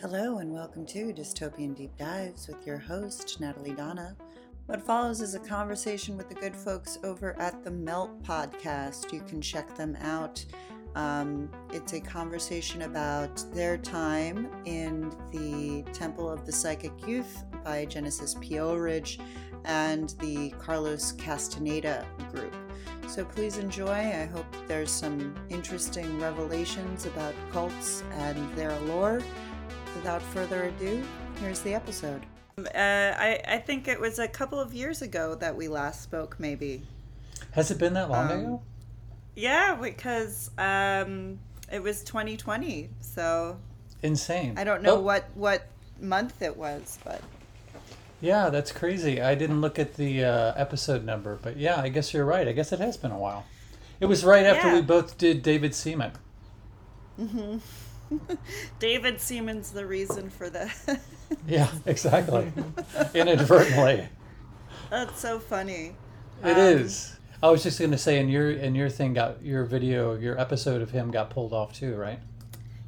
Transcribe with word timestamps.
Hello, 0.00 0.38
and 0.38 0.52
welcome 0.52 0.86
to 0.86 1.12
Dystopian 1.12 1.74
Deep 1.74 1.90
Dives 1.96 2.46
with 2.46 2.64
your 2.64 2.78
host, 2.78 3.40
Natalie 3.40 3.72
Donna. 3.72 4.14
What 4.66 4.80
follows 4.80 5.20
is 5.20 5.34
a 5.34 5.40
conversation 5.40 6.16
with 6.16 6.28
the 6.28 6.36
good 6.36 6.54
folks 6.54 7.00
over 7.02 7.36
at 7.40 7.64
the 7.64 7.72
Melt 7.72 8.22
podcast. 8.22 9.12
You 9.12 9.22
can 9.22 9.40
check 9.40 9.74
them 9.74 9.96
out. 10.00 10.44
Um, 10.94 11.50
it's 11.72 11.94
a 11.94 12.00
conversation 12.00 12.82
about 12.82 13.44
their 13.52 13.76
time 13.76 14.48
in 14.66 15.10
the 15.32 15.82
Temple 15.92 16.30
of 16.30 16.46
the 16.46 16.52
Psychic 16.52 16.92
Youth 17.04 17.42
by 17.64 17.84
Genesis 17.84 18.36
P-Orridge 18.40 19.18
and 19.64 20.14
the 20.20 20.50
Carlos 20.60 21.10
Castaneda 21.10 22.06
group. 22.30 22.54
So 23.08 23.24
please 23.24 23.58
enjoy. 23.58 23.90
I 23.90 24.26
hope 24.26 24.46
there's 24.68 24.92
some 24.92 25.34
interesting 25.48 26.20
revelations 26.20 27.04
about 27.04 27.34
cults 27.50 28.04
and 28.12 28.54
their 28.54 28.70
allure 28.70 29.22
without 29.98 30.22
further 30.22 30.66
ado, 30.66 31.02
here's 31.40 31.58
the 31.60 31.74
episode. 31.74 32.24
Uh, 32.56 32.70
I, 32.76 33.40
I 33.48 33.58
think 33.58 33.88
it 33.88 33.98
was 33.98 34.20
a 34.20 34.28
couple 34.28 34.60
of 34.60 34.72
years 34.72 35.02
ago 35.02 35.34
that 35.34 35.56
we 35.56 35.66
last 35.66 36.02
spoke, 36.02 36.38
maybe. 36.38 36.82
Has 37.50 37.72
it 37.72 37.78
been 37.78 37.94
that 37.94 38.08
long 38.08 38.30
um, 38.30 38.38
ago? 38.38 38.62
Yeah, 39.34 39.74
because 39.74 40.52
um, 40.56 41.40
it 41.72 41.82
was 41.82 42.04
2020. 42.04 42.90
So 43.00 43.58
insane. 44.02 44.54
I 44.56 44.62
don't 44.62 44.82
know 44.84 44.98
oh. 44.98 45.00
what 45.00 45.24
what 45.34 45.66
month 46.00 46.42
it 46.42 46.56
was, 46.56 47.00
but 47.04 47.20
yeah, 48.20 48.50
that's 48.50 48.70
crazy. 48.70 49.20
I 49.20 49.34
didn't 49.34 49.60
look 49.60 49.80
at 49.80 49.94
the 49.94 50.24
uh, 50.24 50.52
episode 50.54 51.04
number, 51.04 51.40
but 51.42 51.56
yeah, 51.56 51.80
I 51.80 51.88
guess 51.88 52.14
you're 52.14 52.24
right. 52.24 52.46
I 52.46 52.52
guess 52.52 52.72
it 52.72 52.78
has 52.78 52.96
been 52.96 53.10
a 53.10 53.18
while. 53.18 53.46
It 53.98 54.06
was 54.06 54.24
right 54.24 54.46
after 54.46 54.68
yeah. 54.68 54.74
we 54.74 54.82
both 54.82 55.18
did 55.18 55.42
David 55.42 55.74
Seaman. 55.74 56.12
Mm-hmm. 57.20 57.58
David 58.78 59.20
Seaman's 59.20 59.70
the 59.70 59.86
reason 59.86 60.30
for 60.30 60.50
that. 60.50 61.00
yeah, 61.46 61.70
exactly. 61.86 62.52
Inadvertently. 63.14 64.08
That's 64.90 65.20
so 65.20 65.38
funny. 65.38 65.94
It 66.44 66.52
um, 66.52 66.58
is. 66.58 67.16
I 67.42 67.50
was 67.50 67.62
just 67.62 67.78
going 67.78 67.90
to 67.92 67.98
say, 67.98 68.18
and 68.18 68.30
your 68.30 68.50
and 68.50 68.76
your 68.76 68.88
thing 68.88 69.14
got 69.14 69.42
your 69.42 69.64
video, 69.64 70.14
your 70.14 70.38
episode 70.40 70.82
of 70.82 70.90
him 70.90 71.10
got 71.10 71.30
pulled 71.30 71.52
off 71.52 71.72
too, 71.72 71.94
right? 71.94 72.18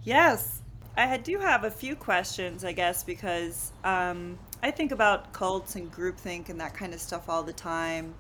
Yes, 0.02 0.60
I 0.96 1.16
do 1.18 1.38
have 1.38 1.64
a 1.64 1.70
few 1.70 1.94
questions, 1.94 2.64
I 2.64 2.72
guess, 2.72 3.05
because 3.05 3.72
um, 3.84 4.38
I 4.62 4.70
think 4.70 4.92
about 4.92 5.32
cults 5.32 5.77
and 5.77 5.92
groupthink 5.92 6.48
and 6.48 6.60
that 6.60 6.74
kind 6.74 6.92
of 6.94 7.00
stuff 7.00 7.28
all 7.28 7.42
the 7.42 7.52
time. 7.52 8.14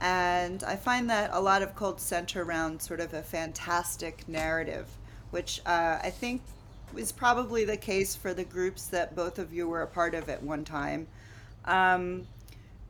And 0.00 0.62
I 0.64 0.76
find 0.76 1.10
that 1.10 1.30
a 1.32 1.40
lot 1.40 1.62
of 1.62 1.74
cults 1.74 2.02
center 2.02 2.42
around 2.42 2.80
sort 2.80 3.00
of 3.00 3.12
a 3.14 3.22
fantastic 3.22 4.26
narrative 4.28 4.88
which 5.30 5.60
uh, 5.66 5.98
I 6.02 6.10
think 6.10 6.42
is 6.96 7.12
probably 7.12 7.64
the 7.64 7.76
case 7.76 8.16
for 8.16 8.34
the 8.34 8.44
groups 8.44 8.86
that 8.86 9.14
both 9.14 9.38
of 9.38 9.52
you 9.52 9.68
were 9.68 9.82
a 9.82 9.86
part 9.86 10.14
of 10.14 10.28
at 10.28 10.42
one 10.42 10.64
time. 10.64 11.06
Um, 11.64 12.26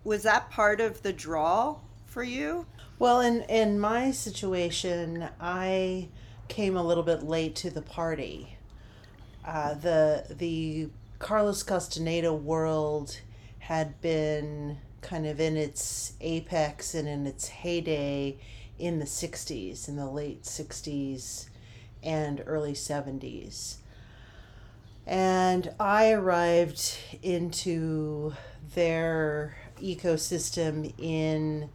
was 0.04 0.22
that 0.22 0.50
part 0.50 0.80
of 0.80 1.02
the 1.02 1.12
draw 1.12 1.76
for 2.06 2.22
you? 2.22 2.66
Well, 2.98 3.20
in 3.20 3.42
in 3.42 3.78
my 3.78 4.10
situation, 4.10 5.28
I 5.40 6.08
came 6.48 6.76
a 6.76 6.82
little 6.82 7.02
bit 7.02 7.22
late 7.22 7.54
to 7.56 7.70
the 7.70 7.82
party. 7.82 8.56
Uh, 9.44 9.74
the 9.74 10.26
the 10.30 10.88
Carlos 11.18 11.62
Castaneda 11.62 12.32
world 12.32 13.20
had 13.58 14.00
been 14.00 14.78
kind 15.02 15.26
of 15.26 15.40
in 15.40 15.56
its 15.56 16.14
apex 16.20 16.94
and 16.94 17.08
in 17.08 17.26
its 17.26 17.48
heyday 17.48 18.38
in 18.78 18.98
the 18.98 19.04
60s, 19.04 19.88
in 19.88 19.96
the 19.96 20.08
late 20.08 20.42
60s 20.42 21.49
and 22.02 22.42
early 22.46 22.72
70s. 22.72 23.76
And 25.06 25.74
I 25.80 26.12
arrived 26.12 26.98
into 27.22 28.34
their 28.74 29.56
ecosystem 29.80 30.92
in 30.98 31.70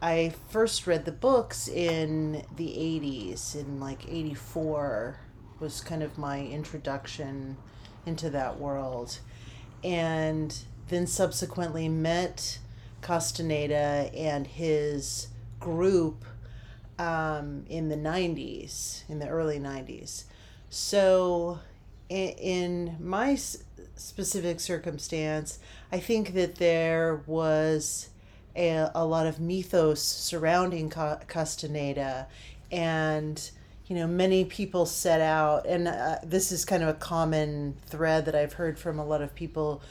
I 0.00 0.34
first 0.50 0.86
read 0.86 1.06
the 1.06 1.12
books 1.12 1.66
in 1.66 2.44
the 2.56 2.68
80s 2.68 3.54
in 3.54 3.80
like 3.80 4.06
84 4.06 5.18
was 5.60 5.80
kind 5.80 6.02
of 6.02 6.18
my 6.18 6.40
introduction 6.44 7.56
into 8.04 8.28
that 8.30 8.60
world 8.60 9.18
and 9.82 10.56
then 10.88 11.06
subsequently 11.06 11.88
met 11.88 12.58
Castaneda 13.00 14.10
and 14.14 14.46
his 14.46 15.28
group 15.58 16.24
um, 16.98 17.64
in 17.68 17.88
the 17.88 17.96
90s, 17.96 19.08
in 19.08 19.18
the 19.18 19.28
early 19.28 19.58
90s. 19.58 20.24
So, 20.70 21.60
in, 22.08 22.30
in 22.30 22.96
my 23.00 23.36
specific 23.96 24.60
circumstance, 24.60 25.58
I 25.92 25.98
think 25.98 26.34
that 26.34 26.56
there 26.56 27.22
was 27.26 28.08
a, 28.56 28.90
a 28.94 29.04
lot 29.04 29.26
of 29.26 29.40
mythos 29.40 30.02
surrounding 30.02 30.90
Castaneda, 30.90 32.28
and 32.70 33.50
you 33.86 33.96
know, 33.96 34.06
many 34.06 34.44
people 34.44 34.86
set 34.86 35.20
out, 35.20 35.66
and 35.66 35.88
uh, 35.88 36.16
this 36.24 36.50
is 36.50 36.64
kind 36.64 36.82
of 36.82 36.88
a 36.88 36.94
common 36.94 37.76
thread 37.86 38.24
that 38.24 38.34
I've 38.34 38.54
heard 38.54 38.78
from 38.78 38.98
a 38.98 39.04
lot 39.04 39.20
of 39.20 39.34
people 39.34 39.82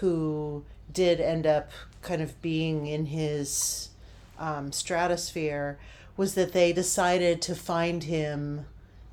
who 0.00 0.64
did 0.92 1.20
end 1.20 1.46
up 1.46 1.70
kind 2.00 2.22
of 2.22 2.40
being 2.40 2.86
in 2.86 3.06
his 3.06 3.90
um, 4.38 4.72
stratosphere 4.72 5.78
was 6.16 6.34
that 6.34 6.52
they 6.52 6.72
decided 6.72 7.40
to 7.42 7.54
find 7.54 8.04
him 8.04 8.66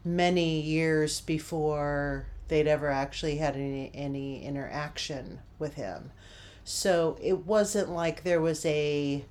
many 0.03 0.59
years 0.59 1.21
before 1.21 2.27
they'd 2.47 2.67
ever 2.67 2.89
actually 2.89 3.37
had 3.37 3.55
any, 3.55 3.91
any 3.93 4.43
interaction 4.43 5.39
with 5.57 5.75
him. 5.75 6.11
So 6.63 7.17
it 7.21 7.45
wasn't 7.45 7.89
like 7.89 8.23
there 8.23 8.41
was 8.41 8.65
a 8.65 9.25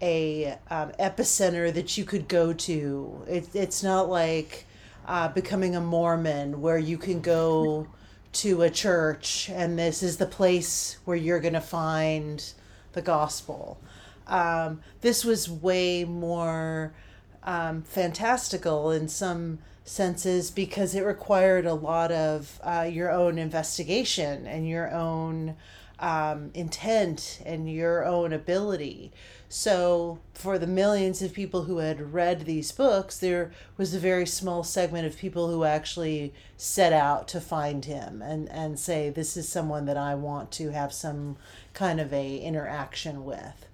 a 0.00 0.56
um, 0.70 0.92
epicenter 1.00 1.74
that 1.74 1.98
you 1.98 2.04
could 2.04 2.28
go 2.28 2.52
to. 2.52 3.24
It, 3.26 3.48
it's 3.52 3.82
not 3.82 4.08
like 4.08 4.64
uh, 5.06 5.28
becoming 5.28 5.74
a 5.74 5.80
Mormon 5.80 6.60
where 6.60 6.78
you 6.78 6.98
can 6.98 7.20
go 7.20 7.88
to 8.34 8.62
a 8.62 8.70
church 8.70 9.50
and 9.52 9.78
this 9.78 10.02
is 10.02 10.18
the 10.18 10.26
place 10.26 10.98
where 11.04 11.16
you're 11.16 11.40
going 11.40 11.54
to 11.54 11.60
find 11.60 12.52
the 12.92 13.02
gospel 13.02 13.80
um, 14.28 14.80
this 15.00 15.24
was 15.24 15.48
way 15.48 16.04
more 16.04 16.94
um, 17.42 17.82
fantastical 17.82 18.90
in 18.90 19.08
some 19.08 19.58
senses 19.84 20.50
because 20.50 20.94
it 20.94 21.02
required 21.02 21.64
a 21.66 21.74
lot 21.74 22.12
of 22.12 22.60
uh, 22.62 22.88
your 22.90 23.10
own 23.10 23.38
investigation 23.38 24.46
and 24.46 24.68
your 24.68 24.92
own 24.92 25.56
um, 25.98 26.50
intent 26.54 27.40
and 27.44 27.72
your 27.72 28.04
own 28.04 28.32
ability. 28.32 29.12
So, 29.48 30.18
for 30.34 30.58
the 30.58 30.66
millions 30.66 31.22
of 31.22 31.32
people 31.32 31.62
who 31.62 31.78
had 31.78 32.12
read 32.12 32.42
these 32.42 32.70
books, 32.70 33.18
there 33.18 33.50
was 33.78 33.94
a 33.94 33.98
very 33.98 34.26
small 34.26 34.62
segment 34.62 35.06
of 35.06 35.16
people 35.16 35.48
who 35.48 35.64
actually 35.64 36.34
set 36.58 36.92
out 36.92 37.28
to 37.28 37.40
find 37.40 37.86
him 37.86 38.20
and, 38.20 38.48
and 38.50 38.78
say, 38.78 39.08
This 39.08 39.36
is 39.36 39.48
someone 39.48 39.86
that 39.86 39.96
I 39.96 40.14
want 40.14 40.50
to 40.52 40.70
have 40.72 40.92
some 40.92 41.36
kind 41.72 41.98
of 41.98 42.12
a 42.12 42.36
interaction 42.38 43.24
with. 43.24 43.67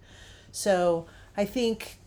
So 0.55 1.07
I 1.37 1.47
think 1.47 1.99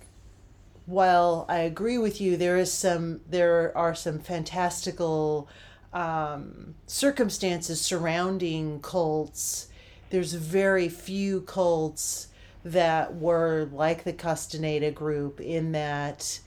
while 0.86 1.46
I 1.50 1.60
agree 1.60 1.98
with 1.98 2.22
you, 2.22 2.38
there 2.38 2.56
is 2.56 2.72
some 2.72 3.20
there 3.30 3.78
are 3.78 3.94
some 3.94 4.20
fantastical 4.20 5.50
um, 5.92 6.76
circumstances 6.86 7.82
surrounding 7.82 8.80
cults. 8.80 9.68
There's 10.12 10.32
very 10.32 10.88
few 10.88 11.42
cults 11.42 12.30
that 12.64 13.16
were 13.16 13.68
like 13.74 14.06
the 14.06 14.14
Castaneda 14.14 14.92
group 14.92 15.42
in 15.42 15.74
that 15.74 16.40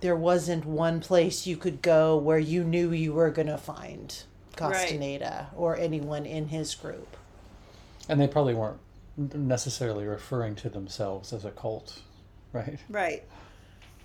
there 0.00 0.16
wasn't 0.16 0.66
one 0.66 1.00
place 1.00 1.46
you 1.46 1.56
could 1.56 1.80
go 1.80 2.18
where 2.18 2.38
you 2.38 2.62
knew 2.62 2.92
you 2.92 3.14
were 3.14 3.30
going 3.30 3.48
to 3.48 3.56
find 3.56 4.22
Castaneda 4.54 5.48
right. 5.50 5.58
or 5.58 5.78
anyone 5.78 6.26
in 6.26 6.48
his 6.48 6.74
group. 6.74 7.16
And 8.06 8.20
they 8.20 8.28
probably 8.28 8.54
weren't 8.54 8.80
necessarily 9.18 10.06
referring 10.06 10.54
to 10.56 10.68
themselves 10.68 11.32
as 11.32 11.44
a 11.44 11.50
cult, 11.50 12.00
right? 12.52 12.78
Right. 12.88 13.24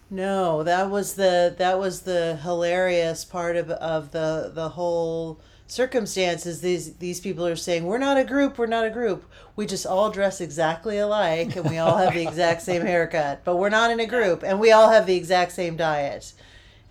No, 0.10 0.64
that 0.64 0.90
was 0.90 1.16
the 1.16 1.56
that 1.58 1.80
was 1.80 2.02
the 2.02 2.38
hilarious 2.42 3.24
part 3.24 3.56
of 3.56 3.70
of 3.72 4.12
the 4.12 4.52
the 4.54 4.70
whole 4.70 5.40
circumstances 5.66 6.62
these 6.62 6.96
these 6.96 7.20
people 7.20 7.48
are 7.48 7.56
saying 7.56 7.86
we're 7.86 7.98
not 7.98 8.18
a 8.18 8.24
group 8.24 8.58
we're 8.58 8.66
not 8.66 8.86
a 8.86 8.90
group 8.90 9.24
we 9.56 9.66
just 9.66 9.86
all 9.86 10.12
dress 10.12 10.42
exactly 10.42 10.98
alike 10.98 11.56
and 11.56 11.68
we 11.70 11.78
all 11.78 11.98
have 11.98 12.14
the 12.14 12.22
exact 12.22 12.62
same 12.70 12.82
haircut 12.82 13.42
but 13.46 13.56
we're 13.56 13.70
not 13.70 13.90
in 13.90 14.00
a 14.00 14.06
group 14.06 14.44
and 14.44 14.60
we 14.60 14.72
all 14.72 14.90
have 14.90 15.08
the 15.08 15.16
exact 15.16 15.54
same 15.54 15.78
diet 15.78 16.34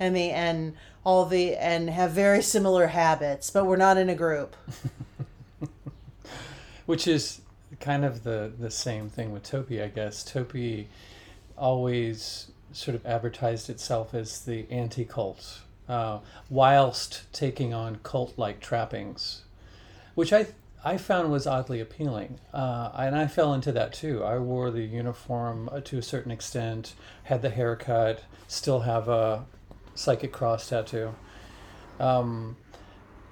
and 0.00 0.16
the 0.16 0.30
and 0.30 0.74
all 1.04 1.26
the 1.26 1.54
and 1.56 1.90
have 1.90 2.12
very 2.12 2.42
similar 2.42 2.88
habits 2.88 3.50
but 3.50 3.66
we're 3.66 3.76
not 3.76 3.98
in 3.98 4.08
a 4.08 4.14
group 4.14 4.56
which 6.86 7.06
is 7.06 7.41
kind 7.82 8.04
of 8.04 8.22
the 8.24 8.50
the 8.58 8.70
same 8.70 9.10
thing 9.10 9.32
with 9.32 9.42
TOPY, 9.42 9.82
I 9.82 9.88
guess. 9.88 10.24
TOPY 10.24 10.86
always 11.58 12.50
sort 12.72 12.94
of 12.94 13.04
advertised 13.04 13.68
itself 13.68 14.14
as 14.14 14.46
the 14.46 14.66
anti-cult, 14.70 15.60
uh, 15.88 16.20
whilst 16.48 17.30
taking 17.32 17.74
on 17.74 17.98
cult-like 18.02 18.60
trappings. 18.60 19.42
which 20.14 20.32
I 20.32 20.46
I 20.84 20.96
found 20.96 21.30
was 21.30 21.46
oddly 21.46 21.80
appealing, 21.80 22.40
uh, 22.52 22.90
and 22.96 23.14
I 23.14 23.28
fell 23.28 23.54
into 23.54 23.70
that 23.72 23.92
too. 23.92 24.24
I 24.24 24.38
wore 24.38 24.70
the 24.72 24.82
uniform 24.82 25.68
uh, 25.70 25.80
to 25.82 25.98
a 25.98 26.02
certain 26.02 26.32
extent, 26.32 26.94
had 27.24 27.40
the 27.40 27.50
haircut, 27.50 28.24
still 28.48 28.80
have 28.80 29.08
a 29.08 29.44
psychic 29.94 30.32
cross 30.32 30.68
tattoo. 30.68 31.14
Um, 32.00 32.56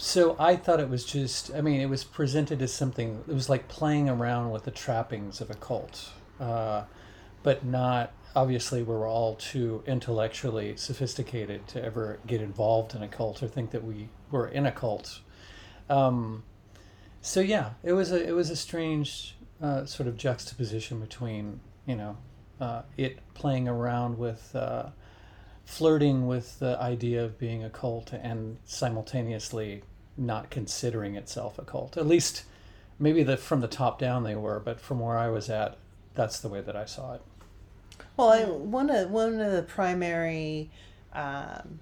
so 0.00 0.34
I 0.38 0.56
thought 0.56 0.80
it 0.80 0.88
was 0.88 1.04
just, 1.04 1.52
I 1.54 1.60
mean, 1.60 1.78
it 1.78 1.90
was 1.90 2.04
presented 2.04 2.62
as 2.62 2.72
something, 2.72 3.22
it 3.28 3.34
was 3.34 3.50
like 3.50 3.68
playing 3.68 4.08
around 4.08 4.50
with 4.50 4.64
the 4.64 4.70
trappings 4.70 5.42
of 5.42 5.50
a 5.50 5.54
cult, 5.54 6.10
uh, 6.40 6.84
but 7.42 7.66
not, 7.66 8.14
obviously, 8.34 8.82
we're 8.82 9.06
all 9.06 9.34
too 9.34 9.84
intellectually 9.86 10.74
sophisticated 10.76 11.68
to 11.68 11.84
ever 11.84 12.18
get 12.26 12.40
involved 12.40 12.94
in 12.94 13.02
a 13.02 13.08
cult 13.08 13.42
or 13.42 13.48
think 13.48 13.72
that 13.72 13.84
we 13.84 14.08
were 14.30 14.48
in 14.48 14.64
a 14.64 14.72
cult. 14.72 15.20
Um, 15.90 16.44
so 17.20 17.40
yeah, 17.40 17.72
it 17.82 17.92
was 17.92 18.10
a, 18.10 18.26
it 18.26 18.32
was 18.32 18.48
a 18.48 18.56
strange 18.56 19.36
uh, 19.60 19.84
sort 19.84 20.08
of 20.08 20.16
juxtaposition 20.16 20.98
between, 20.98 21.60
you 21.84 21.96
know, 21.96 22.16
uh, 22.58 22.82
it 22.96 23.18
playing 23.34 23.68
around 23.68 24.16
with, 24.16 24.56
uh, 24.56 24.86
flirting 25.66 26.26
with 26.26 26.58
the 26.58 26.76
idea 26.80 27.22
of 27.22 27.38
being 27.38 27.62
a 27.62 27.70
cult 27.70 28.12
and 28.12 28.56
simultaneously 28.64 29.82
not 30.16 30.50
considering 30.50 31.16
itself 31.16 31.58
a 31.58 31.62
cult. 31.62 31.96
At 31.96 32.06
least, 32.06 32.44
maybe 32.98 33.22
the 33.22 33.36
from 33.36 33.60
the 33.60 33.68
top 33.68 33.98
down 33.98 34.22
they 34.22 34.34
were, 34.34 34.60
but 34.60 34.80
from 34.80 35.00
where 35.00 35.16
I 35.16 35.28
was 35.28 35.48
at, 35.48 35.76
that's 36.14 36.40
the 36.40 36.48
way 36.48 36.60
that 36.60 36.76
I 36.76 36.84
saw 36.84 37.14
it. 37.14 37.22
Well, 38.16 38.28
I, 38.28 38.44
one 38.44 38.90
of 38.90 39.10
one 39.10 39.40
of 39.40 39.52
the 39.52 39.62
primary 39.62 40.70
um, 41.12 41.80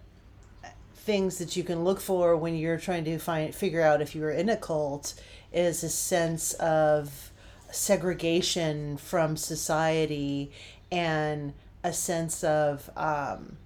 things 0.95 1.39
that 1.39 1.57
you 1.57 1.65
can 1.65 1.85
look 1.85 2.01
for 2.01 2.37
when 2.37 2.55
you're 2.55 2.79
trying 2.79 3.05
to 3.05 3.19
find 3.19 3.55
figure 3.55 3.83
out 3.83 4.01
if 4.03 4.15
you're 4.15 4.31
in 4.31 4.49
a 4.49 4.57
cult 4.57 5.15
is 5.53 5.83
a 5.83 5.89
sense 5.89 6.53
of 6.55 7.31
segregation 7.71 8.97
from 8.97 9.37
society 9.37 10.51
and 10.91 11.53
a 11.83 11.93
sense 11.93 12.45
of 12.45 12.91
um, 12.97 13.57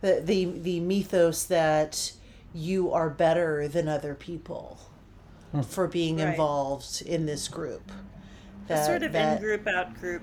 the, 0.00 0.20
the 0.24 0.44
the 0.44 0.80
mythos 0.80 1.44
that 1.44 2.12
you 2.56 2.92
are 2.92 3.10
better 3.10 3.68
than 3.68 3.88
other 3.88 4.14
people 4.14 4.80
hmm. 5.52 5.60
for 5.60 5.86
being 5.86 6.16
right. 6.16 6.28
involved 6.28 7.02
in 7.02 7.26
this 7.26 7.48
group. 7.48 7.92
That, 8.68 8.82
a 8.82 8.86
sort 8.86 9.02
of 9.02 9.14
in 9.14 9.38
group 9.38 9.66
out 9.66 9.94
group 10.00 10.22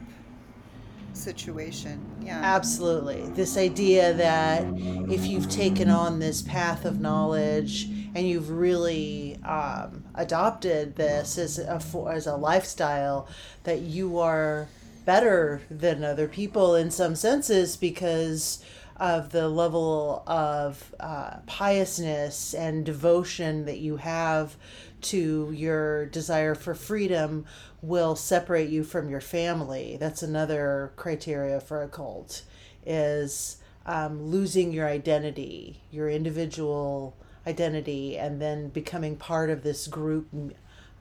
situation. 1.13 2.03
Yeah. 2.21 2.39
Absolutely. 2.43 3.21
This 3.29 3.57
idea 3.57 4.13
that 4.15 4.63
if 5.09 5.25
you've 5.25 5.49
taken 5.49 5.89
on 5.89 6.19
this 6.19 6.41
path 6.41 6.85
of 6.85 6.99
knowledge 6.99 7.85
and 8.15 8.27
you've 8.27 8.49
really 8.49 9.37
um, 9.43 10.03
adopted 10.15 10.95
this 10.95 11.37
as 11.37 11.59
a, 11.59 11.81
as 12.09 12.27
a 12.27 12.35
lifestyle, 12.35 13.27
that 13.63 13.81
you 13.81 14.19
are 14.19 14.67
better 15.05 15.61
than 15.69 16.03
other 16.03 16.27
people 16.27 16.75
in 16.75 16.89
some 16.89 17.15
senses 17.15 17.77
because 17.77 18.63
of 18.97 19.31
the 19.31 19.49
level 19.49 20.23
of 20.27 20.93
uh, 20.99 21.37
piousness 21.45 22.53
and 22.53 22.85
devotion 22.85 23.65
that 23.65 23.79
you 23.79 23.97
have 23.97 24.55
to 25.01 25.51
your 25.53 26.05
desire 26.07 26.55
for 26.55 26.73
freedom 26.73 27.45
will 27.81 28.15
separate 28.15 28.69
you 28.69 28.83
from 28.83 29.09
your 29.09 29.21
family. 29.21 29.97
That's 29.99 30.23
another 30.23 30.93
criteria 30.95 31.59
for 31.59 31.83
a 31.83 31.89
cult 31.89 32.43
is 32.85 33.57
um, 33.85 34.23
losing 34.23 34.71
your 34.71 34.87
identity, 34.87 35.81
your 35.91 36.09
individual 36.09 37.15
identity, 37.45 38.17
and 38.17 38.41
then 38.41 38.69
becoming 38.69 39.17
part 39.17 39.49
of 39.49 39.63
this 39.63 39.87
group 39.87 40.27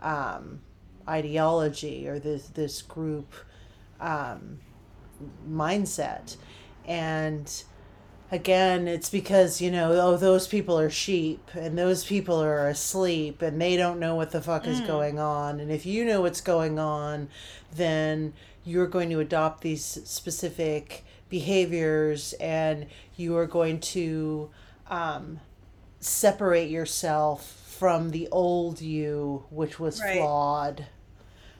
um, 0.01 0.61
ideology 1.09 2.09
or 2.09 2.19
this 2.19 2.49
this 2.49 2.83
group 2.83 3.35
um, 4.01 4.59
mindset, 5.49 6.37
and 6.85 7.63
again, 8.33 8.89
it's 8.89 9.11
because, 9.11 9.61
you 9.61 9.71
know, 9.71 9.93
oh, 9.93 10.17
those 10.17 10.49
people 10.49 10.79
are 10.79 10.91
sheep 10.91 11.51
and 11.55 11.79
those 11.79 12.03
people 12.03 12.43
are 12.43 12.67
asleep 12.67 13.43
and 13.43 13.61
they 13.61 13.77
don't 13.77 14.01
know 14.01 14.17
what 14.17 14.31
the 14.31 14.41
fuck 14.41 14.65
mm. 14.65 14.69
is 14.69 14.81
going 14.81 15.21
on. 15.21 15.61
And 15.61 15.71
if 15.71 15.85
you 15.85 16.05
know 16.05 16.23
what's 16.23 16.41
going 16.41 16.79
on, 16.79 17.29
then 17.77 18.33
you're 18.65 18.87
going 18.87 19.11
to 19.11 19.21
adopt 19.21 19.61
these 19.61 19.85
specific 19.85 21.05
behaviors 21.29 22.33
and 22.35 22.87
you 23.17 23.37
are 23.37 23.47
going 23.47 23.79
to 23.81 24.51
um, 24.89 25.39
separate 26.01 26.71
yourself 26.71 27.61
from 27.79 28.13
the 28.13 28.29
old 28.33 28.81
you, 28.81 29.45
which 29.51 29.79
was 29.79 30.01
right. 30.01 30.17
flawed. 30.17 30.87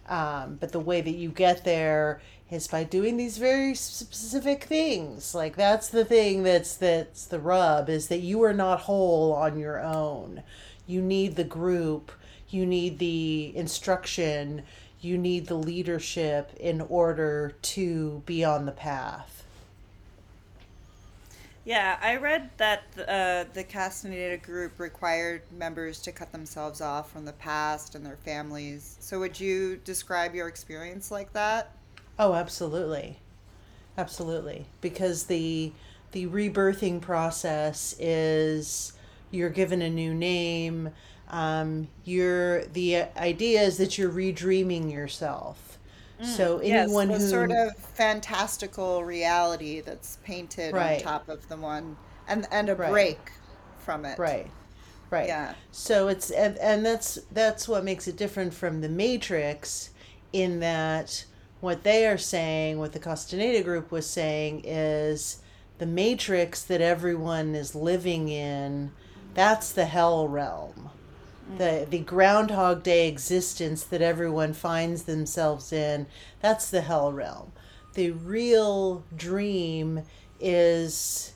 Um, 0.09 0.57
but 0.59 0.73
the 0.73 0.81
way 0.81 1.03
that 1.03 1.15
you 1.15 1.29
get 1.29 1.65
there 1.65 2.23
is 2.53 2.69
by 2.69 2.85
doing 2.85 3.17
these 3.17 3.39
very 3.39 3.75
specific 3.75 4.65
things. 4.65 5.35
Like 5.35 5.57
that's 5.57 5.89
the 5.89 6.05
thing 6.05 6.43
that's 6.43 6.77
that's 6.77 7.27
the 7.27 7.41
rub 7.41 7.89
is 7.89 8.09
that 8.09 8.21
you 8.21 8.43
are 8.43 8.53
not 8.53 8.81
whole 8.81 9.33
on 9.33 9.59
your 9.59 9.81
own. 9.81 10.43
You 10.87 11.01
need 11.01 11.37
the 11.37 11.45
group, 11.45 12.13
you 12.49 12.67
need 12.67 12.99
the 12.99 13.53
instruction, 13.57 14.63
you 15.01 15.17
need 15.17 15.47
the 15.47 15.55
leadership 15.55 16.53
in 16.61 16.81
order 16.83 17.55
to 17.63 18.23
be 18.27 18.45
on 18.45 18.67
the 18.67 18.73
path. 18.73 19.45
Yeah, 21.65 21.97
I 22.03 22.17
read 22.17 22.51
that 22.57 22.83
uh, 22.99 23.45
the 23.55 23.63
Castaneda 23.63 24.37
group 24.39 24.81
required 24.81 25.43
members 25.57 26.01
to 26.01 26.13
cut 26.13 26.33
themselves 26.33 26.81
off 26.81 27.13
from 27.13 27.25
the 27.25 27.35
past 27.35 27.95
and 27.95 28.05
their 28.05 28.17
families. 28.17 28.97
So, 28.99 29.21
would 29.21 29.39
you 29.39 29.77
describe 29.85 30.35
your 30.35 30.49
experience 30.49 31.13
like 31.13 31.33
that? 31.35 31.71
Oh, 32.19 32.35
absolutely. 32.35 33.19
Absolutely. 33.97 34.67
Because 34.81 35.25
the 35.25 35.73
the 36.13 36.27
rebirthing 36.27 37.01
process 37.01 37.97
is 37.99 38.93
you're 39.31 39.51
given 39.51 39.81
a 39.83 39.91
new 39.91 40.15
name. 40.15 40.91
Um, 41.31 41.89
you're 42.05 42.65
the 42.67 43.05
idea 43.17 43.63
is 43.63 43.79
that 43.79 43.97
you're 43.97 44.11
redreaming 44.11 44.93
yourself. 44.93 45.79
Mm, 46.21 46.27
so 46.27 46.59
anyone 46.59 47.11
yes, 47.11 47.23
who 47.23 47.29
sort 47.29 47.51
of 47.51 47.75
fantastical 47.77 49.03
reality 49.05 49.81
that's 49.81 50.19
painted 50.25 50.75
right. 50.75 50.99
on 50.99 51.03
top 51.03 51.29
of 51.29 51.49
the 51.49 51.57
one, 51.57 51.97
and 52.29 52.47
and 52.51 52.69
a 52.69 52.75
right. 52.75 52.91
break 52.91 53.33
from 53.79 54.05
it. 54.05 54.19
Right. 54.19 54.51
Right. 55.11 55.29
Yeah. 55.29 55.55
So 55.73 56.09
it's 56.09 56.31
and, 56.31 56.57
and 56.59 56.85
that's 56.85 57.19
that's 57.33 57.69
what 57.69 57.85
makes 57.85 58.09
it 58.09 58.17
different 58.17 58.55
from 58.55 58.81
the 58.81 58.89
Matrix, 58.89 59.91
in 60.33 60.61
that 60.61 61.25
what 61.63 61.85
they 61.85 62.09
are 62.09 62.19
saying, 62.19 62.77
what 62.77 62.93
the 62.93 62.99
Castaneda 62.99 63.63
group 63.63 63.93
was 63.93 64.05
saying, 64.11 64.63
is 64.65 65.41
the 65.79 65.87
matrix 65.87 66.65
that 66.65 66.81
everyone 66.81 67.55
is 67.55 67.77
living 67.77 68.29
in, 68.29 68.91
that's 69.35 69.71
the 69.71 69.85
hell 69.85 70.27
realm. 70.27 70.91
The, 71.59 71.87
the 71.89 72.01
Groundhog 72.01 72.83
Day 72.83 73.07
existence 73.07 73.85
that 73.85 74.03
everyone 74.03 74.55
finds 74.55 75.05
themselves 75.05 75.73
in, 75.73 76.07
that's 76.41 76.69
the 76.69 76.81
hell 76.81 77.13
realm. 77.13 77.53
The 77.95 78.11
real 78.11 79.05
dream 79.15 80.03
is 80.41 81.33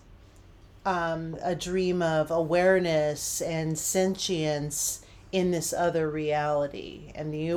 um, 0.85 1.37
a 1.41 1.55
dream 1.55 2.03
of 2.03 2.33
awareness 2.33 3.41
and 3.41 3.79
sentience 3.79 5.06
in 5.33 5.51
this 5.51 5.73
other 5.73 6.09
reality. 6.09 7.13
And 7.15 7.33
the 7.33 7.53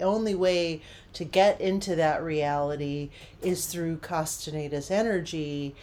only 0.00 0.34
way 0.34 0.82
to 1.12 1.24
get 1.24 1.60
into 1.60 1.94
that 1.96 2.22
reality 2.22 3.10
is 3.42 3.66
through 3.66 3.98
Castaneda's 3.98 4.90
energy, 4.90 5.74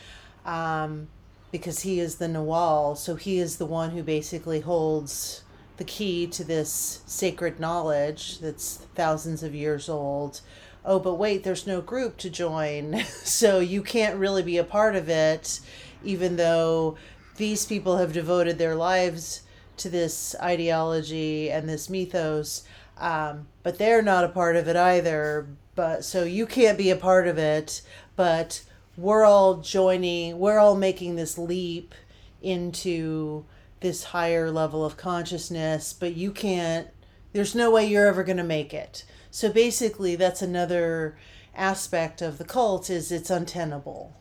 um, 0.45 1.07
because 1.51 1.81
he 1.81 1.99
is 1.99 2.15
the 2.15 2.27
Nagual. 2.27 2.97
So 2.97 3.15
he 3.15 3.39
is 3.39 3.57
the 3.57 3.65
one 3.65 3.91
who 3.91 4.03
basically 4.03 4.61
holds 4.61 5.43
the 5.77 5.83
key 5.83 6.27
to 6.27 6.43
this 6.43 7.01
sacred 7.05 7.59
knowledge 7.59 8.39
that's 8.39 8.77
thousands 8.95 9.41
of 9.41 9.55
years 9.55 9.89
old. 9.89 10.41
Oh, 10.83 10.99
but 10.99 11.15
wait, 11.15 11.43
there's 11.43 11.67
no 11.67 11.81
group 11.81 12.17
to 12.17 12.29
join. 12.29 13.03
so 13.23 13.59
you 13.59 13.81
can't 13.81 14.17
really 14.17 14.43
be 14.43 14.57
a 14.57 14.63
part 14.63 14.95
of 14.95 15.09
it, 15.09 15.59
even 16.03 16.35
though 16.35 16.97
these 17.37 17.65
people 17.65 17.97
have 17.97 18.13
devoted 18.13 18.57
their 18.57 18.75
lives 18.75 19.43
to 19.77 19.89
this 19.89 20.35
ideology 20.41 21.49
and 21.49 21.67
this 21.67 21.89
mythos, 21.89 22.63
um, 22.97 23.47
but 23.63 23.77
they're 23.77 24.01
not 24.01 24.23
a 24.23 24.29
part 24.29 24.55
of 24.55 24.67
it 24.67 24.75
either. 24.75 25.47
But 25.75 26.03
so 26.03 26.23
you 26.23 26.45
can't 26.45 26.77
be 26.77 26.89
a 26.89 26.95
part 26.95 27.27
of 27.27 27.37
it, 27.37 27.81
but 28.15 28.63
we're 28.97 29.25
all 29.25 29.57
joining, 29.57 30.37
we're 30.37 30.59
all 30.59 30.75
making 30.75 31.15
this 31.15 31.37
leap 31.37 31.95
into 32.41 33.45
this 33.79 34.05
higher 34.05 34.51
level 34.51 34.85
of 34.85 34.97
consciousness, 34.97 35.93
but 35.93 36.15
you 36.15 36.31
can't, 36.31 36.87
there's 37.33 37.55
no 37.55 37.71
way 37.71 37.85
you're 37.85 38.07
ever 38.07 38.23
going 38.23 38.37
to 38.37 38.43
make 38.43 38.73
it. 38.73 39.05
So 39.31 39.51
basically, 39.51 40.15
that's 40.15 40.41
another 40.41 41.17
aspect 41.55 42.21
of 42.21 42.37
the 42.37 42.43
cult 42.43 42.89
is 42.89 43.11
it's 43.11 43.29
untenable. 43.29 44.15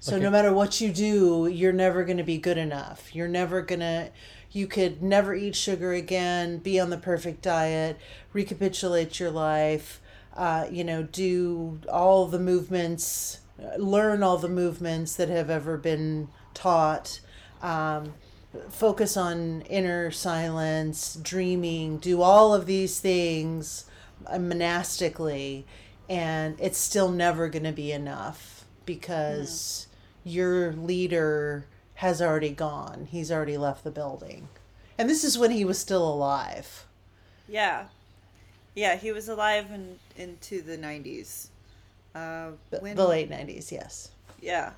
So 0.00 0.16
okay. 0.16 0.24
no 0.24 0.30
matter 0.30 0.52
what 0.52 0.80
you 0.80 0.92
do, 0.92 1.46
you're 1.46 1.72
never 1.72 2.02
going 2.02 2.16
to 2.16 2.24
be 2.24 2.38
good 2.38 2.58
enough. 2.58 3.14
You're 3.14 3.28
never 3.28 3.62
going 3.62 3.80
to 3.80 4.10
you 4.52 4.66
could 4.66 5.02
never 5.02 5.34
eat 5.34 5.56
sugar 5.56 5.92
again, 5.92 6.58
be 6.58 6.78
on 6.78 6.90
the 6.90 6.98
perfect 6.98 7.42
diet, 7.42 7.98
recapitulate 8.32 9.18
your 9.18 9.30
life, 9.30 10.00
uh, 10.36 10.66
you 10.70 10.84
know, 10.84 11.02
do 11.02 11.80
all 11.90 12.26
the 12.26 12.38
movements, 12.38 13.40
learn 13.78 14.22
all 14.22 14.38
the 14.38 14.48
movements 14.48 15.16
that 15.16 15.28
have 15.28 15.50
ever 15.50 15.76
been 15.76 16.28
taught. 16.54 17.20
Um, 17.62 18.14
focus 18.68 19.16
on 19.16 19.62
inner 19.62 20.10
silence, 20.10 21.16
dreaming, 21.22 21.98
do 21.98 22.20
all 22.20 22.54
of 22.54 22.66
these 22.66 23.00
things 23.00 23.86
uh, 24.26 24.38
monastically, 24.38 25.66
and 26.08 26.60
it's 26.60 26.78
still 26.78 27.10
never 27.10 27.48
going 27.48 27.64
to 27.64 27.72
be 27.72 27.92
enough 27.92 28.64
because 28.84 29.86
your 30.24 30.72
leader 30.72 31.66
has 32.02 32.20
already 32.20 32.50
gone. 32.50 33.06
He's 33.08 33.30
already 33.30 33.56
left 33.56 33.84
the 33.84 33.90
building. 33.92 34.48
And 34.98 35.08
this 35.08 35.22
is 35.22 35.38
when 35.38 35.52
he 35.52 35.64
was 35.64 35.78
still 35.78 36.02
alive. 36.02 36.84
Yeah. 37.48 37.84
Yeah, 38.74 38.96
he 38.96 39.12
was 39.12 39.28
alive 39.28 39.66
in, 39.70 40.00
into 40.16 40.62
the 40.62 40.76
90s. 40.76 41.50
Uh, 42.12 42.50
when, 42.80 42.96
the 42.96 43.06
late 43.06 43.30
90s, 43.30 43.70
yes. 43.70 44.10
Yeah. 44.40 44.72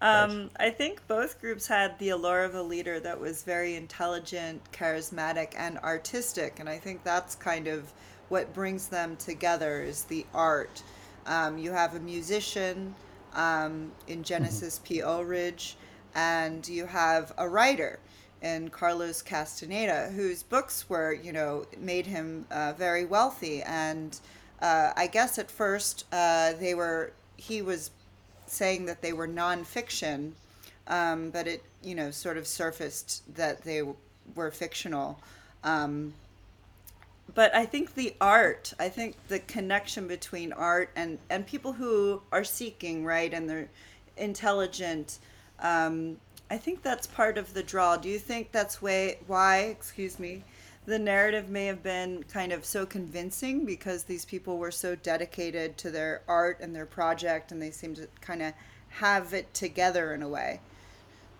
Um, 0.00 0.48
I 0.58 0.70
think 0.70 1.06
both 1.06 1.38
groups 1.38 1.66
had 1.66 1.98
the 1.98 2.08
allure 2.10 2.44
of 2.44 2.54
a 2.54 2.62
leader 2.62 2.98
that 2.98 3.20
was 3.20 3.42
very 3.42 3.74
intelligent, 3.74 4.62
charismatic, 4.72 5.52
and 5.54 5.76
artistic. 5.80 6.60
And 6.60 6.68
I 6.68 6.78
think 6.78 7.04
that's 7.04 7.34
kind 7.34 7.68
of 7.68 7.92
what 8.30 8.54
brings 8.54 8.88
them 8.88 9.16
together 9.16 9.82
is 9.82 10.04
the 10.04 10.24
art. 10.32 10.82
Um, 11.26 11.58
you 11.58 11.72
have 11.72 11.94
a 11.94 12.00
musician 12.00 12.94
um, 13.34 13.92
in 14.06 14.22
Genesis 14.22 14.76
mm-hmm. 14.78 14.94
P-Orridge, 14.94 15.76
and 16.18 16.66
you 16.66 16.84
have 16.84 17.32
a 17.38 17.48
writer 17.48 18.00
in 18.42 18.68
Carlos 18.70 19.22
Castaneda, 19.22 20.10
whose 20.16 20.42
books 20.42 20.88
were, 20.88 21.12
you 21.12 21.32
know, 21.32 21.64
made 21.78 22.06
him 22.06 22.44
uh, 22.50 22.72
very 22.76 23.04
wealthy. 23.04 23.62
And 23.62 24.18
uh, 24.60 24.92
I 24.96 25.06
guess 25.06 25.38
at 25.38 25.48
first 25.48 26.06
uh, 26.12 26.54
they 26.54 26.74
were, 26.74 27.12
he 27.36 27.62
was 27.62 27.92
saying 28.46 28.86
that 28.86 29.00
they 29.00 29.12
were 29.12 29.28
nonfiction, 29.28 30.32
um, 30.88 31.30
but 31.30 31.46
it, 31.46 31.62
you 31.84 31.94
know, 31.94 32.10
sort 32.10 32.36
of 32.36 32.48
surfaced 32.48 33.22
that 33.36 33.62
they 33.62 33.82
were 34.34 34.50
fictional. 34.50 35.20
Um, 35.62 36.14
but 37.32 37.54
I 37.54 37.64
think 37.64 37.94
the 37.94 38.12
art, 38.20 38.72
I 38.80 38.88
think 38.88 39.14
the 39.28 39.38
connection 39.38 40.08
between 40.08 40.52
art 40.52 40.90
and, 40.96 41.18
and 41.30 41.46
people 41.46 41.74
who 41.74 42.22
are 42.32 42.42
seeking, 42.42 43.04
right, 43.04 43.32
and 43.32 43.48
they're 43.48 43.68
intelligent, 44.16 45.20
um, 45.60 46.18
I 46.50 46.56
think 46.56 46.82
that's 46.82 47.06
part 47.06 47.36
of 47.38 47.54
the 47.54 47.62
draw. 47.62 47.96
Do 47.96 48.08
you 48.08 48.18
think 48.18 48.52
that's 48.52 48.80
way, 48.80 49.18
why, 49.26 49.58
excuse 49.58 50.18
me, 50.18 50.44
the 50.86 50.98
narrative 50.98 51.50
may 51.50 51.66
have 51.66 51.82
been 51.82 52.22
kind 52.24 52.52
of 52.52 52.64
so 52.64 52.86
convincing 52.86 53.66
because 53.66 54.04
these 54.04 54.24
people 54.24 54.56
were 54.56 54.70
so 54.70 54.94
dedicated 54.94 55.76
to 55.78 55.90
their 55.90 56.22
art 56.26 56.58
and 56.60 56.74
their 56.74 56.86
project 56.86 57.52
and 57.52 57.60
they 57.60 57.70
seem 57.70 57.94
to 57.94 58.08
kind 58.22 58.40
of 58.40 58.54
have 58.88 59.34
it 59.34 59.52
together 59.52 60.14
in 60.14 60.22
a 60.22 60.28
way. 60.28 60.60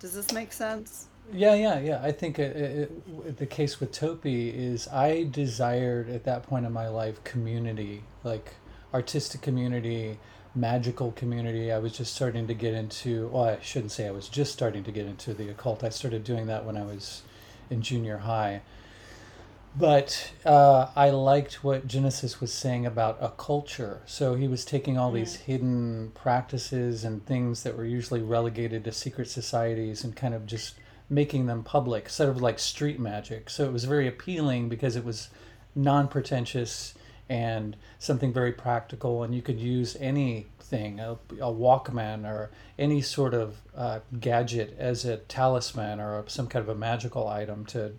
Does 0.00 0.12
this 0.12 0.32
make 0.32 0.52
sense? 0.52 1.08
Yeah, 1.32 1.54
yeah, 1.54 1.80
yeah. 1.80 2.00
I 2.02 2.12
think 2.12 2.38
it, 2.38 2.56
it, 2.56 3.36
the 3.38 3.46
case 3.46 3.80
with 3.80 3.92
TOPY 3.92 4.50
is 4.54 4.88
I 4.88 5.24
desired 5.24 6.08
at 6.10 6.24
that 6.24 6.42
point 6.42 6.66
in 6.66 6.72
my 6.72 6.88
life 6.88 7.22
community, 7.24 8.02
like 8.24 8.54
artistic 8.92 9.40
community, 9.40 10.18
magical 10.54 11.12
community. 11.12 11.70
I 11.72 11.78
was 11.78 11.92
just 11.92 12.14
starting 12.14 12.46
to 12.46 12.54
get 12.54 12.74
into, 12.74 13.28
well, 13.28 13.44
I 13.44 13.58
shouldn't 13.60 13.92
say 13.92 14.06
I 14.06 14.10
was 14.10 14.28
just 14.28 14.52
starting 14.52 14.84
to 14.84 14.92
get 14.92 15.06
into 15.06 15.34
the 15.34 15.48
occult. 15.50 15.84
I 15.84 15.88
started 15.88 16.24
doing 16.24 16.46
that 16.46 16.64
when 16.64 16.76
I 16.76 16.82
was 16.82 17.22
in 17.70 17.82
junior 17.82 18.18
high. 18.18 18.62
But 19.76 20.32
uh, 20.44 20.88
I 20.96 21.10
liked 21.10 21.62
what 21.62 21.86
Genesis 21.86 22.40
was 22.40 22.52
saying 22.52 22.86
about 22.86 23.20
occulture. 23.20 23.98
So 24.06 24.34
he 24.34 24.48
was 24.48 24.64
taking 24.64 24.98
all 24.98 25.12
these 25.12 25.36
hidden 25.36 26.10
practices 26.14 27.04
and 27.04 27.24
things 27.24 27.62
that 27.62 27.76
were 27.76 27.84
usually 27.84 28.22
relegated 28.22 28.84
to 28.84 28.92
secret 28.92 29.28
societies 29.28 30.02
and 30.02 30.16
kind 30.16 30.34
of 30.34 30.46
just 30.46 30.74
making 31.10 31.46
them 31.46 31.62
public, 31.62 32.08
sort 32.08 32.28
of 32.28 32.42
like 32.42 32.58
street 32.58 32.98
magic. 32.98 33.50
So 33.50 33.64
it 33.64 33.72
was 33.72 33.84
very 33.84 34.08
appealing 34.08 34.68
because 34.68 34.96
it 34.96 35.04
was 35.04 35.28
non 35.74 36.08
pretentious 36.08 36.94
and 37.28 37.76
something 37.98 38.32
very 38.32 38.52
practical, 38.52 39.22
and 39.22 39.34
you 39.34 39.42
could 39.42 39.60
use 39.60 39.96
anything, 40.00 40.98
a, 40.98 41.12
a 41.12 41.52
Walkman 41.52 42.24
or 42.24 42.50
any 42.78 43.02
sort 43.02 43.34
of 43.34 43.56
uh, 43.76 44.00
gadget 44.18 44.74
as 44.78 45.04
a 45.04 45.18
talisman 45.18 46.00
or 46.00 46.24
some 46.26 46.46
kind 46.46 46.62
of 46.62 46.68
a 46.68 46.78
magical 46.78 47.28
item 47.28 47.66
to 47.66 47.92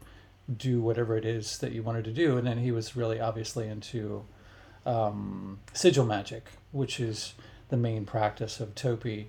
do 0.58 0.82
whatever 0.82 1.16
it 1.16 1.26
is 1.26 1.60
that 1.60 1.72
you 1.72 1.84
wanted 1.84 2.06
to 2.06 2.12
do. 2.12 2.38
And 2.38 2.48
then 2.48 2.58
he 2.58 2.72
was 2.72 2.96
really 2.96 3.20
obviously 3.20 3.68
into 3.68 4.26
um, 4.86 5.60
sigil 5.74 6.06
magic, 6.06 6.48
which 6.72 7.00
is 7.00 7.36
the 7.70 7.78
main 7.78 8.06
practice 8.06 8.60
of 8.60 8.74
TOPY. 8.74 9.28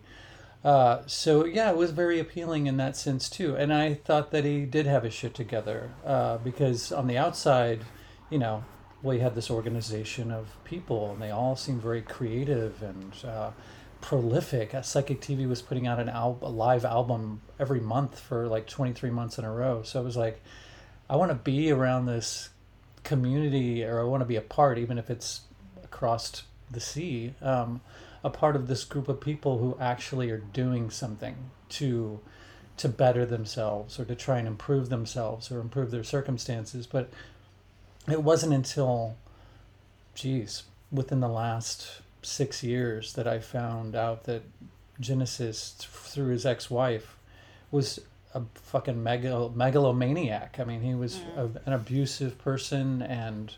Uh, 0.64 1.02
so 1.07 1.45
yeah, 1.45 1.71
it 1.71 1.76
was 1.76 1.90
very 1.90 2.19
appealing 2.19 2.66
in 2.66 2.76
that 2.78 2.97
sense 2.97 3.28
too. 3.28 3.54
And 3.54 3.73
I 3.73 3.95
thought 3.95 4.30
that 4.30 4.45
he 4.45 4.64
did 4.64 4.87
have 4.87 5.02
his 5.02 5.14
shit 5.14 5.35
together 5.35 5.90
uh, 6.04 6.38
because 6.38 6.92
on 6.92 7.07
the 7.07 7.19
outside, 7.19 7.85
you 8.30 8.38
know, 8.38 8.64
well, 9.02 9.19
had 9.19 9.35
this 9.35 9.50
organization 9.50 10.30
of 10.30 10.49
people, 10.64 11.12
and 11.12 11.23
they 11.23 11.30
all 11.30 11.57
seemed 11.57 11.80
very 11.80 12.02
creative 12.02 12.83
and 12.83 13.14
uh, 13.25 13.50
prolific. 14.00 14.75
Psychic 14.83 15.21
TV 15.21 15.49
was 15.49 15.62
putting 15.62 15.87
out 15.87 15.99
an 15.99 16.09
al- 16.09 16.38
a 16.42 16.50
live 16.50 16.85
album 16.85 17.40
every 17.59 17.80
month 17.80 18.19
for 18.19 18.47
like 18.47 18.66
23 18.66 19.11
months 19.11 19.38
in 19.38 19.45
a 19.45 19.52
row. 19.52 19.83
So 19.83 20.00
it 20.00 20.04
was 20.04 20.16
like, 20.16 20.42
I 21.09 21.16
want 21.16 21.30
to 21.30 21.35
be 21.35 21.71
around 21.71 22.07
this 22.07 22.50
community, 23.02 23.85
or 23.85 24.00
I 24.00 24.04
want 24.04 24.21
to 24.21 24.26
be 24.26 24.37
a 24.37 24.42
part, 24.42 24.78
even 24.78 24.99
if 24.99 25.11
it's 25.11 25.42
across 25.83 26.42
the 26.71 26.80
sea, 26.80 27.35
um, 27.42 27.80
a 28.23 28.30
part 28.30 28.54
of 28.54 28.69
this 28.69 28.85
group 28.85 29.09
of 29.09 29.21
people 29.21 29.59
who 29.59 29.76
actually 29.80 30.30
are 30.30 30.38
doing 30.38 30.90
something 30.90 31.37
to 31.71 32.21
to 32.76 32.88
better 32.88 33.26
themselves 33.26 34.00
or 34.00 34.07
to 34.07 34.14
try 34.14 34.38
and 34.38 34.49
improve 34.49 34.88
themselves 34.88 35.52
or 35.52 35.61
improve 35.61 35.90
their 35.90 36.02
circumstances. 36.02 36.87
But 36.87 37.11
it 38.09 38.23
wasn't 38.23 38.52
until, 38.52 39.16
geez, 40.14 40.64
within 40.90 41.21
the 41.21 41.28
last 41.28 42.02
six 42.23 42.62
years 42.62 43.14
that 43.14 43.26
I 43.26 43.38
found 43.38 43.95
out 43.95 44.25
that 44.25 44.42
Genesis, 44.99 45.75
through 45.78 46.28
his 46.28 46.45
ex-wife, 46.45 47.16
was 47.71 48.00
a 48.35 48.42
fucking 48.54 49.02
megal- 49.02 49.54
megalomaniac. 49.54 50.59
I 50.59 50.64
mean, 50.64 50.83
he 50.83 50.95
was 50.95 51.16
mm. 51.16 51.37
a, 51.37 51.66
an 51.66 51.73
abusive 51.73 52.38
person, 52.38 53.02
and 53.02 53.54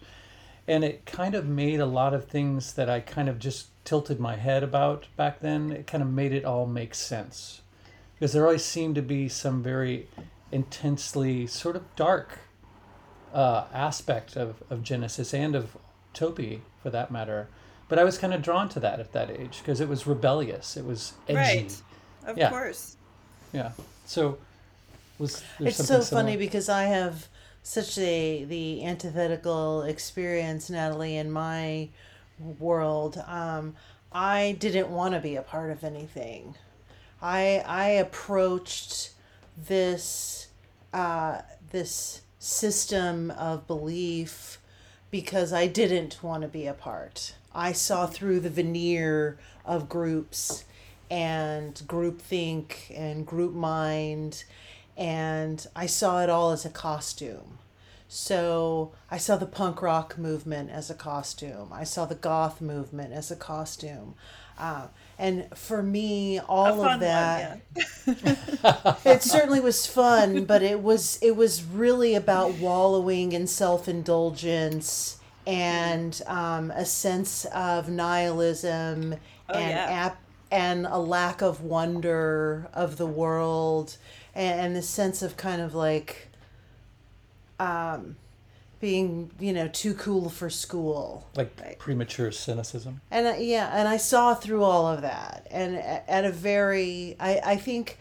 and 0.68 0.84
it 0.84 1.04
kind 1.06 1.34
of 1.34 1.46
made 1.46 1.80
a 1.80 1.86
lot 1.86 2.14
of 2.14 2.26
things 2.26 2.74
that 2.74 2.88
I 2.88 3.00
kind 3.00 3.28
of 3.28 3.38
just 3.38 3.66
tilted 3.84 4.20
my 4.20 4.36
head 4.36 4.62
about 4.62 5.06
back 5.16 5.40
then. 5.40 5.72
It 5.72 5.86
kind 5.86 6.02
of 6.02 6.08
made 6.08 6.32
it 6.32 6.44
all 6.44 6.66
make 6.66 6.94
sense 6.94 7.62
because 8.14 8.32
there 8.32 8.44
always 8.44 8.64
seemed 8.64 8.94
to 8.94 9.02
be 9.02 9.28
some 9.28 9.62
very 9.62 10.06
intensely 10.52 11.46
sort 11.46 11.74
of 11.74 11.96
dark 11.96 12.38
uh, 13.32 13.64
aspect 13.72 14.36
of, 14.36 14.62
of 14.70 14.82
Genesis 14.82 15.32
and 15.32 15.54
of 15.54 15.76
TOPY 16.14 16.60
for 16.82 16.90
that 16.90 17.10
matter. 17.10 17.48
But 17.88 17.98
I 17.98 18.04
was 18.04 18.18
kind 18.18 18.32
of 18.32 18.42
drawn 18.42 18.68
to 18.70 18.80
that 18.80 19.00
at 19.00 19.12
that 19.12 19.30
age 19.30 19.58
because 19.58 19.80
it 19.80 19.88
was 19.88 20.06
rebellious. 20.06 20.76
It 20.76 20.84
was 20.84 21.12
edgy. 21.28 21.36
Right. 21.36 21.82
Of 22.26 22.38
yeah. 22.38 22.50
course. 22.50 22.96
Yeah. 23.52 23.72
So 24.06 24.38
was 25.18 25.42
it's 25.60 25.76
so 25.76 26.00
similar? 26.00 26.04
funny 26.04 26.36
because 26.36 26.68
I 26.68 26.84
have 26.84 27.28
such 27.62 27.98
a 27.98 28.44
the 28.44 28.84
antithetical 28.84 29.82
experience, 29.82 30.70
Natalie, 30.70 31.16
in 31.16 31.30
my 31.30 31.90
world. 32.58 33.22
Um, 33.26 33.74
I 34.10 34.56
didn't 34.58 34.90
want 34.90 35.14
to 35.14 35.20
be 35.20 35.36
a 35.36 35.42
part 35.42 35.70
of 35.70 35.84
anything. 35.84 36.54
I 37.20 37.62
I 37.66 37.86
approached 37.88 39.10
this 39.56 40.48
uh, 40.92 41.42
this 41.70 42.22
system 42.42 43.30
of 43.30 43.68
belief 43.68 44.58
because 45.12 45.52
I 45.52 45.68
didn't 45.68 46.24
want 46.24 46.42
to 46.42 46.48
be 46.48 46.66
a 46.66 46.74
part. 46.74 47.36
I 47.54 47.70
saw 47.70 48.06
through 48.06 48.40
the 48.40 48.50
veneer 48.50 49.38
of 49.64 49.88
groups 49.88 50.64
and 51.08 51.74
groupthink 51.86 52.90
and 52.98 53.24
group 53.24 53.54
mind 53.54 54.42
and 54.96 55.64
I 55.76 55.86
saw 55.86 56.22
it 56.22 56.30
all 56.30 56.50
as 56.50 56.64
a 56.64 56.70
costume. 56.70 57.58
So 58.08 58.92
I 59.08 59.18
saw 59.18 59.36
the 59.36 59.46
punk 59.46 59.80
rock 59.80 60.18
movement 60.18 60.70
as 60.70 60.90
a 60.90 60.94
costume. 60.94 61.68
I 61.72 61.84
saw 61.84 62.06
the 62.06 62.16
goth 62.16 62.60
movement 62.60 63.12
as 63.12 63.30
a 63.30 63.36
costume. 63.36 64.16
Uh, 64.58 64.88
and 65.18 65.46
for 65.56 65.82
me, 65.82 66.38
all 66.40 66.84
of 66.84 67.00
that, 67.00 67.60
one, 67.74 68.16
yeah. 68.24 68.94
it 69.04 69.22
certainly 69.22 69.60
was 69.60 69.86
fun, 69.86 70.44
but 70.44 70.62
it 70.62 70.82
was 70.82 71.18
it 71.22 71.36
was 71.36 71.62
really 71.62 72.14
about 72.14 72.54
wallowing 72.54 73.32
in 73.32 73.46
self 73.46 73.88
indulgence 73.88 75.18
and 75.46 76.22
um, 76.26 76.70
a 76.72 76.84
sense 76.84 77.44
of 77.46 77.88
nihilism 77.88 79.14
oh, 79.48 79.54
and 79.54 79.70
yeah. 79.70 80.06
ap- 80.06 80.22
and 80.50 80.86
a 80.86 80.98
lack 80.98 81.40
of 81.40 81.62
wonder 81.62 82.68
of 82.72 82.96
the 82.96 83.06
world 83.06 83.96
and, 84.34 84.60
and 84.60 84.76
this 84.76 84.88
sense 84.88 85.22
of 85.22 85.36
kind 85.36 85.60
of 85.60 85.74
like 85.74 86.28
um, 87.58 88.16
being 88.82 89.30
you 89.38 89.52
know 89.52 89.68
too 89.68 89.94
cool 89.94 90.28
for 90.28 90.50
school 90.50 91.24
like 91.36 91.52
Right. 91.62 91.78
premature 91.78 92.32
cynicism. 92.32 93.00
and 93.12 93.28
I- 93.28 93.36
yeah 93.36 93.70
and 93.72 93.86
i 93.86 93.96
saw 93.96 94.34
through 94.34 94.64
all 94.64 94.88
of 94.88 95.02
that 95.02 95.46
and 95.52 95.76
at 95.76 96.24
a 96.24 96.32
very 96.32 97.14
i 97.20 97.40
i 97.44 97.56
think 97.56 97.96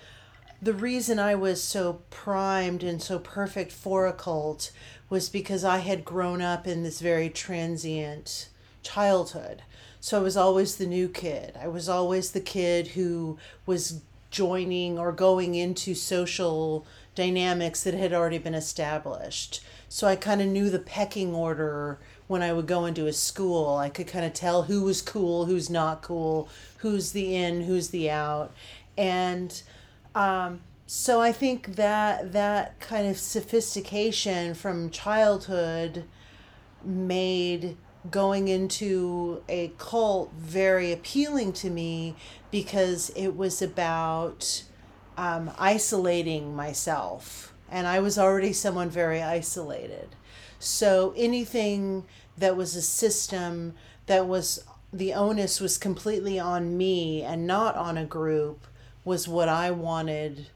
the 0.59 0.73
reason 0.73 1.19
i 1.19 1.35
was 1.35 1.63
so 1.63 2.01
primed 2.09 2.81
and 2.81 2.99
so 2.99 3.19
perfect 3.19 3.71
for 3.71 4.07
a 4.07 4.11
cult 4.13 4.71
was 5.07 5.29
because 5.29 5.63
i 5.63 5.77
had 5.77 6.03
grown 6.03 6.41
up 6.41 6.65
in 6.65 6.81
this 6.81 6.99
very 6.99 7.29
transient 7.29 8.49
childhood 8.81 9.61
so 9.99 10.17
i 10.17 10.21
was 10.23 10.35
always 10.35 10.77
the 10.77 10.87
new 10.87 11.07
kid 11.07 11.55
i 11.61 11.67
was 11.67 11.87
always 11.87 12.31
the 12.31 12.41
kid 12.41 12.87
who 12.89 13.37
was 13.67 14.01
joining 14.31 14.97
or 14.97 15.11
going 15.11 15.53
into 15.53 15.93
social 15.93 16.87
dynamics 17.13 17.83
that 17.83 17.93
had 17.93 18.13
already 18.13 18.37
been 18.37 18.55
established. 18.55 19.59
So 19.93 20.07
I 20.07 20.15
kind 20.15 20.41
of 20.41 20.47
knew 20.47 20.69
the 20.69 20.79
pecking 20.79 21.35
order 21.35 21.99
when 22.27 22.41
I 22.41 22.53
would 22.53 22.65
go 22.65 22.85
into 22.85 23.07
a 23.07 23.13
school. 23.13 23.75
I 23.75 23.89
could 23.89 24.07
kind 24.07 24.23
of 24.23 24.31
tell 24.31 24.63
who 24.63 24.83
was 24.83 25.01
cool, 25.01 25.47
who's 25.47 25.69
not 25.69 26.01
cool, 26.01 26.47
who's 26.77 27.11
the 27.11 27.35
in, 27.35 27.63
who's 27.63 27.89
the 27.89 28.09
out. 28.09 28.53
And 28.97 29.61
um, 30.15 30.61
so 30.87 31.19
I 31.19 31.33
think 31.33 31.75
that 31.75 32.31
that 32.31 32.79
kind 32.79 33.05
of 33.05 33.17
sophistication 33.19 34.53
from 34.53 34.91
childhood 34.91 36.05
made 36.85 37.75
going 38.09 38.47
into 38.47 39.43
a 39.49 39.73
cult 39.77 40.31
very 40.37 40.93
appealing 40.93 41.51
to 41.51 41.69
me 41.69 42.15
because 42.49 43.11
it 43.17 43.35
was 43.35 43.61
about 43.61 44.63
um, 45.17 45.51
isolating 45.59 46.55
myself. 46.55 47.50
And 47.71 47.87
I 47.87 47.99
was 47.99 48.19
already 48.19 48.53
someone 48.53 48.89
very 48.89 49.21
isolated. 49.23 50.09
So 50.59 51.13
anything 51.17 52.05
that 52.37 52.55
was 52.55 52.75
a 52.75 52.81
system 52.81 53.73
that 54.05 54.27
was 54.27 54.63
the 54.93 55.13
onus 55.13 55.59
was 55.59 55.77
completely 55.77 56.37
on 56.37 56.77
me 56.77 57.23
and 57.23 57.47
not 57.47 57.75
on 57.75 57.97
a 57.97 58.05
group 58.05 58.67
was 59.05 59.27
what 59.27 59.49
I 59.49 59.71
wanted 59.71 60.47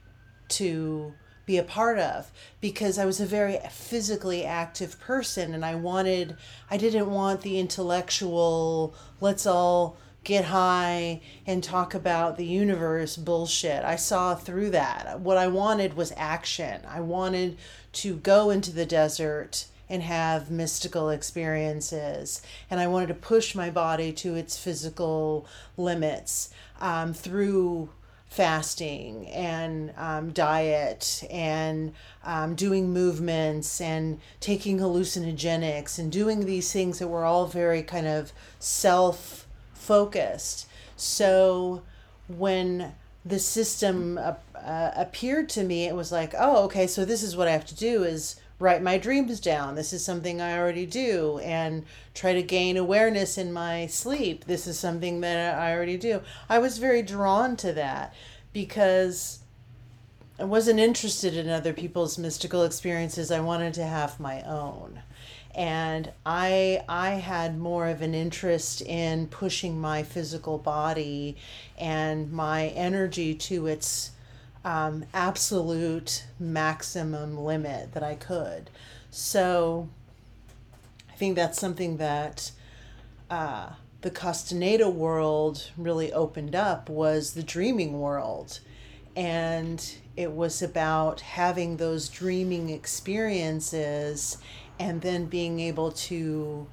to 0.50 1.14
be 1.46 1.58
a 1.58 1.64
part 1.64 2.00
of 2.00 2.32
because 2.60 2.98
I 2.98 3.06
was 3.06 3.20
a 3.20 3.26
very 3.26 3.60
physically 3.70 4.44
active 4.44 5.00
person 5.00 5.54
and 5.54 5.64
I 5.64 5.76
wanted 5.76 6.38
I 6.70 6.78
didn't 6.78 7.10
want 7.10 7.42
the 7.42 7.60
intellectual 7.60 8.96
let's 9.22 9.46
all 9.46 9.98
get 10.26 10.46
high 10.46 11.22
and 11.48 11.64
talk 11.64 11.94
about 11.94 12.36
the 12.36 12.46
universe 12.46 13.16
bullshit. 13.16 13.84
I 13.86 13.96
saw 13.96 14.36
through 14.36 14.72
that. 14.72 15.22
What 15.22 15.38
I 15.38 15.48
wanted 15.48 15.94
was 15.94 16.12
action. 16.18 16.82
I 16.88 17.00
wanted 17.00 17.58
to 17.94 18.16
go 18.18 18.50
into 18.50 18.74
the 18.74 18.86
desert 18.86 19.66
and 19.88 20.02
have 20.02 20.52
mystical 20.52 21.10
experiences. 21.10 22.42
And 22.70 22.80
I 22.80 22.88
wanted 22.88 23.08
to 23.08 23.14
push 23.14 23.56
my 23.56 23.70
body 23.70 24.12
to 24.14 24.36
its 24.36 24.58
physical 24.58 25.46
limits 25.78 26.50
um, 26.82 27.14
through 27.14 27.90
fasting 28.28 29.28
and 29.28 29.94
um, 29.96 30.32
diet 30.32 31.24
and 31.30 31.94
um, 32.24 32.56
doing 32.56 32.92
movements 32.92 33.80
and 33.80 34.20
taking 34.42 34.80
hallucinogenics 34.80 36.00
and 36.00 36.12
doing 36.12 36.46
these 36.46 36.74
things 36.74 37.00
that 37.00 37.08
were 37.08 37.24
all 37.24 37.46
very 37.46 37.82
kind 37.84 38.08
of 38.08 38.34
self 38.60 39.45
focused. 39.86 40.68
So 40.96 41.82
when 42.28 42.94
the 43.26 43.40
system 43.40 44.18
uh, 44.18 44.34
uh, 44.56 44.92
appeared 44.96 45.50
to 45.50 45.64
me, 45.64 45.86
it 45.86 45.96
was 45.96 46.12
like, 46.12 46.34
oh, 46.38 46.64
okay, 46.66 46.88
so 46.88 47.06
this 47.06 47.24
is 47.24 47.36
what 47.36 47.48
I 47.48 47.52
have 47.52 47.66
to 47.66 47.76
do 47.76 48.04
is 48.04 48.36
write 48.60 48.82
my 48.82 48.98
dreams 48.98 49.40
down. 49.40 49.76
This 49.76 49.92
is 49.92 50.06
something 50.06 50.40
I 50.40 50.58
already 50.58 50.86
do 50.86 51.40
and 51.40 51.86
try 52.14 52.34
to 52.34 52.42
gain 52.42 52.78
awareness 52.78 53.38
in 53.38 53.52
my 53.52 53.88
sleep. 53.88 54.46
This 54.46 54.68
is 54.68 54.80
something 54.80 55.22
that 55.22 55.58
I 55.58 55.74
already 55.74 55.98
do. 55.98 56.22
I 56.50 56.60
was 56.60 56.78
very 56.78 57.02
drawn 57.02 57.58
to 57.58 57.74
that 57.74 58.14
because 58.54 59.40
I 60.40 60.46
wasn't 60.46 60.80
interested 60.80 61.36
in 61.36 61.50
other 61.50 61.74
people's 61.74 62.18
mystical 62.18 62.64
experiences. 62.64 63.32
I 63.32 63.40
wanted 63.40 63.74
to 63.76 63.86
have 63.86 64.20
my 64.20 64.42
own. 64.44 65.02
And 65.56 66.12
I 66.26 66.84
I 66.90 67.12
had 67.12 67.58
more 67.58 67.88
of 67.88 68.02
an 68.02 68.14
interest 68.14 68.82
in 68.82 69.28
pushing 69.28 69.80
my 69.80 70.04
physical 70.04 70.58
body 70.58 71.38
and 71.78 72.32
my 72.32 72.68
energy 72.68 73.34
to 73.36 73.68
its 73.68 74.12
um, 74.66 75.06
absolute 75.14 76.26
maximum 76.40 77.38
limit 77.38 77.94
that 77.94 78.04
I 78.04 78.16
could. 78.16 78.70
So 79.12 79.88
I 81.10 81.16
think 81.16 81.36
that's 81.36 81.60
something 81.60 81.98
that 81.98 82.52
uh, 83.30 83.70
the 84.02 84.12
Castaneda 84.12 84.90
world 84.90 85.72
really 85.78 86.12
opened 86.12 86.56
up 86.56 86.90
was 86.90 87.34
the 87.34 87.44
dreaming 87.44 88.00
world. 88.02 88.60
And 89.16 89.96
it 90.18 90.32
was 90.32 90.62
about 90.62 91.22
having 91.22 91.78
those 91.78 92.10
dreaming 92.10 92.70
experiences 92.70 94.38
and 94.80 95.02
then 95.02 95.26
being 95.26 95.60
able 95.60 95.92
to 95.92 96.68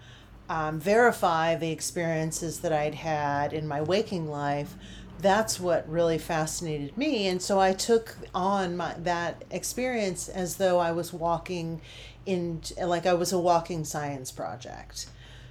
um, 0.48 0.80
verify 0.80 1.54
the 1.54 1.70
experiences 1.70 2.60
that 2.60 2.72
I'd 2.72 2.96
had 2.96 3.52
in 3.52 3.66
my 3.66 3.80
waking 3.80 4.28
life. 4.28 4.74
That's 5.20 5.60
what 5.60 5.88
really 5.88 6.18
fascinated 6.18 6.96
me. 6.98 7.28
And 7.28 7.40
so 7.40 7.60
I 7.60 7.72
took 7.72 8.16
on 8.34 8.76
my, 8.76 8.94
that 8.98 9.44
experience 9.50 10.28
as 10.28 10.56
though 10.56 10.78
I 10.78 10.92
was 10.92 11.12
walking 11.12 11.80
in, 12.26 12.60
like 12.82 13.06
I 13.06 13.14
was 13.14 13.32
a 13.32 13.38
walking 13.38 13.84
science 13.84 14.30
project. 14.30 15.06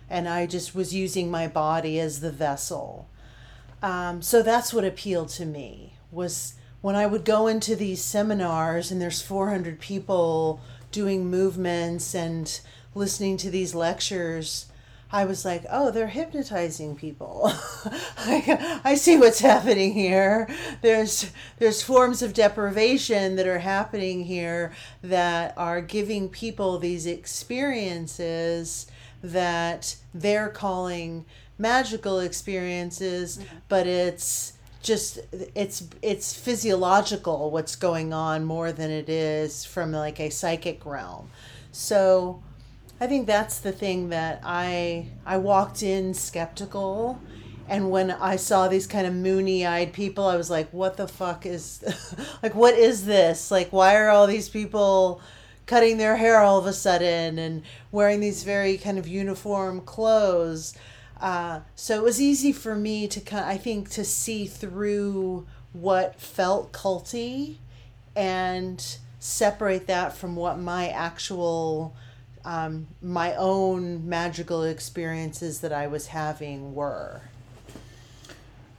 And 0.09 0.27
I 0.27 0.45
just 0.45 0.75
was 0.75 0.93
using 0.93 1.31
my 1.31 1.47
body 1.47 1.99
as 1.99 2.19
the 2.19 2.31
vessel. 2.31 3.07
Um, 3.81 4.21
so 4.21 4.43
that's 4.43 4.73
what 4.73 4.83
appealed 4.83 5.29
to 5.29 5.45
me 5.45 5.93
was 6.11 6.55
when 6.81 6.95
I 6.95 7.05
would 7.05 7.25
go 7.25 7.47
into 7.47 7.75
these 7.75 8.03
seminars 8.03 8.91
and 8.91 9.01
there's 9.01 9.21
400 9.21 9.79
people 9.79 10.59
doing 10.91 11.29
movements 11.29 12.13
and 12.13 12.59
listening 12.93 13.37
to 13.37 13.49
these 13.49 13.73
lectures, 13.73 14.67
I 15.13 15.25
was 15.25 15.43
like, 15.43 15.65
oh, 15.69 15.91
they're 15.91 16.07
hypnotizing 16.07 16.95
people. 16.95 17.51
I, 18.17 18.79
I 18.83 18.95
see 18.95 19.17
what's 19.17 19.39
happening 19.41 19.93
here. 19.93 20.47
There's 20.81 21.31
there's 21.59 21.83
forms 21.83 22.21
of 22.21 22.33
deprivation 22.33 23.35
that 23.35 23.47
are 23.47 23.59
happening 23.59 24.23
here 24.23 24.73
that 25.01 25.53
are 25.57 25.81
giving 25.81 26.29
people 26.29 26.77
these 26.77 27.05
experiences 27.05 28.87
that 29.21 29.97
they're 30.13 30.49
calling 30.49 31.25
magical 31.57 32.19
experiences, 32.19 33.37
mm-hmm. 33.37 33.57
but 33.67 33.87
it's 33.87 34.53
just 34.81 35.19
it's 35.55 35.87
it's 36.01 36.33
physiological 36.33 37.51
what's 37.51 37.75
going 37.75 38.13
on 38.13 38.43
more 38.43 38.71
than 38.71 38.89
it 38.89 39.09
is 39.09 39.63
from 39.63 39.91
like 39.91 40.19
a 40.19 40.29
psychic 40.29 40.85
realm. 40.85 41.29
So 41.71 42.41
I 42.99 43.07
think 43.07 43.27
that's 43.27 43.59
the 43.59 43.71
thing 43.71 44.09
that 44.09 44.41
I 44.43 45.07
I 45.25 45.37
walked 45.37 45.83
in 45.83 46.13
skeptical 46.13 47.21
and 47.69 47.91
when 47.91 48.11
I 48.11 48.35
saw 48.35 48.67
these 48.67 48.87
kind 48.87 49.05
of 49.05 49.13
moony-eyed 49.13 49.93
people 49.93 50.25
I 50.25 50.35
was 50.35 50.49
like 50.49 50.71
what 50.71 50.97
the 50.97 51.07
fuck 51.07 51.45
is 51.45 51.83
like 52.43 52.55
what 52.55 52.73
is 52.73 53.05
this? 53.05 53.51
Like 53.51 53.71
why 53.71 53.95
are 53.97 54.09
all 54.09 54.25
these 54.25 54.49
people 54.49 55.21
cutting 55.67 55.97
their 55.97 56.17
hair 56.17 56.39
all 56.41 56.57
of 56.57 56.65
a 56.65 56.73
sudden 56.73 57.37
and 57.37 57.61
wearing 57.91 58.19
these 58.19 58.43
very 58.43 58.77
kind 58.77 58.97
of 58.97 59.07
uniform 59.07 59.81
clothes? 59.81 60.73
Uh, 61.21 61.59
so 61.75 61.95
it 61.95 62.03
was 62.03 62.19
easy 62.19 62.51
for 62.51 62.75
me 62.75 63.07
to 63.07 63.21
kind 63.21 63.45
I 63.45 63.57
think 63.57 63.89
to 63.91 64.03
see 64.03 64.47
through 64.47 65.45
what 65.71 66.19
felt 66.19 66.73
culty 66.73 67.57
and 68.15 68.97
separate 69.19 69.85
that 69.87 70.17
from 70.17 70.35
what 70.35 70.57
my 70.57 70.89
actual 70.89 71.95
um, 72.43 72.87
my 73.03 73.35
own 73.35 74.09
magical 74.09 74.63
experiences 74.63 75.61
that 75.61 75.71
I 75.71 75.85
was 75.85 76.07
having 76.07 76.73
were. 76.73 77.21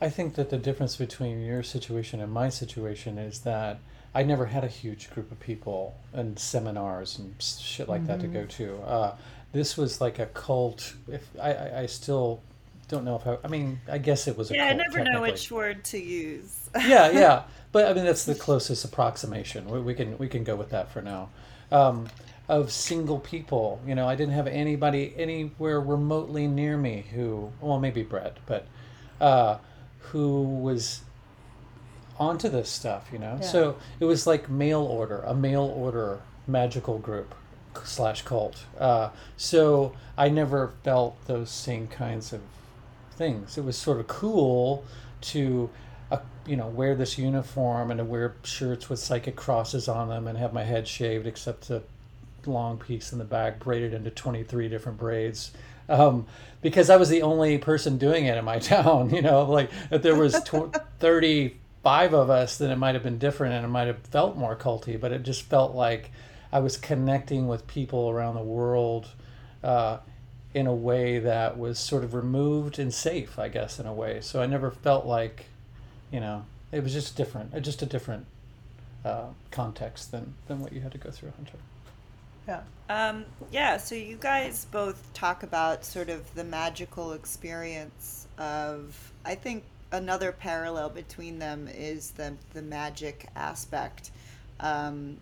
I 0.01 0.11
think 0.11 0.35
that 0.35 0.51
the 0.51 0.59
difference 0.59 0.97
between 0.97 1.45
your 1.45 1.63
situation 1.63 2.21
and 2.21 2.33
my 2.33 2.49
situation 2.49 3.19
is 3.19 3.41
that 3.43 3.79
I 4.15 4.25
never 4.25 4.47
had 4.47 4.65
a 4.65 4.69
huge 4.69 5.11
group 5.11 5.31
of 5.31 5.39
people 5.39 5.97
and 6.13 6.37
seminars 6.37 7.21
and 7.21 7.35
shit 7.41 7.89
like 7.89 8.07
that 8.09 8.21
to 8.21 8.27
go 8.27 8.45
to. 8.45 8.77
Uh, 8.83 9.17
this 9.53 9.77
was 9.77 10.01
like 10.01 10.19
a 10.19 10.27
cult. 10.27 10.95
If 11.09 11.29
I, 11.41 11.53
I, 11.53 11.81
I 11.81 11.87
still 11.87 12.41
don't 12.89 13.05
know 13.05 13.17
if 13.17 13.27
I, 13.27 13.39
I 13.45 13.49
mean, 13.49 13.81
I 13.91 13.99
guess 13.99 14.27
it 14.29 14.37
was 14.37 14.51
a 14.51 14.55
Yeah, 14.55 14.67
I 14.67 14.73
never 14.75 15.03
know 15.05 15.23
which 15.23 15.51
word 15.51 15.85
to 15.85 15.99
use. 15.99 16.69
yeah, 16.75 17.11
yeah. 17.11 17.43
But 17.73 17.87
I 17.87 17.95
mean, 17.95 18.05
that's 18.05 18.27
the 18.27 18.35
closest 18.35 18.85
approximation. 18.85 19.67
We, 19.67 19.81
we 19.81 19.95
can 19.95 20.19
we 20.19 20.29
can 20.29 20.45
go 20.45 20.55
with 20.57 20.69
that 20.71 20.93
for 20.93 21.01
now. 21.01 21.31
Um, 21.71 22.07
of 22.49 22.71
single 22.71 23.19
people, 23.19 23.81
you 23.87 23.95
know, 23.95 24.07
I 24.07 24.15
didn't 24.15 24.35
have 24.35 24.47
anybody 24.47 25.15
anywhere 25.17 25.81
remotely 25.81 26.47
near 26.47 26.77
me 26.77 27.07
who, 27.15 27.51
well, 27.63 27.81
maybe 27.81 28.03
Brett, 28.03 28.37
but 28.45 28.67
uh, 29.23 29.57
who 30.01 30.43
was 30.43 31.01
onto 32.19 32.51
this 32.51 32.69
stuff, 32.69 33.09
you 33.11 33.19
know. 33.19 33.39
Yeah. 33.41 33.47
So 33.47 33.77
it 34.01 34.05
was 34.05 34.27
like 34.27 34.51
mail 34.51 34.83
order, 34.83 35.21
a 35.21 35.35
mail 35.35 35.63
order 35.63 36.21
magical 36.47 36.99
group, 36.99 37.35
slash 37.85 38.23
cult. 38.23 38.65
Uh, 38.79 39.11
so 39.37 39.95
I 40.17 40.29
never 40.29 40.73
felt 40.83 41.17
those 41.27 41.51
same 41.51 41.87
kinds 41.89 42.33
of 42.33 42.41
things. 43.13 43.59
It 43.59 43.65
was 43.65 43.77
sort 43.77 44.01
of 44.01 44.07
cool 44.09 44.85
to, 45.23 45.71
uh, 46.11 46.19
you 46.47 46.57
know, 46.57 46.67
wear 46.67 46.95
this 46.95 47.19
uniform 47.19 47.91
and 47.91 47.99
to 47.99 48.05
wear 48.05 48.35
shirts 48.43 48.89
with 48.89 48.99
psychic 48.99 49.37
crosses 49.37 49.89
on 49.89 50.09
them 50.09 50.27
and 50.27 50.39
have 50.39 50.53
my 50.53 50.65
head 50.65 50.89
shaved 50.89 51.27
except 51.27 51.69
the 51.69 51.83
long 52.47 52.79
piece 52.79 53.13
in 53.13 53.19
the 53.19 53.25
back 53.25 53.61
braided 53.61 53.95
into 53.95 54.11
23 54.11 54.69
different 54.69 54.99
braids. 54.99 55.53
Um, 55.89 56.27
because 56.61 56.91
I 56.91 56.97
was 56.97 57.09
the 57.09 57.23
only 57.23 57.59
person 57.59 57.99
doing 57.99 58.27
it 58.27 58.37
in 58.37 58.45
my 58.45 58.59
town, 58.61 59.11
you 59.11 59.23
know, 59.23 59.45
like 59.45 59.71
if 59.91 60.03
there 60.03 60.17
was 60.17 60.35
tw- 60.43 60.75
35 61.01 62.15
of 62.15 62.31
us, 62.31 62.59
then 62.59 62.71
it 62.71 62.77
might 62.77 62.95
have 62.95 63.03
been 63.03 63.19
different 63.19 63.55
and 63.55 63.65
it 63.65 63.69
might 63.69 63.87
have 63.87 63.99
felt 63.99 64.37
more 64.37 64.57
culty, 64.57 64.99
but 64.99 65.13
it 65.13 65.23
just 65.23 65.43
felt 65.43 65.75
like 65.75 66.11
I 66.53 66.61
was 66.61 66.77
connecting 66.77 67.49
with 67.49 67.67
people 67.67 68.11
around 68.11 68.35
the 68.35 68.43
world 68.43 69.09
uh, 69.65 69.99
in 70.53 70.67
a 70.67 70.75
way 70.75 71.19
that 71.19 71.59
was 71.59 71.79
sort 71.79 72.05
of 72.05 72.13
removed 72.13 72.79
and 72.79 72.93
safe, 72.93 73.39
I 73.39 73.49
guess, 73.49 73.79
in 73.81 73.87
a 73.87 73.93
way. 73.93 74.21
So 74.21 74.43
I 74.43 74.47
never 74.47 74.71
felt 74.71 75.07
like, 75.07 75.47
you 76.11 76.21
know, 76.21 76.45
it 76.71 76.83
was 76.83 76.93
just 76.93 77.17
different, 77.17 77.55
uh, 77.55 77.61
just 77.61 77.81
a 77.81 77.87
different 77.87 78.27
uh, 79.05 79.29
context 79.51 80.13
than, 80.13 80.35
than 80.47 80.61
what 80.61 80.73
you 80.73 80.81
had 80.83 80.93
to 80.93 80.99
go 80.99 81.11
through, 81.11 81.33
Hunter. 81.37 81.57
Yeah. 82.47 82.61
Um, 82.91 83.25
yeah, 83.51 83.77
so 83.79 83.95
you 83.95 84.19
guys 84.21 84.67
both 84.71 85.13
talk 85.15 85.43
about 85.43 85.85
sort 85.85 86.11
of 86.11 86.35
the 86.35 86.45
magical 86.45 87.13
experience 87.13 88.27
of, 88.37 89.13
I 89.25 89.37
think 89.37 89.65
another 89.91 90.33
parallel 90.33 90.91
between 90.91 91.39
them 91.39 91.69
is 91.73 92.11
the, 92.13 92.35
the 92.53 92.63
magic 92.63 93.29
aspect. 93.37 94.11
Um, 94.61 95.19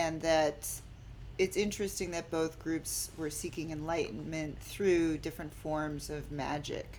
and 0.00 0.22
that 0.22 0.66
it's 1.36 1.56
interesting 1.56 2.10
that 2.10 2.30
both 2.30 2.58
groups 2.58 3.10
were 3.18 3.30
seeking 3.30 3.70
enlightenment 3.70 4.58
through 4.60 5.18
different 5.18 5.52
forms 5.52 6.08
of 6.08 6.32
magic. 6.32 6.98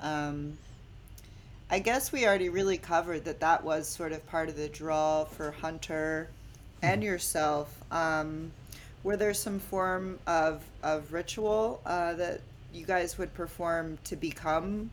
Um, 0.00 0.58
I 1.70 1.78
guess 1.78 2.12
we 2.12 2.26
already 2.26 2.50
really 2.50 2.76
covered 2.78 3.24
that 3.24 3.40
that 3.40 3.64
was 3.64 3.88
sort 3.88 4.12
of 4.12 4.26
part 4.26 4.48
of 4.48 4.56
the 4.56 4.68
draw 4.68 5.24
for 5.24 5.50
Hunter 5.50 6.28
and 6.82 7.02
yourself. 7.02 7.74
Um, 7.90 8.52
were 9.04 9.16
there 9.16 9.34
some 9.34 9.58
form 9.58 10.18
of, 10.26 10.62
of 10.82 11.12
ritual 11.12 11.80
uh, 11.86 12.12
that 12.14 12.40
you 12.74 12.84
guys 12.84 13.16
would 13.16 13.32
perform 13.32 13.98
to 14.04 14.16
become? 14.16 14.90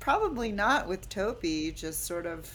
Probably 0.00 0.50
not 0.50 0.88
with 0.88 1.08
TOPY, 1.08 1.74
just 1.74 2.04
sort 2.04 2.26
of. 2.26 2.52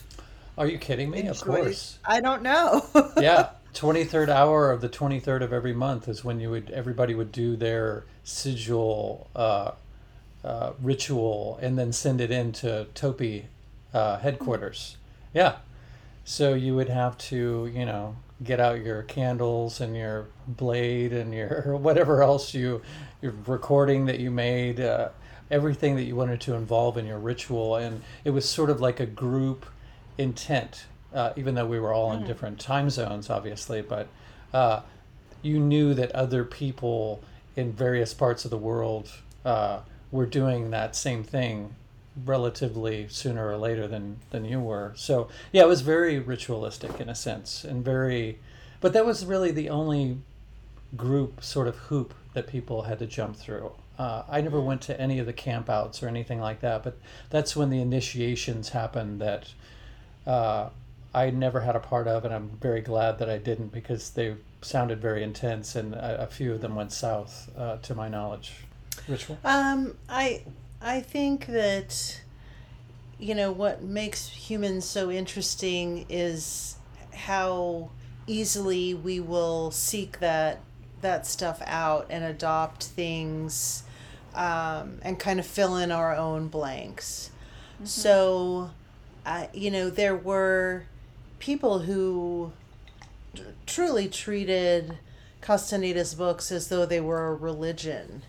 Are 0.57 0.67
you 0.67 0.77
kidding 0.77 1.09
me? 1.09 1.27
Of 1.27 1.41
course. 1.41 1.99
I 2.05 2.21
don't 2.21 2.41
know. 2.41 2.85
yeah, 3.17 3.49
23rd 3.73 4.29
hour 4.29 4.71
of 4.71 4.81
the 4.81 4.89
23rd 4.89 5.41
of 5.41 5.53
every 5.53 5.73
month 5.73 6.07
is 6.07 6.23
when 6.23 6.39
you 6.39 6.49
would 6.49 6.69
everybody 6.71 7.15
would 7.15 7.31
do 7.31 7.55
their 7.55 8.03
sigil 8.23 9.29
uh, 9.35 9.71
uh, 10.43 10.71
ritual 10.81 11.59
and 11.61 11.77
then 11.77 11.93
send 11.93 12.21
it 12.21 12.31
into 12.31 12.87
TOPY 12.93 13.45
uh, 13.93 14.17
headquarters. 14.17 14.97
Yeah, 15.33 15.57
so 16.25 16.53
you 16.53 16.75
would 16.75 16.89
have 16.89 17.17
to 17.29 17.71
you 17.73 17.85
know 17.85 18.15
get 18.43 18.59
out 18.59 18.81
your 18.81 19.03
candles 19.03 19.81
and 19.81 19.95
your 19.95 20.27
blade 20.47 21.13
and 21.13 21.33
your 21.33 21.77
whatever 21.81 22.23
else 22.23 22.53
you 22.53 22.81
your 23.21 23.33
recording 23.45 24.05
that 24.05 24.19
you 24.19 24.31
made. 24.31 24.79
Uh, 24.79 25.09
everything 25.51 25.95
that 25.95 26.03
you 26.03 26.15
wanted 26.15 26.39
to 26.39 26.53
involve 26.53 26.95
in 26.95 27.07
your 27.07 27.17
ritual 27.17 27.75
and 27.75 28.03
it 28.23 28.29
was 28.29 28.47
sort 28.47 28.69
of 28.69 28.79
like 28.79 28.99
a 28.99 29.05
group 29.05 29.65
intent 30.19 30.85
uh, 31.13 31.33
even 31.35 31.55
though 31.55 31.65
we 31.65 31.79
were 31.79 31.93
all 31.93 32.11
in 32.11 32.23
different 32.23 32.59
time 32.59 32.89
zones, 32.89 33.29
obviously, 33.29 33.81
but 33.81 34.07
uh, 34.53 34.81
you 35.41 35.59
knew 35.59 35.93
that 35.93 36.11
other 36.11 36.43
people 36.43 37.23
in 37.55 37.71
various 37.71 38.13
parts 38.13 38.45
of 38.45 38.51
the 38.51 38.57
world 38.57 39.11
uh, 39.43 39.79
were 40.11 40.25
doing 40.25 40.69
that 40.69 40.95
same 40.95 41.23
thing 41.23 41.73
relatively 42.25 43.07
sooner 43.09 43.49
or 43.49 43.57
later 43.57 43.87
than, 43.87 44.17
than 44.29 44.45
you 44.45 44.59
were. 44.59 44.93
So, 44.95 45.29
yeah, 45.51 45.63
it 45.63 45.67
was 45.67 45.81
very 45.81 46.19
ritualistic 46.19 46.99
in 46.99 47.09
a 47.09 47.15
sense, 47.15 47.63
and 47.63 47.83
very, 47.83 48.37
but 48.81 48.93
that 48.93 49.05
was 49.05 49.25
really 49.25 49.51
the 49.51 49.69
only 49.69 50.17
group 50.95 51.43
sort 51.43 51.67
of 51.67 51.75
hoop 51.75 52.13
that 52.33 52.47
people 52.47 52.83
had 52.83 52.99
to 52.99 53.07
jump 53.07 53.35
through. 53.35 53.71
Uh, 53.97 54.23
I 54.29 54.41
never 54.41 54.61
went 54.61 54.81
to 54.83 54.99
any 54.99 55.19
of 55.19 55.25
the 55.25 55.33
campouts 55.33 56.03
or 56.03 56.07
anything 56.07 56.39
like 56.39 56.61
that, 56.61 56.83
but 56.83 56.97
that's 57.29 57.55
when 57.55 57.69
the 57.69 57.81
initiations 57.81 58.69
happened 58.69 59.19
that 59.21 59.49
uh, 60.29 60.69
I 61.13 61.31
never 61.31 61.61
had 61.61 61.75
a 61.75 61.79
part 61.79 62.07
of, 62.07 62.23
and 62.23 62.33
I'm 62.33 62.49
very 62.61 62.81
glad 62.81 63.17
that 63.17 63.29
I 63.29 63.39
didn't 63.39 63.73
because 63.73 64.11
they 64.11 64.35
sounded 64.61 65.01
very 65.01 65.23
intense, 65.23 65.75
and 65.75 65.95
a, 65.95 66.23
a 66.23 66.27
few 66.27 66.53
of 66.53 66.61
them 66.61 66.75
went 66.75 66.91
south, 66.91 67.49
uh, 67.57 67.77
to 67.77 67.95
my 67.95 68.07
knowledge. 68.07 68.53
Ritual. 69.07 69.39
Um, 69.43 69.97
I 70.07 70.43
I 70.81 71.01
think 71.01 71.47
that 71.47 72.21
you 73.17 73.33
know 73.33 73.51
what 73.51 73.81
makes 73.81 74.27
humans 74.27 74.85
so 74.85 75.09
interesting 75.09 76.05
is 76.09 76.75
how 77.13 77.89
easily 78.27 78.93
we 78.93 79.19
will 79.19 79.71
seek 79.71 80.19
that 80.19 80.59
that 81.01 81.25
stuff 81.25 81.61
out 81.65 82.05
and 82.09 82.23
adopt 82.23 82.83
things 82.83 83.83
um, 84.35 84.99
and 85.01 85.17
kind 85.17 85.39
of 85.39 85.45
fill 85.45 85.75
in 85.77 85.91
our 85.91 86.15
own 86.15 86.49
blanks. 86.49 87.31
So, 87.85 88.71
uh, 89.29 89.45
you 89.53 89.69
know, 89.69 89.91
there 89.91 90.15
were 90.15 90.85
people 91.37 91.79
who 91.79 92.51
t- 93.35 93.43
truly 93.67 94.07
treated 94.07 94.97
Castaneda's 95.39 96.15
books 96.15 96.51
as 96.51 96.69
though 96.69 96.83
they 96.83 96.99
were 96.99 97.27
a 97.27 97.35
religion. 97.35 98.23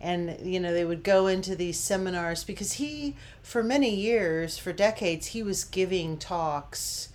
And, 0.00 0.38
you 0.42 0.58
know, 0.58 0.72
they 0.72 0.86
would 0.86 1.04
go 1.04 1.26
into 1.26 1.54
these 1.54 1.78
seminars 1.78 2.44
because 2.44 2.74
he, 2.74 3.14
for 3.42 3.62
many 3.62 3.94
years, 3.94 4.56
for 4.56 4.72
decades, 4.72 5.26
he 5.26 5.42
was 5.42 5.64
giving 5.64 6.16
talks 6.16 7.10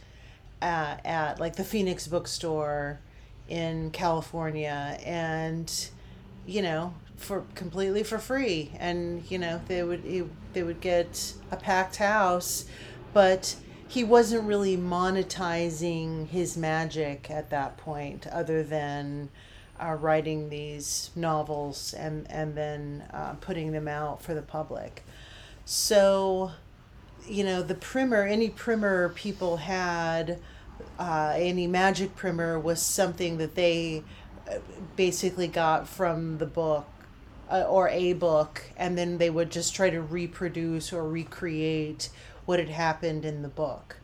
uh, 0.61 0.97
at 1.03 1.39
like 1.39 1.55
the 1.55 1.63
Phoenix 1.63 2.07
bookstore 2.07 2.99
in 3.49 3.89
California 3.89 4.99
and, 5.03 5.89
you 6.45 6.61
know, 6.61 6.93
for 7.17 7.45
completely 7.55 8.03
for 8.03 8.19
free. 8.19 8.71
And, 8.77 9.23
you 9.31 9.39
know, 9.39 9.59
they 9.67 9.81
would, 9.81 10.01
he, 10.01 10.23
they 10.53 10.61
would 10.61 10.81
get 10.81 11.33
a 11.49 11.55
packed 11.55 11.95
house, 11.95 12.65
but 13.13 13.55
he 13.87 14.03
wasn't 14.03 14.43
really 14.43 14.75
monetizing 14.75 16.27
his 16.27 16.57
magic 16.57 17.29
at 17.29 17.49
that 17.51 17.77
point 17.77 18.25
other 18.27 18.63
than 18.63 19.29
uh, 19.79 19.93
writing 19.93 20.49
these 20.49 21.11
novels 21.15 21.93
and 21.93 22.29
and 22.29 22.55
then 22.55 23.03
uh, 23.13 23.33
putting 23.41 23.71
them 23.71 23.87
out 23.87 24.21
for 24.21 24.33
the 24.33 24.41
public. 24.41 25.03
So 25.65 26.51
you 27.27 27.43
know 27.43 27.61
the 27.61 27.75
primer 27.75 28.23
any 28.23 28.49
primer 28.49 29.09
people 29.09 29.57
had 29.57 30.39
uh, 30.99 31.33
any 31.35 31.67
magic 31.67 32.15
primer 32.15 32.59
was 32.59 32.81
something 32.81 33.37
that 33.37 33.55
they 33.55 34.03
uh, 34.49 34.57
basically 34.95 35.47
got 35.47 35.87
from 35.87 36.37
the 36.37 36.45
book 36.45 36.85
uh, 37.51 37.61
or 37.61 37.89
a 37.89 38.13
book 38.13 38.63
and 38.77 38.97
then 38.97 39.17
they 39.17 39.29
would 39.29 39.51
just 39.51 39.75
try 39.75 39.89
to 39.89 40.01
reproduce 40.01 40.91
or 40.91 41.07
recreate 41.07 42.09
what 42.45 42.59
had 42.59 42.69
happened 42.69 43.25
in 43.25 43.41
the 43.41 43.47
book 43.47 43.97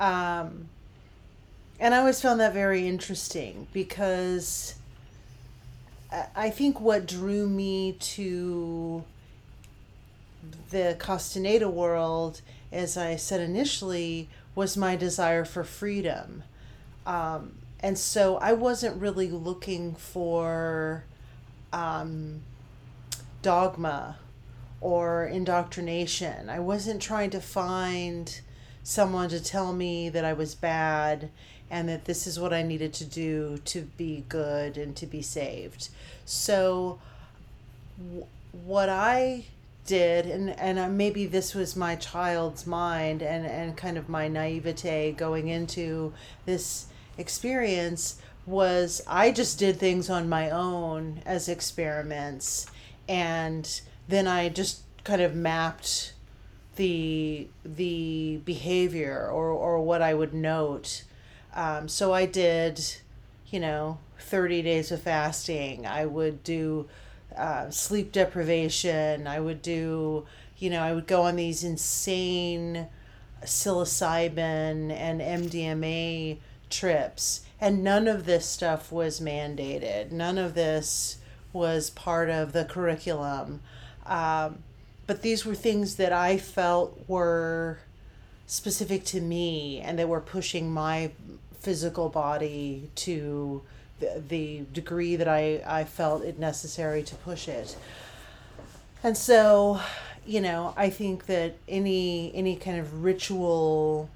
um, 0.00 0.68
and 1.80 1.94
i 1.94 1.98
always 1.98 2.20
found 2.20 2.40
that 2.40 2.52
very 2.52 2.86
interesting 2.86 3.66
because 3.72 4.74
I- 6.34 6.50
think 6.50 6.80
what 6.80 7.06
drew 7.06 7.46
me 7.46 7.92
to 7.92 9.04
the 10.70 10.96
Castaneda 10.98 11.68
world, 11.68 12.40
as 12.72 12.96
I 12.96 13.16
said 13.16 13.40
initially, 13.40 14.28
was 14.54 14.76
my 14.76 14.96
desire 14.96 15.44
for 15.44 15.64
freedom. 15.64 16.44
Um, 17.06 17.58
and 17.80 17.98
so 17.98 18.36
I 18.38 18.52
wasn't 18.52 19.00
really 19.00 19.30
looking 19.30 19.94
for 19.94 21.04
um, 21.72 22.40
dogma 23.42 24.16
or 24.80 25.26
indoctrination. 25.26 26.48
I 26.48 26.60
wasn't 26.60 27.02
trying 27.02 27.30
to 27.30 27.40
find 27.40 28.40
someone 28.82 29.28
to 29.28 29.42
tell 29.42 29.72
me 29.72 30.08
that 30.08 30.24
I 30.24 30.32
was 30.32 30.54
bad 30.54 31.30
and 31.70 31.88
that 31.88 32.06
this 32.06 32.26
is 32.26 32.40
what 32.40 32.52
I 32.52 32.62
needed 32.62 32.94
to 32.94 33.04
do 33.04 33.58
to 33.66 33.82
be 33.82 34.24
good 34.28 34.78
and 34.78 34.96
to 34.96 35.06
be 35.06 35.20
saved. 35.20 35.88
So, 36.24 36.98
w- 37.98 38.26
what 38.64 38.88
I 38.88 39.44
did, 39.84 40.26
and, 40.26 40.50
and 40.58 40.78
uh, 40.78 40.88
maybe 40.88 41.26
this 41.26 41.54
was 41.54 41.76
my 41.76 41.96
child's 41.96 42.66
mind 42.66 43.22
and, 43.22 43.44
and 43.44 43.76
kind 43.76 43.98
of 43.98 44.08
my 44.08 44.28
naivete 44.28 45.12
going 45.12 45.48
into 45.48 46.14
this 46.46 46.86
experience, 47.18 48.20
was 48.46 49.02
I 49.06 49.30
just 49.30 49.58
did 49.58 49.78
things 49.78 50.08
on 50.08 50.28
my 50.28 50.50
own 50.50 51.20
as 51.26 51.48
experiments. 51.48 52.66
And 53.08 53.80
then 54.08 54.26
I 54.26 54.48
just 54.48 54.82
kind 55.04 55.20
of 55.22 55.34
mapped 55.34 56.14
the 56.76 57.48
the 57.64 58.40
behavior 58.44 59.28
or, 59.30 59.50
or 59.50 59.80
what 59.80 60.00
I 60.02 60.14
would 60.14 60.32
note. 60.32 61.04
Um, 61.54 61.88
so 61.88 62.12
I 62.12 62.24
did, 62.24 62.80
you 63.50 63.60
know, 63.60 63.98
30 64.18 64.62
days 64.62 64.92
of 64.92 65.02
fasting. 65.02 65.86
I 65.86 66.06
would 66.06 66.42
do 66.44 66.88
uh, 67.36 67.70
sleep 67.70 68.12
deprivation. 68.12 69.26
I 69.26 69.40
would 69.40 69.62
do, 69.62 70.26
you 70.58 70.70
know, 70.70 70.82
I 70.82 70.92
would 70.92 71.06
go 71.06 71.22
on 71.22 71.36
these 71.36 71.64
insane 71.64 72.86
psilocybin 73.42 74.90
and 74.90 75.20
MDMA 75.20 76.38
trips. 76.70 77.42
And 77.60 77.82
none 77.82 78.06
of 78.06 78.24
this 78.24 78.46
stuff 78.46 78.92
was 78.92 79.20
mandated. 79.20 80.12
None 80.12 80.38
of 80.38 80.54
this 80.54 81.18
was 81.52 81.90
part 81.90 82.30
of 82.30 82.52
the 82.52 82.64
curriculum. 82.64 83.60
Um, 84.08 84.62
but 85.06 85.22
these 85.22 85.44
were 85.44 85.54
things 85.54 85.96
that 85.96 86.12
I 86.12 86.36
felt 86.36 87.08
were 87.08 87.78
specific 88.46 89.04
to 89.04 89.20
me 89.20 89.80
and 89.80 89.98
they 89.98 90.04
were 90.04 90.20
pushing 90.20 90.70
my 90.70 91.12
physical 91.60 92.08
body 92.08 92.90
to 92.94 93.62
the, 94.00 94.22
the 94.28 94.62
degree 94.72 95.16
that 95.16 95.28
I, 95.28 95.62
I 95.66 95.84
felt 95.84 96.24
it 96.24 96.38
necessary 96.38 97.02
to 97.04 97.14
push 97.14 97.48
it. 97.48 97.76
And 99.02 99.16
so, 99.16 99.80
you 100.26 100.40
know, 100.40 100.74
I 100.76 100.90
think 100.90 101.26
that 101.26 101.56
any 101.68 102.34
any 102.34 102.56
kind 102.56 102.78
of 102.78 103.04
ritual 103.04 104.10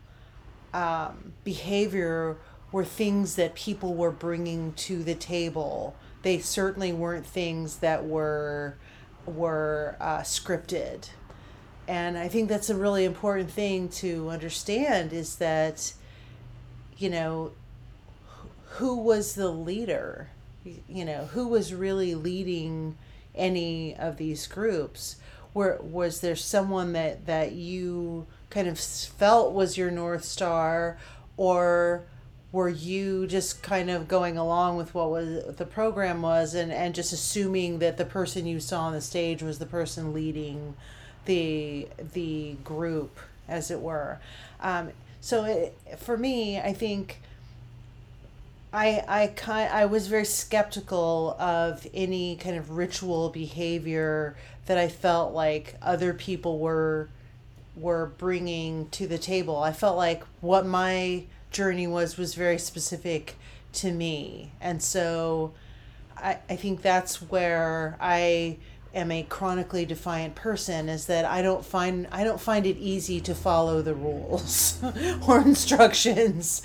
um, 0.75 1.33
behavior 1.45 2.37
were 2.71 2.85
things 2.85 3.37
that 3.37 3.55
people 3.55 3.95
were 3.95 4.11
bringing 4.11 4.73
to 4.75 5.03
the 5.05 5.15
table. 5.15 5.95
They 6.23 6.39
certainly 6.39 6.93
weren't 6.93 7.27
things 7.27 7.77
that 7.77 8.05
were 8.05 8.77
were 9.27 9.97
uh, 10.01 10.19
scripted. 10.19 11.09
And 11.89 12.17
I 12.17 12.29
think 12.29 12.49
that's 12.49 12.71
a 12.71 12.77
really 12.77 13.05
important 13.05 13.51
thing 13.51 13.89
to 13.89 14.31
understand 14.31 15.13
is 15.13 15.37
that, 15.37 15.93
you 16.97 17.11
know, 17.11 17.53
who 18.77 18.97
was 18.97 19.35
the 19.35 19.51
leader? 19.51 20.29
You 20.89 21.05
know, 21.05 21.29
who 21.33 21.49
was 21.49 21.75
really 21.75 22.15
leading 22.15 22.97
any 23.35 23.97
of 23.97 24.17
these 24.17 24.47
groups? 24.47 25.17
Where 25.53 25.79
was 25.83 26.21
there 26.21 26.37
someone 26.37 26.93
that 26.93 27.27
that 27.27 27.53
you 27.53 28.27
kind 28.49 28.69
of 28.69 28.79
felt 28.79 29.53
was 29.53 29.77
your 29.77 29.91
north 29.91 30.25
star, 30.25 30.99
or 31.37 32.05
were 32.53 32.69
you 32.69 33.27
just 33.27 33.63
kind 33.63 33.91
of 33.91 34.07
going 34.07 34.37
along 34.37 34.77
with 34.77 34.95
what 34.95 35.11
was 35.11 35.57
the 35.57 35.65
program 35.65 36.23
was 36.23 36.55
and, 36.55 36.71
and 36.71 36.95
just 36.95 37.13
assuming 37.13 37.79
that 37.79 37.97
the 37.97 38.05
person 38.05 38.47
you 38.47 38.61
saw 38.61 38.83
on 38.83 38.93
the 38.93 39.01
stage 39.01 39.43
was 39.43 39.59
the 39.59 39.67
person 39.67 40.13
leading 40.13 40.75
the 41.25 41.89
the 42.13 42.55
group 42.63 43.19
as 43.49 43.71
it 43.71 43.81
were 43.81 44.19
um, 44.61 44.91
so 45.21 45.45
it, 45.45 45.77
for 45.99 46.17
me 46.17 46.59
i 46.61 46.73
think 46.73 47.21
I 48.73 49.05
I 49.07 49.27
kind 49.29 49.71
I 49.71 49.85
was 49.85 50.07
very 50.07 50.25
skeptical 50.25 51.37
of 51.39 51.87
any 51.93 52.37
kind 52.37 52.57
of 52.57 52.71
ritual 52.71 53.29
behavior 53.29 54.35
that 54.67 54.79
I 54.79 54.89
felt 54.89 55.35
like 55.35 55.77
other 55.83 56.15
people 56.15 56.59
were 56.59 57.09
were 57.77 58.07
bringing 58.19 58.89
to 58.91 59.07
the 59.07 59.19
table. 59.19 59.57
I 59.57 59.73
felt 59.73 59.97
like 59.97 60.25
what 60.41 60.67
my 60.67 61.25
journey 61.53 61.87
was 61.87 62.17
was 62.17 62.35
very 62.35 62.59
specific 62.59 63.37
to 63.75 63.93
me. 63.93 64.53
And 64.61 64.83
so 64.83 65.53
I, 66.17 66.39
I 66.49 66.57
think 66.57 66.83
that's 66.83 67.23
where 67.23 67.97
I 68.01 68.59
am 68.95 69.11
a 69.11 69.23
chronically 69.23 69.87
defiant 69.87 70.35
person 70.35 70.89
is 70.89 71.07
that 71.07 71.25
I 71.25 71.43
don't 71.43 71.65
find 71.65 72.07
I 72.13 72.25
don't 72.25 72.41
find 72.41 72.67
it 72.67 72.77
easy 72.79 73.21
to 73.23 73.35
follow 73.35 73.83
the 73.83 73.95
rules 73.95 74.83
or 75.29 75.41
instructions. 75.41 76.63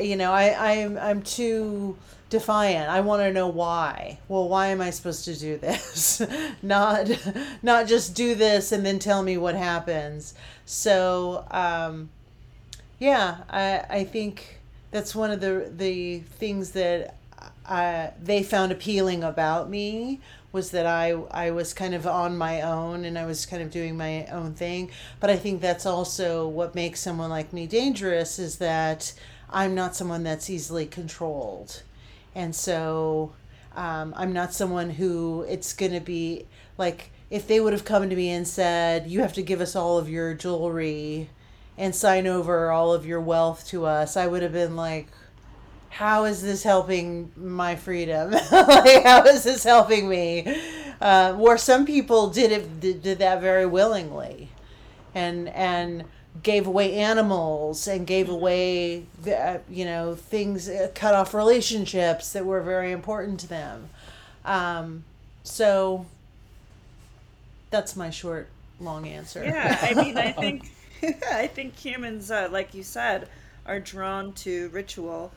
You 0.00 0.16
know, 0.16 0.32
I, 0.32 0.74
I'm 0.74 0.96
I'm 0.98 1.22
too 1.22 1.96
defiant. 2.30 2.90
I 2.90 3.00
want 3.00 3.22
to 3.22 3.32
know 3.32 3.48
why. 3.48 4.18
Well, 4.28 4.48
why 4.48 4.68
am 4.68 4.80
I 4.80 4.90
supposed 4.90 5.24
to 5.24 5.34
do 5.36 5.58
this? 5.58 6.22
not 6.62 7.08
not 7.62 7.86
just 7.86 8.14
do 8.14 8.34
this 8.34 8.72
and 8.72 8.84
then 8.84 8.98
tell 8.98 9.22
me 9.22 9.36
what 9.36 9.54
happens. 9.54 10.34
So 10.64 11.46
um, 11.50 12.10
yeah, 12.98 13.38
I 13.48 13.84
I 13.88 14.04
think 14.04 14.60
that's 14.90 15.14
one 15.14 15.30
of 15.30 15.40
the 15.40 15.70
the 15.74 16.20
things 16.20 16.72
that 16.72 17.16
uh, 17.66 18.08
they 18.22 18.42
found 18.42 18.72
appealing 18.72 19.22
about 19.22 19.68
me 19.70 20.20
was 20.52 20.70
that 20.70 20.86
I 20.86 21.10
I 21.30 21.50
was 21.50 21.74
kind 21.74 21.94
of 21.94 22.06
on 22.06 22.36
my 22.36 22.62
own 22.62 23.04
and 23.04 23.18
I 23.18 23.26
was 23.26 23.46
kind 23.46 23.62
of 23.62 23.70
doing 23.70 23.96
my 23.96 24.26
own 24.26 24.54
thing. 24.54 24.90
But 25.20 25.30
I 25.30 25.36
think 25.36 25.60
that's 25.60 25.86
also 25.86 26.48
what 26.48 26.74
makes 26.74 27.00
someone 27.00 27.30
like 27.30 27.52
me 27.52 27.66
dangerous 27.66 28.38
is 28.38 28.56
that 28.58 29.12
I'm 29.50 29.74
not 29.74 29.96
someone 29.96 30.24
that's 30.24 30.50
easily 30.50 30.86
controlled, 30.86 31.82
and 32.34 32.54
so 32.54 33.32
um, 33.76 34.12
I'm 34.16 34.32
not 34.32 34.52
someone 34.52 34.90
who 34.90 35.44
it's 35.48 35.72
gonna 35.72 36.00
be 36.00 36.46
like 36.78 37.10
if 37.30 37.46
they 37.46 37.60
would 37.60 37.72
have 37.74 37.84
come 37.84 38.08
to 38.08 38.16
me 38.16 38.30
and 38.30 38.46
said 38.48 39.06
you 39.06 39.20
have 39.20 39.34
to 39.34 39.42
give 39.42 39.60
us 39.60 39.76
all 39.76 39.98
of 39.98 40.08
your 40.08 40.34
jewelry 40.34 41.28
and 41.78 41.94
sign 41.94 42.26
over 42.26 42.70
all 42.70 42.92
of 42.92 43.06
your 43.06 43.20
wealth 43.20 43.66
to 43.68 43.86
us, 43.86 44.16
I 44.16 44.26
would 44.26 44.42
have 44.42 44.52
been 44.52 44.76
like, 44.76 45.08
how 45.90 46.24
is 46.24 46.42
this 46.42 46.64
helping 46.64 47.32
my 47.36 47.76
freedom? 47.76 48.32
like, 48.52 49.04
how 49.04 49.24
is 49.24 49.44
this 49.44 49.64
helping 49.64 50.08
me? 50.08 50.60
Uh, 51.00 51.32
where 51.34 51.56
some 51.56 51.86
people 51.86 52.28
did 52.28 52.50
it 52.50 52.80
did, 52.80 53.02
did 53.02 53.18
that 53.20 53.40
very 53.40 53.64
willingly, 53.64 54.50
and 55.14 55.48
and 55.50 56.04
gave 56.42 56.66
away 56.66 56.94
animals 56.94 57.88
and 57.88 58.06
gave 58.06 58.28
away 58.28 59.04
the, 59.22 59.60
you 59.70 59.84
know 59.84 60.14
things 60.14 60.68
uh, 60.68 60.90
cut 60.94 61.14
off 61.14 61.34
relationships 61.34 62.32
that 62.32 62.44
were 62.44 62.60
very 62.60 62.90
important 62.90 63.38
to 63.40 63.46
them. 63.46 63.88
Um, 64.44 65.04
so 65.44 66.06
that's 67.70 67.96
my 67.96 68.10
short 68.10 68.48
long 68.80 69.06
answer. 69.06 69.44
Yeah, 69.44 69.78
I 69.80 69.94
mean, 69.94 70.18
I 70.18 70.32
think 70.32 70.70
I 71.32 71.46
think 71.46 71.76
humans, 71.76 72.30
uh, 72.30 72.48
like 72.50 72.74
you 72.74 72.82
said, 72.82 73.28
are 73.66 73.80
drawn 73.80 74.32
to 74.34 74.68
ritual. 74.70 75.32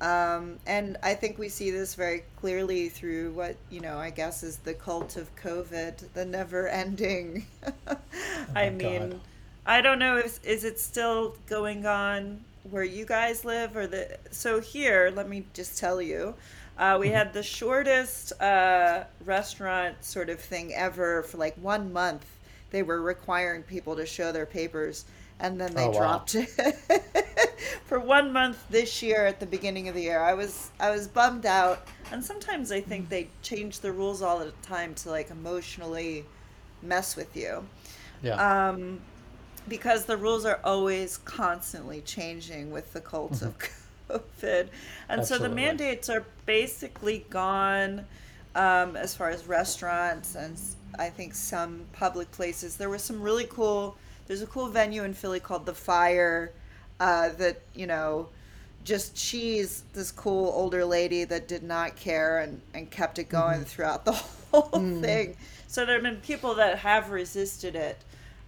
Um, 0.00 0.58
and 0.66 0.98
I 1.02 1.14
think 1.14 1.38
we 1.38 1.48
see 1.48 1.70
this 1.70 1.94
very 1.94 2.24
clearly 2.36 2.90
through 2.90 3.32
what, 3.32 3.56
you 3.70 3.80
know, 3.80 3.98
I 3.98 4.10
guess 4.10 4.42
is 4.42 4.58
the 4.58 4.74
cult 4.74 5.16
of 5.16 5.34
COVID, 5.36 6.12
the 6.12 6.24
never 6.24 6.68
ending. 6.68 7.46
I 8.54 8.68
mean, 8.70 9.10
God. 9.10 9.20
I 9.64 9.80
don't 9.80 9.98
know 9.98 10.18
if 10.18 10.44
is 10.44 10.64
it 10.64 10.78
still 10.78 11.36
going 11.48 11.86
on 11.86 12.40
where 12.70 12.84
you 12.84 13.06
guys 13.06 13.44
live 13.44 13.76
or 13.76 13.86
the 13.86 14.18
so 14.30 14.60
here, 14.60 15.12
let 15.14 15.28
me 15.28 15.44
just 15.54 15.78
tell 15.78 16.02
you. 16.02 16.34
Uh, 16.78 16.98
we 17.00 17.06
mm-hmm. 17.06 17.16
had 17.16 17.32
the 17.32 17.42
shortest 17.42 18.38
uh, 18.40 19.04
restaurant 19.24 20.04
sort 20.04 20.28
of 20.28 20.38
thing 20.38 20.74
ever 20.74 21.22
for 21.22 21.38
like 21.38 21.56
one 21.56 21.90
month. 21.92 22.26
They 22.70 22.82
were 22.82 23.00
requiring 23.00 23.62
people 23.62 23.96
to 23.96 24.06
show 24.06 24.32
their 24.32 24.46
papers 24.46 25.04
and 25.40 25.60
then 25.60 25.74
they 25.74 25.84
oh, 25.84 25.92
dropped 25.92 26.34
wow. 26.34 26.44
it 26.58 27.58
for 27.84 28.00
one 28.00 28.32
month 28.32 28.64
this 28.70 29.02
year 29.02 29.26
at 29.26 29.38
the 29.38 29.46
beginning 29.46 29.88
of 29.88 29.94
the 29.94 30.02
year. 30.02 30.20
I 30.20 30.34
was 30.34 30.70
I 30.80 30.90
was 30.90 31.08
bummed 31.08 31.46
out, 31.46 31.86
and 32.10 32.24
sometimes 32.24 32.72
I 32.72 32.80
think 32.80 33.08
they 33.08 33.28
change 33.42 33.80
the 33.80 33.92
rules 33.92 34.22
all 34.22 34.38
the 34.38 34.52
time 34.62 34.94
to 34.96 35.10
like 35.10 35.30
emotionally 35.30 36.24
mess 36.82 37.16
with 37.16 37.36
you. 37.36 37.66
Yeah. 38.22 38.68
Um, 38.68 39.00
because 39.68 40.04
the 40.04 40.16
rules 40.16 40.46
are 40.46 40.60
always 40.64 41.18
constantly 41.18 42.00
changing 42.02 42.70
with 42.70 42.92
the 42.92 43.00
cult 43.00 43.32
mm-hmm. 43.32 43.46
of 44.14 44.32
COVID, 44.40 44.68
and 45.08 45.20
Absolutely. 45.20 45.26
so 45.26 45.38
the 45.38 45.54
mandates 45.54 46.08
are 46.08 46.24
basically 46.46 47.26
gone. 47.30 48.06
Um, 48.54 48.96
as 48.96 49.14
far 49.14 49.28
as 49.28 49.46
restaurants 49.46 50.34
and 50.34 50.58
I 50.98 51.10
think 51.10 51.34
some 51.34 51.86
public 51.92 52.30
places, 52.32 52.76
there 52.76 52.90
was 52.90 53.02
some 53.02 53.22
really 53.22 53.44
cool 53.44 53.96
there's 54.26 54.42
a 54.42 54.46
cool 54.46 54.66
venue 54.68 55.04
in 55.04 55.14
Philly 55.14 55.40
called 55.40 55.66
the 55.66 55.74
Fire 55.74 56.52
uh, 56.98 57.30
that 57.30 57.60
you 57.74 57.86
know 57.86 58.28
just 58.84 59.16
she's 59.16 59.82
this 59.94 60.12
cool 60.12 60.52
older 60.54 60.84
lady 60.84 61.24
that 61.24 61.48
did 61.48 61.62
not 61.62 61.96
care 61.96 62.38
and, 62.38 62.60
and 62.74 62.90
kept 62.90 63.18
it 63.18 63.28
going 63.28 63.56
mm-hmm. 63.56 63.64
throughout 63.64 64.04
the 64.04 64.12
whole 64.52 64.70
mm. 64.70 65.00
thing. 65.00 65.36
So 65.66 65.84
there 65.84 65.94
have 65.94 66.04
been 66.04 66.20
people 66.20 66.54
that 66.54 66.78
have 66.78 67.10
resisted 67.10 67.74
it. 67.74 67.98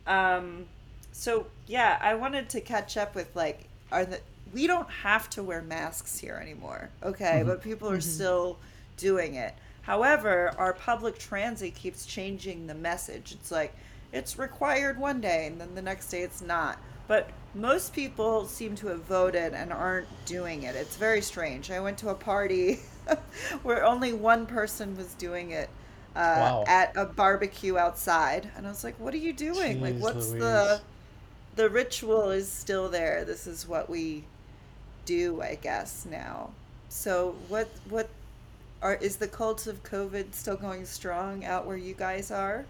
Um, 0.07 0.67
so 1.13 1.47
yeah, 1.67 1.99
I 2.01 2.15
wanted 2.15 2.49
to 2.51 2.61
catch 2.61 2.97
up 2.97 3.15
with 3.15 3.35
like, 3.35 3.65
are 3.91 4.05
the 4.05 4.21
we 4.53 4.67
don't 4.67 4.89
have 4.89 5.29
to 5.31 5.43
wear 5.43 5.61
masks 5.61 6.19
here 6.19 6.39
anymore, 6.41 6.89
okay? 7.03 7.41
Mm-hmm. 7.41 7.49
But 7.49 7.63
people 7.63 7.89
are 7.91 7.99
mm-hmm. 7.99 8.01
still 8.01 8.59
doing 8.97 9.35
it. 9.35 9.55
However, 9.88 10.53
our 10.59 10.74
public 10.74 11.18
transit 11.18 11.74
keeps 11.74 12.05
changing 12.05 12.66
the 12.66 12.74
message. 12.74 13.33
It's 13.33 13.51
like 13.51 13.74
it's 14.12 14.38
required 14.38 14.98
one 14.98 15.22
day 15.22 15.46
and 15.46 15.59
then 15.59 15.74
the 15.74 15.81
next 15.81 16.11
day 16.11 16.20
it's 16.20 16.42
not. 16.42 16.79
But 17.07 17.31
most 17.55 17.94
people 17.94 18.44
seem 18.44 18.77
to 18.77 18.88
have 18.88 19.05
voted 19.05 19.55
and 19.55 19.72
aren't 19.72 20.09
doing 20.27 20.64
it. 20.64 20.77
It's 20.77 20.96
very 20.96 21.22
strange. 21.22 21.70
I 21.70 21.81
went 21.81 21.96
to 21.98 22.11
a 22.11 22.14
party 22.14 22.81
where 23.62 23.83
only 23.83 24.12
one 24.12 24.44
person 24.44 24.94
was 24.94 25.14
doing 25.14 25.53
it 25.53 25.70
uh, 26.14 26.37
wow. 26.37 26.64
at 26.66 26.94
a 26.94 27.07
barbecue 27.07 27.79
outside, 27.79 28.51
and 28.59 28.66
I 28.66 28.68
was 28.68 28.85
like, 28.85 29.01
"What 29.01 29.14
are 29.14 29.18
you 29.18 29.33
doing? 29.33 29.79
Jeez 29.79 29.81
like, 29.81 29.94
what's 29.96 30.29
Louise. 30.29 30.42
the 30.42 30.81
the 31.57 31.70
ritual 31.70 32.31
is 32.31 32.51
still 32.51 32.90
there. 32.90 33.24
This 33.24 33.46
is 33.46 33.66
what 33.66 33.88
we 33.88 34.24
do, 35.07 35.40
I 35.40 35.55
guess 35.55 36.05
now." 36.05 36.51
so 36.88 37.35
what 37.48 37.68
what 37.88 38.09
are 38.83 38.95
is 38.95 39.17
the 39.17 39.29
cult 39.29 39.67
of 39.67 39.83
COVID 39.83 40.35
still 40.35 40.57
going 40.57 40.85
strong 40.85 41.45
out 41.45 41.67
where 41.67 41.77
you 41.77 41.95
guys 41.95 42.31
are? 42.31 42.64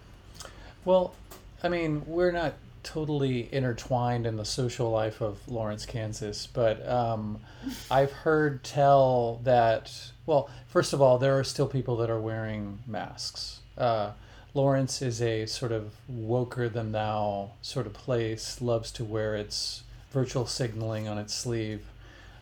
Well, 0.85 1.14
I 1.62 1.68
mean, 1.68 2.03
we're 2.07 2.33
not 2.33 2.55
totally 2.83 3.49
intertwined 3.53 4.27
in 4.27 4.37
the 4.37 4.44
social 4.44 4.90
life 4.90 5.21
of 5.21 5.37
Lawrence, 5.49 5.85
Kansas, 5.85 6.47
but 6.47 6.87
um, 6.88 7.38
I've 7.90 8.12
heard 8.12 8.64
tell 8.64 9.40
that, 9.44 9.92
well, 10.27 10.49
first 10.68 10.92
of 10.92 11.03
all, 11.03 11.18
there 11.18 11.38
are 11.38 11.44
still 11.44 11.66
people 11.66 11.97
that 11.99 12.11
are 12.11 12.21
wearing 12.21 12.79
masks. 12.87 13.61
Uh, 13.77 14.12
Lawrence 14.55 15.03
is 15.03 15.21
a 15.21 15.47
sort 15.47 15.73
of 15.73 15.92
woker 16.11 16.73
than 16.73 16.92
thou 16.92 17.51
sort 17.61 17.87
of 17.87 17.92
place, 17.92 18.61
loves 18.61 18.90
to 18.92 19.05
wear 19.05 19.37
its 19.37 19.83
virtual 20.11 20.47
signaling 20.47 21.07
on 21.07 21.18
its 21.18 21.35
sleeve. 21.35 21.83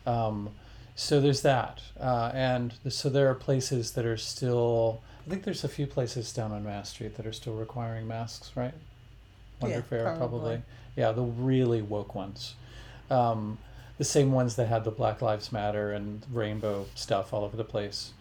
Um, 0.07 0.51
so 0.97 1.21
there's 1.21 1.43
that. 1.43 1.81
Uh, 2.01 2.33
and 2.35 2.75
so 2.89 3.09
there 3.09 3.31
are 3.31 3.35
places 3.35 3.93
that 3.93 4.05
are 4.05 4.17
still, 4.17 5.01
I 5.27 5.31
think 5.31 5.45
there's 5.45 5.63
a 5.63 5.69
few 5.69 5.87
places 5.87 6.33
down 6.33 6.51
on 6.53 6.65
Mass 6.65 6.89
Street 6.91 7.17
that 7.17 7.27
are 7.27 7.33
still 7.33 7.55
requiring 7.55 8.09
masks, 8.09 8.51
right? 8.57 8.75
Wonder 9.61 9.77
Yeah, 9.77 9.83
Fair, 9.83 10.03
probably. 10.05 10.19
probably. 10.41 10.63
Yeah, 10.97 11.13
the 11.13 11.23
really 11.23 11.83
woke 11.83 12.15
ones. 12.15 12.55
Um, 13.11 13.59
the 13.99 14.05
same 14.05 14.33
ones 14.33 14.57
that 14.57 14.67
had 14.69 14.85
the 14.85 14.91
Black 14.91 15.23
Lives 15.23 15.53
Matter 15.53 15.93
and 15.93 16.25
rainbow 16.33 16.87
stuff 16.95 17.33
all 17.33 17.45
over 17.45 17.57
the 17.57 17.65
place. 17.65 18.13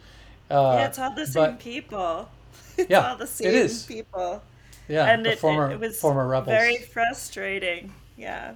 Uh, 0.51 0.75
yeah, 0.77 0.87
it's 0.87 0.99
all 0.99 1.15
the 1.15 1.25
same 1.25 1.51
but- 1.51 1.59
people. 1.59 2.29
It's 2.77 2.89
Yeah, 2.89 3.09
all 3.11 3.15
the 3.17 3.25
same 3.27 3.53
is. 3.55 3.85
people. 3.85 4.43
yeah, 4.89 5.05
and 5.05 5.25
the 5.25 5.31
it, 5.31 5.39
former 5.39 5.71
it, 5.71 5.79
was 5.79 5.97
former 5.97 6.27
rebels. 6.27 6.47
very 6.57 6.77
frustrating. 6.77 7.93
Yeah. 8.17 8.55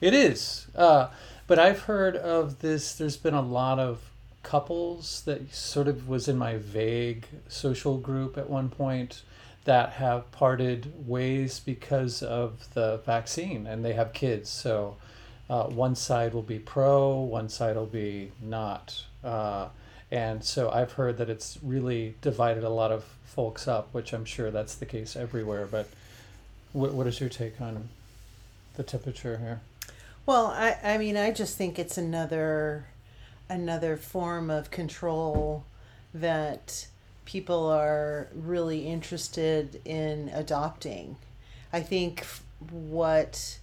It 0.00 0.14
is. 0.14 0.66
Uh, 0.74 1.08
but 1.46 1.58
I've 1.58 1.80
heard 1.82 2.16
of 2.16 2.60
this. 2.60 2.94
There's 2.94 3.16
been 3.16 3.34
a 3.34 3.42
lot 3.42 3.78
of 3.78 4.00
couples 4.42 5.22
that 5.22 5.52
sort 5.54 5.88
of 5.88 6.08
was 6.08 6.28
in 6.28 6.38
my 6.38 6.56
vague 6.56 7.26
social 7.48 7.98
group 7.98 8.38
at 8.38 8.48
one 8.48 8.68
point 8.68 9.22
that 9.64 9.94
have 9.94 10.30
parted 10.30 11.08
ways 11.08 11.58
because 11.58 12.22
of 12.22 12.72
the 12.74 13.00
vaccine 13.04 13.66
and 13.66 13.84
they 13.84 13.92
have 13.94 14.12
kids. 14.12 14.48
So 14.48 14.96
uh, 15.50 15.64
one 15.64 15.96
side 15.96 16.32
will 16.32 16.42
be 16.42 16.60
pro, 16.60 17.18
one 17.18 17.48
side 17.48 17.74
will 17.74 17.86
be 17.86 18.30
not. 18.40 19.04
Uh, 19.24 19.68
and 20.10 20.44
so 20.44 20.70
I've 20.70 20.92
heard 20.92 21.18
that 21.18 21.28
it's 21.28 21.58
really 21.62 22.14
divided 22.22 22.62
a 22.62 22.68
lot 22.68 22.92
of 22.92 23.04
folks 23.24 23.66
up, 23.66 23.88
which 23.92 24.12
I'm 24.12 24.24
sure 24.24 24.52
that's 24.52 24.76
the 24.76 24.86
case 24.86 25.16
everywhere. 25.16 25.66
But 25.66 25.88
what, 26.72 26.92
what 26.92 27.08
is 27.08 27.18
your 27.18 27.28
take 27.28 27.60
on 27.60 27.88
the 28.76 28.84
temperature 28.84 29.38
here? 29.38 29.60
Well, 30.26 30.46
I, 30.46 30.76
I 30.82 30.98
mean, 30.98 31.16
I 31.16 31.30
just 31.30 31.56
think 31.56 31.78
it's 31.78 31.96
another 31.96 32.88
another 33.48 33.96
form 33.96 34.50
of 34.50 34.72
control 34.72 35.64
that 36.12 36.88
people 37.24 37.66
are 37.66 38.26
really 38.34 38.88
interested 38.88 39.80
in 39.84 40.28
adopting. 40.34 41.16
I 41.72 41.80
think 41.80 42.26
what 42.70 43.58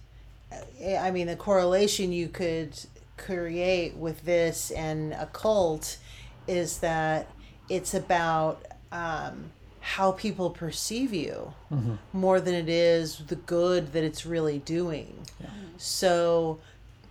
I 0.82 1.10
mean, 1.10 1.26
the 1.26 1.36
correlation 1.36 2.12
you 2.12 2.28
could 2.28 2.78
create 3.18 3.96
with 3.96 4.24
this 4.24 4.70
and 4.70 5.12
a 5.12 5.26
cult 5.26 5.98
is 6.46 6.78
that 6.78 7.30
it's 7.68 7.92
about 7.92 8.64
um, 8.90 9.50
how 9.86 10.12
people 10.12 10.48
perceive 10.48 11.12
you 11.12 11.52
more 12.14 12.40
than 12.40 12.54
it 12.54 12.68
is 12.70 13.18
the 13.26 13.36
good 13.36 13.92
that 13.92 14.02
it's 14.02 14.24
really 14.24 14.58
doing. 14.60 15.14
So, 15.76 16.58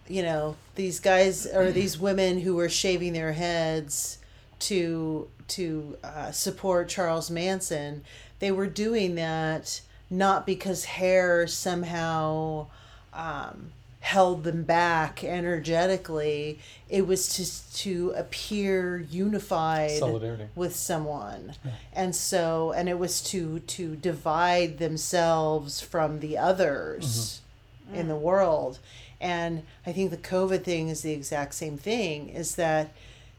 you 0.08 0.24
know, 0.24 0.56
these 0.76 1.00
guys 1.00 1.46
or 1.46 1.72
these 1.72 2.00
women 2.00 2.40
who 2.40 2.56
were 2.56 2.70
shaving 2.70 3.14
their 3.14 3.34
heads 3.34 4.18
to 4.60 5.28
to 5.50 5.98
uh, 6.04 6.32
support 6.32 6.90
Charles 6.90 7.30
Manson, 7.30 8.04
they 8.40 8.52
were 8.52 8.68
doing 8.68 9.16
that 9.16 9.82
not 10.10 10.46
because 10.46 10.86
hair 10.86 11.46
somehow 11.48 12.68
um, 13.14 13.72
held 14.04 14.44
them 14.44 14.64
back 14.64 15.24
energetically. 15.24 16.60
It 16.90 17.08
was 17.08 17.30
to 17.36 17.74
to 17.84 18.12
appear 18.18 19.00
unified 19.10 19.98
Solidarity. 19.98 20.48
with 20.56 20.76
someone 20.76 21.54
and 21.94 22.14
so 22.14 22.74
and 22.74 22.90
it 22.90 23.00
was 23.00 23.22
to 23.22 23.60
to 23.60 23.96
divide 23.96 24.78
themselves 24.78 25.80
from 25.80 26.20
the 26.20 26.38
others 26.38 27.42
mm-hmm. 27.88 27.96
in 27.96 28.08
the 28.10 28.16
world 28.16 28.80
and 29.20 29.64
i 29.88 29.92
think 29.92 30.12
the 30.12 30.18
covid 30.18 30.64
thing 30.64 30.90
is 30.90 31.02
the 31.02 31.14
exact 31.14 31.56
same 31.56 31.78
thing 31.78 32.30
is 32.30 32.56
that 32.56 32.94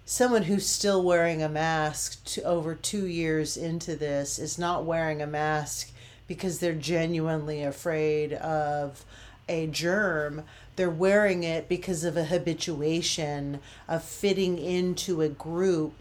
someone 0.05 0.44
who's 0.44 0.66
still 0.66 1.03
wearing 1.03 1.42
a 1.42 1.48
mask 1.48 2.24
to 2.24 2.42
over 2.42 2.74
2 2.74 3.07
years 3.07 3.57
into 3.57 3.94
this 3.94 4.38
is 4.38 4.59
not 4.59 4.85
wearing 4.85 5.22
a 5.22 5.27
mask 5.27 5.90
because 6.27 6.59
they're 6.59 6.72
genuinely 6.72 7.62
afraid 7.62 8.33
of 8.33 9.05
a 9.48 9.66
germ 9.66 10.42
they're 10.76 10.90
wearing 10.90 11.44
it 11.44 11.68
because 11.68 12.04
of 12.04 12.16
a 12.16 12.24
habituation 12.24 13.61
of 13.88 14.02
fitting 14.02 14.59
into 14.59 15.22
a 15.22 15.28
group 15.28 15.94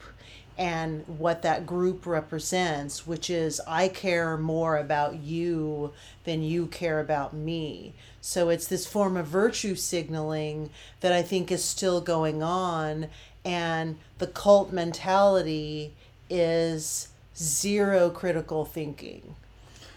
and 0.58 1.04
what 1.08 1.42
that 1.42 1.66
group 1.66 2.06
represents, 2.06 3.08
which 3.08 3.30
is 3.30 3.60
I 3.68 3.88
care 3.88 4.38
more 4.38 4.78
about 4.78 5.16
you 5.16 5.94
than 6.26 6.44
you 6.44 6.68
care 6.68 7.00
about 7.00 7.34
me. 7.34 7.94
So 8.22 8.50
it's 8.50 8.68
this 8.68 8.86
form 8.86 9.18
of 9.18 9.28
virtue 9.28 9.76
signaling 9.76 10.70
that 11.02 11.12
I 11.12 11.24
think 11.24 11.52
is 11.52 11.64
still 11.64 12.02
going 12.02 12.44
on. 12.44 13.08
And 13.44 13.98
the 14.20 14.28
cult 14.28 14.72
mentality 14.72 15.94
is 16.30 17.10
zero 17.36 18.10
critical 18.10 18.64
thinking 18.64 19.36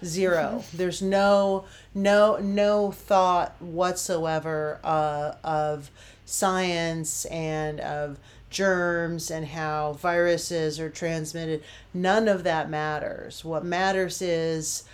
zero. 0.05 0.65
There's 0.73 1.03
no 1.03 1.65
no 1.95 2.37
no 2.39 2.93
thought 2.93 3.55
whatsoever 3.61 4.81
uh, 4.85 5.33
of 5.43 5.91
science 6.25 7.25
and 7.27 7.81
of 7.81 8.19
germs 8.51 9.31
and 9.31 9.47
how 9.47 9.95
viruses 9.95 10.79
are 10.81 10.91
transmitted. 10.91 11.63
None 11.93 12.29
of 12.29 12.45
that 12.45 12.71
matters. 12.71 13.45
What 13.45 13.65
matters 13.65 14.23
is 14.23 14.85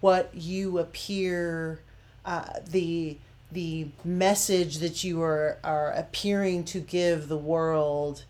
what 0.00 0.34
you 0.34 0.78
appear 0.78 1.80
uh, 2.24 2.60
the 2.66 3.18
the 3.52 3.88
message 4.04 4.78
that 4.78 5.02
you 5.02 5.22
are 5.22 5.58
are 5.64 5.92
appearing 5.92 6.64
to 6.64 6.80
give 6.80 7.28
the 7.28 7.38
world. 7.38 8.24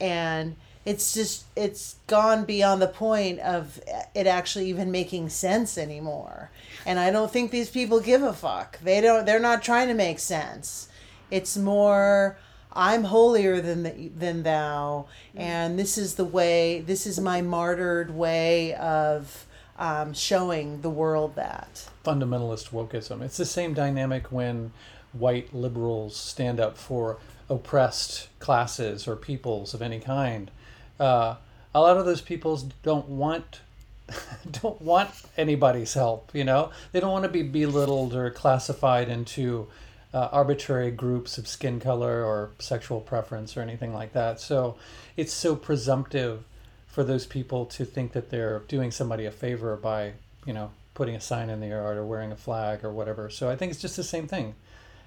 And 0.00 0.56
it's 0.88 1.12
just 1.12 1.44
it's 1.54 1.96
gone 2.06 2.46
beyond 2.46 2.80
the 2.80 2.88
point 2.88 3.38
of 3.40 3.78
it 4.14 4.26
actually 4.26 4.70
even 4.70 4.90
making 4.90 5.28
sense 5.28 5.76
anymore 5.76 6.50
and 6.86 6.98
i 6.98 7.10
don't 7.10 7.30
think 7.30 7.50
these 7.50 7.68
people 7.68 8.00
give 8.00 8.22
a 8.22 8.32
fuck 8.32 8.78
they 8.80 9.00
don't 9.00 9.26
they're 9.26 9.38
not 9.38 9.62
trying 9.62 9.88
to 9.88 9.94
make 9.94 10.18
sense 10.18 10.88
it's 11.30 11.58
more 11.58 12.38
i'm 12.72 13.04
holier 13.04 13.60
than 13.60 13.82
the, 13.82 14.08
than 14.16 14.42
thou 14.42 15.06
and 15.34 15.78
this 15.78 15.98
is 15.98 16.14
the 16.14 16.24
way 16.24 16.80
this 16.80 17.06
is 17.06 17.20
my 17.20 17.42
martyred 17.42 18.10
way 18.14 18.72
of 18.74 19.44
um, 19.78 20.14
showing 20.14 20.80
the 20.80 20.90
world 20.90 21.36
that 21.36 21.88
fundamentalist 22.08 22.70
wokeism. 22.70 23.20
It's 23.20 23.36
the 23.36 23.44
same 23.44 23.74
dynamic 23.74 24.32
when 24.32 24.72
white 25.12 25.54
liberals 25.54 26.16
stand 26.16 26.58
up 26.58 26.78
for 26.78 27.18
oppressed 27.50 28.28
classes 28.38 29.06
or 29.06 29.14
peoples 29.14 29.74
of 29.74 29.82
any 29.82 30.00
kind. 30.00 30.50
Uh, 30.98 31.36
a 31.74 31.80
lot 31.80 31.96
of 31.96 32.06
those 32.06 32.20
peoples 32.20 32.64
don't 32.82 33.08
want 33.08 33.60
don't 34.62 34.80
want 34.80 35.10
anybody's 35.36 35.94
help. 35.94 36.30
You 36.34 36.44
know, 36.44 36.70
they 36.92 37.00
don't 37.00 37.12
want 37.12 37.24
to 37.24 37.28
be 37.28 37.42
belittled 37.42 38.14
or 38.14 38.30
classified 38.30 39.08
into 39.08 39.68
uh, 40.14 40.28
arbitrary 40.32 40.90
groups 40.90 41.38
of 41.38 41.46
skin 41.46 41.80
color 41.80 42.24
or 42.24 42.50
sexual 42.58 43.00
preference 43.00 43.56
or 43.56 43.60
anything 43.60 43.92
like 43.92 44.12
that. 44.14 44.40
So 44.40 44.76
it's 45.16 45.32
so 45.32 45.54
presumptive 45.54 46.44
for 46.86 47.04
those 47.04 47.26
people 47.26 47.66
to 47.66 47.84
think 47.84 48.12
that 48.12 48.30
they're 48.30 48.60
doing 48.60 48.90
somebody 48.90 49.26
a 49.26 49.30
favor 49.30 49.76
by, 49.76 50.14
you 50.46 50.52
know, 50.52 50.70
putting 50.94 51.14
a 51.14 51.20
sign 51.20 51.50
in 51.50 51.60
the 51.60 51.68
yard 51.68 51.96
or 51.96 52.04
wearing 52.04 52.32
a 52.32 52.36
flag 52.36 52.84
or 52.84 52.90
whatever. 52.90 53.30
So 53.30 53.50
I 53.50 53.56
think 53.56 53.70
it's 53.70 53.80
just 53.80 53.96
the 53.96 54.02
same 54.02 54.26
thing. 54.26 54.54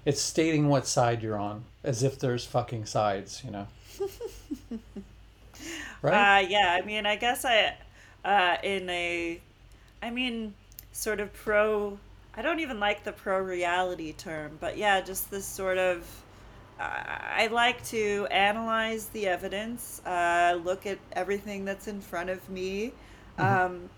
It's 0.04 0.20
stating 0.20 0.68
what 0.68 0.86
side 0.86 1.22
you're 1.22 1.38
on, 1.38 1.64
as 1.84 2.02
if 2.02 2.18
there's 2.18 2.44
fucking 2.44 2.86
sides, 2.86 3.42
you 3.44 3.50
know. 3.50 3.66
right? 6.02 6.38
Uh, 6.44 6.48
yeah, 6.48 6.78
I 6.78 6.84
mean, 6.84 7.06
I 7.06 7.16
guess 7.16 7.44
I, 7.44 7.74
uh, 8.24 8.56
in 8.62 8.88
a, 8.90 9.40
I 10.02 10.10
mean, 10.10 10.54
sort 10.92 11.20
of 11.20 11.32
pro, 11.32 11.98
I 12.36 12.42
don't 12.42 12.60
even 12.60 12.80
like 12.80 13.04
the 13.04 13.12
pro 13.12 13.40
reality 13.40 14.12
term, 14.12 14.58
but 14.60 14.76
yeah, 14.76 15.00
just 15.00 15.30
this 15.30 15.46
sort 15.46 15.78
of, 15.78 16.06
I 16.78 17.44
I 17.44 17.46
like 17.48 17.84
to 17.86 18.26
analyze 18.30 19.06
the 19.06 19.26
evidence, 19.26 20.00
uh, 20.04 20.58
look 20.62 20.86
at 20.86 20.98
everything 21.12 21.64
that's 21.64 21.88
in 21.88 22.00
front 22.00 22.30
of 22.30 22.48
me. 22.50 22.92
Um, 23.38 23.88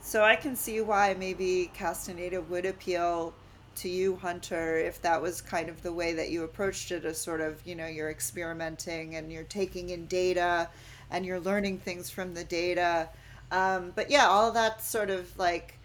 so 0.00 0.22
I 0.24 0.36
can 0.36 0.56
see 0.56 0.80
why 0.80 1.14
maybe 1.18 1.70
Castaneda 1.74 2.40
would 2.42 2.66
appeal 2.66 3.32
to 3.76 3.88
you, 3.88 4.16
Hunter, 4.16 4.78
if 4.78 5.00
that 5.02 5.22
was 5.22 5.40
kind 5.40 5.68
of 5.68 5.82
the 5.82 5.92
way 5.92 6.12
that 6.12 6.30
you 6.30 6.42
approached 6.44 6.90
it 6.90 7.04
as 7.04 7.18
sort 7.18 7.40
of, 7.40 7.64
you 7.66 7.74
know, 7.74 7.86
you're 7.86 8.10
experimenting 8.10 9.14
and 9.14 9.32
you're 9.32 9.44
taking 9.44 9.90
in 9.90 10.06
data 10.06 10.68
and 11.12 11.24
you're 11.24 11.40
learning 11.40 11.78
things 11.78 12.10
from 12.10 12.34
the 12.34 12.42
data. 12.42 13.08
Um, 13.52 13.92
but 13.94 14.10
yeah, 14.10 14.26
all 14.26 14.50
that 14.52 14.82
sort 14.82 15.10
of 15.10 15.38
like, 15.38 15.78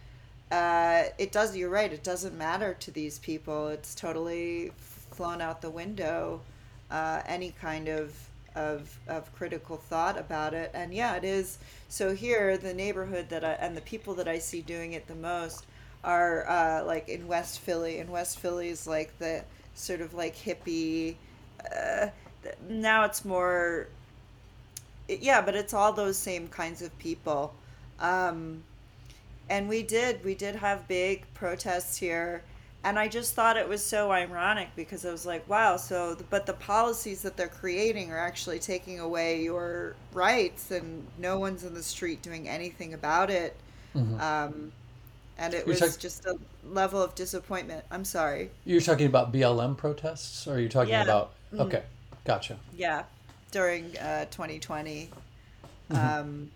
uh, 0.52 1.04
it 1.20 1.32
does, 1.32 1.56
you're 1.56 1.70
right, 1.70 1.92
it 1.92 2.04
doesn't 2.04 2.36
matter 2.38 2.76
to 2.80 2.92
these 2.92 3.20
people. 3.20 3.68
It's 3.68 3.94
totally 3.94 4.72
flown 5.12 5.42
out 5.42 5.62
the 5.62 5.70
window, 5.70 6.42
uh, 6.90 7.22
any 7.28 7.52
kind 7.62 7.90
of, 7.90 8.16
of, 8.56 8.98
of 9.08 9.32
critical 9.36 9.78
thought 9.78 10.18
about 10.18 10.54
it. 10.54 10.72
And 10.74 10.94
yeah, 10.94 11.16
it 11.16 11.24
is. 11.24 11.58
So 11.90 12.16
here, 12.16 12.58
the 12.58 12.74
neighborhood 12.74 13.30
that 13.30 13.44
I, 13.44 13.54
and 13.54 13.76
the 13.76 13.82
people 13.82 14.14
that 14.16 14.28
I 14.28 14.40
see 14.40 14.62
doing 14.62 14.94
it 14.94 15.08
the 15.08 15.16
most 15.16 15.66
are 16.04 16.48
uh, 16.48 16.86
like 16.86 17.10
in 17.10 17.28
West 17.28 17.60
Philly, 17.60 18.00
and 18.00 18.10
West 18.10 18.40
Philly 18.40 18.70
is 18.70 18.88
like 18.88 19.18
the 19.20 19.44
sort 19.76 20.00
of 20.00 20.14
like 20.14 20.36
hippie. 20.36 21.16
Uh, 21.76 22.08
now 22.70 23.04
it's 23.04 23.26
more, 23.26 23.88
yeah, 25.08 25.42
but 25.42 25.56
it's 25.56 25.74
all 25.74 25.94
those 25.94 26.18
same 26.18 26.48
kinds 26.48 26.82
of 26.82 26.98
people. 27.00 27.54
Um, 28.00 28.64
and 29.50 29.70
we 29.70 29.84
did, 29.84 30.24
we 30.24 30.36
did 30.36 30.56
have 30.56 30.88
big 30.88 31.26
protests 31.34 31.98
here. 31.98 32.44
And 32.84 32.98
I 32.98 33.08
just 33.08 33.34
thought 33.34 33.58
it 33.58 33.68
was 33.68 33.84
so 33.84 34.12
ironic 34.12 34.70
because 34.76 35.06
I 35.06 35.12
was 35.12 35.26
like, 35.26 35.48
wow, 35.50 35.78
so, 35.78 36.16
but 36.30 36.46
the 36.46 36.54
policies 36.54 37.22
that 37.24 37.36
they're 37.36 37.48
creating 37.48 38.12
are 38.12 38.20
actually 38.20 38.60
taking 38.60 39.00
away 39.00 39.44
your 39.44 39.96
rights, 40.14 40.72
and 40.72 41.06
no 41.18 41.38
one's 41.40 41.64
in 41.64 41.74
the 41.74 41.84
street 41.84 42.22
doing 42.22 42.48
anything 42.48 42.94
about 42.94 43.30
it. 43.30 43.58
Mm-hmm. 43.96 44.22
Um, 44.22 44.72
and 45.38 45.54
it 45.54 45.66
was 45.66 45.80
talk- 45.80 45.98
just 46.00 46.26
a 46.28 46.38
level 46.64 47.02
of 47.02 47.14
disappointment. 47.16 47.84
I'm 47.92 48.06
sorry. 48.06 48.52
You're 48.64 48.80
talking 48.80 49.08
about 49.08 49.34
BLM 49.34 49.76
protests, 49.76 50.48
or 50.48 50.56
are 50.56 50.60
you 50.60 50.70
talking 50.70 50.92
yeah. 50.92 51.04
about? 51.04 51.34
Mm-hmm. 51.52 51.62
Okay, 51.64 51.84
gotcha. 52.26 52.58
Yeah, 52.76 53.04
during 53.52 53.98
uh, 53.98 54.26
2020. 54.26 55.10
Mm-hmm. 55.92 55.96
Um, 55.96 56.52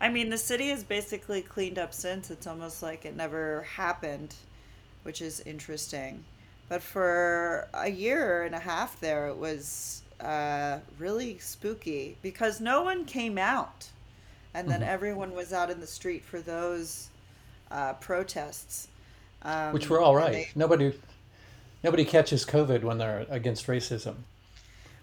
I 0.00 0.08
mean, 0.08 0.28
the 0.28 0.38
city 0.38 0.68
has 0.68 0.84
basically 0.84 1.42
cleaned 1.42 1.78
up 1.78 1.94
since. 1.94 2.30
It's 2.30 2.46
almost 2.46 2.82
like 2.82 3.04
it 3.04 3.16
never 3.16 3.62
happened, 3.62 4.34
which 5.04 5.22
is 5.22 5.40
interesting. 5.40 6.24
But 6.68 6.82
for 6.82 7.68
a 7.72 7.88
year 7.88 8.42
and 8.42 8.54
a 8.54 8.58
half 8.58 9.00
there, 9.00 9.28
it 9.28 9.36
was 9.36 10.02
uh, 10.20 10.78
really 10.98 11.38
spooky 11.38 12.16
because 12.22 12.60
no 12.60 12.82
one 12.82 13.04
came 13.04 13.38
out. 13.38 13.88
And 14.54 14.68
then 14.70 14.80
mm-hmm. 14.80 14.90
everyone 14.90 15.34
was 15.34 15.52
out 15.52 15.70
in 15.70 15.80
the 15.80 15.86
street 15.86 16.24
for 16.24 16.40
those 16.40 17.08
uh, 17.70 17.92
protests, 17.94 18.88
um, 19.42 19.72
which 19.72 19.90
were 19.90 20.00
all 20.00 20.16
right. 20.16 20.32
They, 20.32 20.48
nobody, 20.54 20.98
nobody 21.84 22.04
catches 22.04 22.44
COVID 22.44 22.82
when 22.82 22.96
they're 22.98 23.26
against 23.28 23.66
racism. 23.66 24.16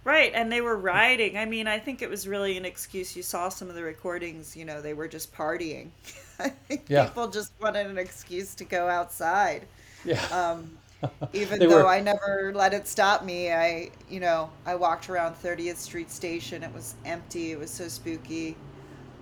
Right, 0.04 0.32
and 0.36 0.52
they 0.52 0.60
were 0.60 0.76
rioting. 0.76 1.38
I 1.38 1.46
mean, 1.46 1.68
I 1.68 1.80
think 1.80 2.02
it 2.02 2.10
was 2.10 2.28
really 2.28 2.58
an 2.58 2.66
excuse. 2.66 3.16
You 3.16 3.24
saw 3.24 3.48
some 3.48 3.70
of 3.70 3.76
the 3.76 3.84
recordings. 3.84 4.56
You 4.56 4.66
know, 4.66 4.82
they 4.82 4.94
were 4.94 5.08
just 5.08 5.34
partying. 5.34 5.90
I 6.40 6.50
think 6.50 6.86
yeah. 6.90 7.06
people 7.06 7.30
just 7.30 7.54
wanted 7.62 7.88
an 7.88 7.98
excuse 7.98 8.54
to 8.56 8.66
go 8.66 8.90
outside. 8.90 9.66
Yeah. 10.04 10.22
Um, 10.28 10.78
even 11.34 11.60
though 11.60 11.84
were... 11.84 11.88
I 11.88 12.00
never 12.00 12.52
let 12.56 12.74
it 12.74 12.88
stop 12.88 13.24
me, 13.24 13.52
I, 13.52 13.92
you 14.10 14.20
know, 14.20 14.50
I 14.66 14.76
walked 14.76 15.10
around 15.10 15.36
30th 15.36 15.78
Street 15.78 16.12
Station. 16.12 16.64
It 16.64 16.74
was 16.74 16.96
empty. 17.06 17.52
It 17.52 17.60
was 17.60 17.72
so 17.72 17.88
spooky. 17.88 18.56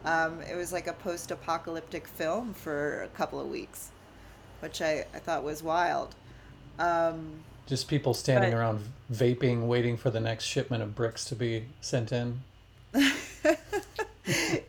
Um, 0.06 0.42
it 0.42 0.56
was 0.56 0.74
like 0.74 0.88
a 0.88 0.94
post 0.94 1.32
apocalyptic 1.32 2.08
film 2.08 2.54
for 2.54 3.04
a 3.04 3.08
couple 3.10 3.40
of 3.40 3.48
weeks, 3.48 3.92
which 4.60 4.82
I, 4.82 5.06
I 5.14 5.20
thought 5.20 5.44
was 5.44 5.62
wild. 5.62 6.16
Um, 6.80 7.44
Just 7.68 7.88
people 7.88 8.14
standing 8.14 8.52
but, 8.52 8.58
around 8.58 8.84
vaping, 9.12 9.68
waiting 9.68 9.98
for 9.98 10.10
the 10.10 10.20
next 10.20 10.46
shipment 10.46 10.84
of 10.84 10.96
bricks 10.96 11.26
to 11.26 11.36
be 11.36 11.66
sent 11.80 12.12
in. 12.12 12.42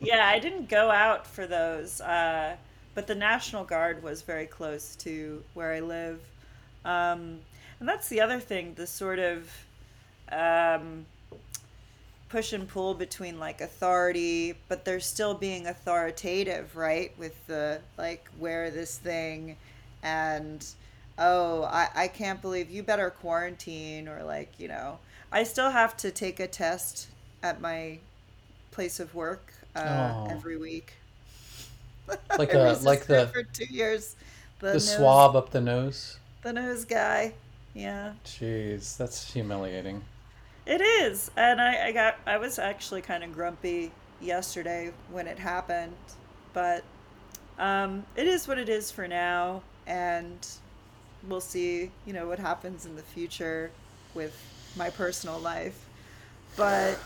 yeah, 0.01 0.26
I 0.26 0.38
didn't 0.38 0.68
go 0.68 0.90
out 0.90 1.26
for 1.26 1.47
those, 1.47 2.01
uh, 2.01 2.57
but 2.95 3.07
the 3.07 3.14
National 3.14 3.64
Guard 3.64 4.03
was 4.03 4.22
very 4.22 4.47
close 4.47 4.95
to 4.97 5.43
where 5.55 5.72
I 5.72 5.80
live. 5.80 6.20
Um, 6.84 7.38
and 7.80 7.88
that's 7.88 8.09
the 8.09 8.20
other 8.20 8.38
thing 8.38 8.74
the 8.74 8.86
sort 8.86 9.18
of 9.18 9.49
um, 10.30 11.07
push 12.28 12.53
and 12.53 12.66
pull 12.66 12.95
between 12.95 13.38
like 13.38 13.61
authority, 13.61 14.55
but 14.68 14.84
they're 14.84 15.01
still 15.01 15.34
being 15.34 15.66
authoritative, 15.66 16.76
right? 16.76 17.12
With 17.18 17.47
the 17.47 17.80
like 17.99 18.28
wear 18.38 18.70
this 18.70 18.99
thing 18.99 19.57
and 20.03 20.66
oh, 21.19 21.65
I, 21.65 21.89
I 21.95 22.09
can't 22.09 22.41
believe 22.41 22.71
you 22.71 22.83
better 22.83 23.11
quarantine 23.11 24.09
or 24.09 24.23
like, 24.23 24.53
you 24.59 24.69
know, 24.69 24.99
I 25.31 25.45
still 25.45 25.71
have 25.71 25.97
to 25.99 26.11
take 26.11 26.41
a 26.41 26.47
test 26.47 27.09
at 27.43 27.61
my 27.61 27.99
place 28.71 29.01
of 29.01 29.15
work 29.15 29.53
uh, 29.75 30.27
every 30.31 30.57
week. 30.57 30.95
Like 32.07 32.21
a 32.55 32.79
like 32.83 33.07
the 33.07 33.29
for 33.33 33.43
two 33.43 33.73
years. 33.73 34.17
The, 34.61 34.69
the 34.69 34.73
nose, 34.75 34.97
swab 34.97 35.37
up 35.37 35.51
the 35.51 35.61
nose. 35.61 36.19
The 36.43 36.53
nose 36.53 36.85
guy. 36.85 37.35
Yeah. 37.75 38.13
Jeez, 38.25 38.97
that's 38.97 39.33
humiliating. 39.33 40.03
It 40.67 40.81
is, 40.81 41.31
and 41.37 41.61
I, 41.61 41.89
I 41.89 41.93
got 41.93 42.17
I 42.27 42.37
was 42.37 42.59
actually 42.59 43.03
kind 43.03 43.25
of 43.25 43.33
grumpy 43.33 43.91
yesterday 44.21 44.93
when 45.11 45.27
it 45.27 45.39
happened, 45.39 45.95
but 46.53 46.85
um, 47.59 48.05
it 48.15 48.29
is 48.29 48.47
what 48.47 48.59
it 48.59 48.69
is 48.69 48.91
for 48.91 49.09
now, 49.09 49.63
and 49.87 50.47
we'll 51.29 51.41
see, 51.41 51.91
you 52.07 52.12
know, 52.12 52.27
what 52.27 52.39
happens 52.39 52.87
in 52.87 52.97
the 52.97 53.03
future 53.03 53.70
with 54.14 54.37
my 54.77 54.91
personal 54.91 55.39
life. 55.39 55.87
But 56.57 56.99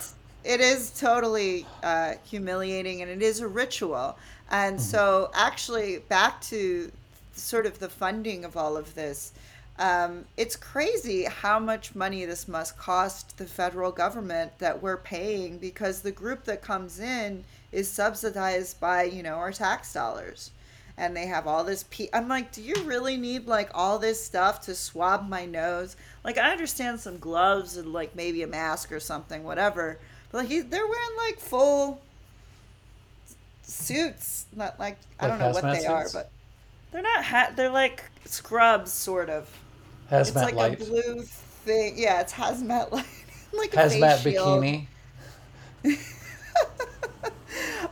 it 0.45 0.61
is 0.61 0.91
totally 0.91 1.67
uh, 1.83 2.15
humiliating, 2.25 3.03
and 3.03 3.11
it 3.11 3.23
is 3.23 3.41
a 3.41 3.49
ritual. 3.49 4.19
And 4.51 4.77
mm-hmm. 4.77 4.85
so, 4.85 5.31
actually, 5.35 5.99
back 6.09 6.41
to 6.43 6.91
sort 7.35 7.67
of 7.67 7.79
the 7.79 7.89
funding 7.89 8.45
of 8.45 8.57
all 8.57 8.77
of 8.77 8.95
this 8.95 9.33
um, 9.79 10.25
it's 10.37 10.57
crazy 10.57 11.25
how 11.25 11.59
much 11.59 11.95
money 11.95 12.25
this 12.25 12.49
must 12.49 12.79
cost 12.79 13.37
the 13.37 13.45
federal 13.45 13.93
government 13.93 14.59
that 14.59 14.83
we're 14.83 14.97
paying 14.97 15.59
because 15.59 16.01
the 16.01 16.13
group 16.13 16.45
that 16.45 16.63
comes 16.63 16.99
in 16.99 17.45
is 17.73 17.91
subsidized 17.91 18.81
by 18.81 19.03
you 19.03 19.23
know 19.23 19.35
our 19.35 19.53
tax 19.53 19.93
dollars 19.93 20.51
and 20.99 21.17
they 21.17 21.27
have 21.27 21.47
all 21.47 21.65
this 21.65 21.85
i 21.99 22.09
i'm 22.13 22.29
like 22.29 22.53
do 22.53 22.63
you 22.63 22.75
really 22.85 23.17
need 23.17 23.47
like 23.47 23.71
all 23.75 23.99
this 23.99 24.23
stuff 24.23 24.61
to 24.61 24.75
swab 24.75 25.29
my 25.29 25.45
nose 25.45 25.97
like 26.25 26.39
i 26.39 26.51
understand 26.51 26.99
some 26.99 27.19
gloves 27.19 27.77
and 27.77 27.93
like 27.93 28.15
maybe 28.17 28.43
a 28.43 28.47
mask 28.47 28.91
or 28.93 29.01
something 29.01 29.45
whatever 29.45 29.99
but 30.33 30.39
like 30.39 30.71
they're 30.71 30.87
wearing 30.87 31.17
like 31.19 31.39
full 31.39 32.01
suits 33.63 34.47
not 34.55 34.79
like, 34.79 34.97
like 34.97 34.99
i 35.21 35.27
don't 35.29 35.39
know 35.39 35.51
what 35.51 35.63
they 35.63 35.81
suits? 35.81 35.87
are 35.87 36.09
but 36.13 36.31
they're 36.93 37.03
not 37.03 37.25
hat 37.25 37.57
they're 37.57 37.71
like 37.71 38.05
scrubs 38.25 38.93
sort 38.93 39.29
of 39.29 39.49
Hazmat 40.11 40.21
it's 40.21 40.35
like 40.37 40.55
light. 40.55 40.81
a 40.81 40.85
blue 40.85 41.23
thing. 41.67 41.95
Yeah, 41.97 42.21
it's 42.21 42.33
hazmat 42.33 42.93
light. 42.93 43.05
like 43.53 43.75
a 43.75 43.77
hazmat 43.77 44.19
bikini. 44.23 44.87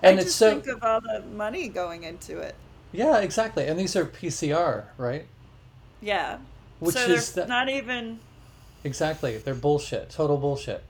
and 0.03 0.21
I 0.21 0.23
it's 0.23 0.35
so 0.35 0.51
think 0.51 0.67
of 0.69 0.83
all 0.83 1.01
the 1.01 1.23
money 1.35 1.69
going 1.69 2.05
into 2.05 2.39
it. 2.39 2.55
Yeah, 2.95 3.19
exactly. 3.19 3.67
And 3.67 3.79
these 3.79 3.97
are 3.97 4.05
PCR, 4.05 4.85
right? 4.97 5.27
Yeah. 6.01 6.39
Which 6.79 6.95
so 6.95 7.01
is 7.01 7.33
the... 7.33 7.47
not 7.47 7.69
even 7.69 8.21
Exactly. 8.85 9.39
They're 9.39 9.55
bullshit. 9.55 10.11
Total 10.11 10.37
bullshit. 10.37 10.85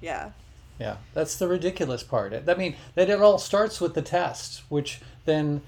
Yeah. 0.00 0.32
Yeah, 0.80 0.96
that's 1.14 1.36
the 1.36 1.46
ridiculous 1.46 2.02
part. 2.02 2.34
I 2.48 2.54
mean, 2.54 2.74
that 2.96 3.08
it 3.08 3.20
all 3.20 3.38
starts 3.38 3.80
with 3.80 3.94
the 3.94 4.02
test, 4.02 4.62
which 4.68 5.00
then 5.26 5.62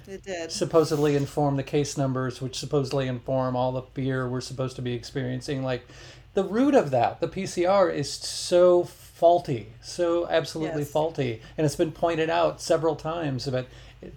supposedly 0.48 1.14
inform 1.14 1.56
the 1.56 1.62
case 1.62 1.96
numbers, 1.96 2.40
which 2.40 2.58
supposedly 2.58 3.06
inform 3.06 3.54
all 3.54 3.70
the 3.70 3.82
fear 3.82 4.28
we're 4.28 4.40
supposed 4.40 4.74
to 4.76 4.82
be 4.82 4.92
experiencing. 4.92 5.62
Like 5.62 5.86
the 6.32 6.42
root 6.42 6.74
of 6.74 6.90
that, 6.90 7.20
the 7.20 7.28
PCR, 7.28 7.94
is 7.94 8.10
so 8.10 8.82
faulty, 8.82 9.68
so 9.80 10.26
absolutely 10.28 10.82
yes. 10.82 10.90
faulty, 10.90 11.40
and 11.56 11.64
it's 11.64 11.76
been 11.76 11.92
pointed 11.92 12.28
out 12.28 12.60
several 12.60 12.96
times. 12.96 13.46
But 13.46 13.68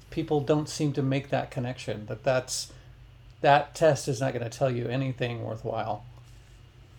people 0.09 0.41
don't 0.41 0.69
seem 0.69 0.93
to 0.93 1.01
make 1.01 1.29
that 1.29 1.51
connection. 1.51 2.05
That 2.07 2.23
that's 2.23 2.71
that 3.41 3.75
test 3.75 4.07
is 4.07 4.19
not 4.19 4.33
going 4.33 4.43
to 4.43 4.57
tell 4.57 4.71
you 4.71 4.87
anything 4.87 5.43
worthwhile. 5.43 6.03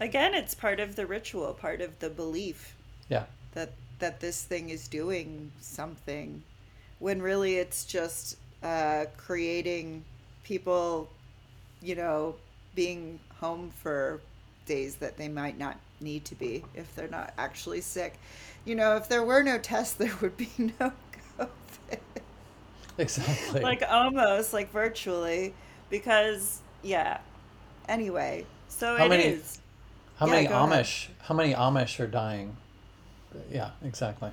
Again, 0.01 0.35
it's 0.35 0.55
part 0.55 0.79
of 0.79 0.95
the 0.95 1.07
ritual, 1.07 1.53
part 1.55 1.81
of 1.81 1.99
the 1.99 2.09
belief. 2.09 2.75
Yeah. 3.09 3.25
That 3.55 3.73
that 3.99 4.21
this 4.21 4.43
thing 4.43 4.71
is 4.71 4.87
doing 4.87 5.51
something 5.61 6.43
when 7.01 7.21
really 7.21 7.57
it's 7.57 7.85
just 7.85 8.37
uh, 8.63 9.07
creating 9.17 10.05
people, 10.45 11.09
you 11.83 11.95
know, 11.95 12.35
being 12.75 13.19
home 13.41 13.71
for 13.83 14.21
days 14.67 14.97
that 14.97 15.17
they 15.17 15.29
might 15.29 15.59
not 15.59 15.79
need 16.01 16.25
to 16.25 16.35
be 16.35 16.65
if 16.75 16.95
they're 16.95 17.09
not 17.09 17.33
actually 17.39 17.81
sick. 17.81 18.19
You 18.65 18.75
know, 18.75 18.97
if 18.97 19.09
there 19.09 19.25
were 19.25 19.43
no 19.43 19.59
tests, 19.59 19.95
there 19.99 20.15
would 20.21 20.37
be 20.37 20.51
no 20.59 20.93
COVID. 21.39 22.18
Exactly. 23.03 23.61
like 23.61 23.83
almost 23.89 24.53
like 24.53 24.71
virtually, 24.73 25.55
because 25.91 26.61
yeah, 26.83 27.19
anyway. 27.89 28.45
So 28.69 28.97
How 28.97 29.07
it 29.07 29.09
many- 29.09 29.23
is. 29.25 29.61
How 30.19 30.27
Yeah, 30.27 30.33
many 30.33 30.49
go 30.49 30.55
ahead. 30.65 30.85
Amish? 30.85 31.09
How 31.23 31.35
many 31.35 31.55
Amish 31.55 32.01
are 32.01 32.07
dying? 32.09 32.57
Yeah, 33.53 33.71
exactly. 33.85 34.31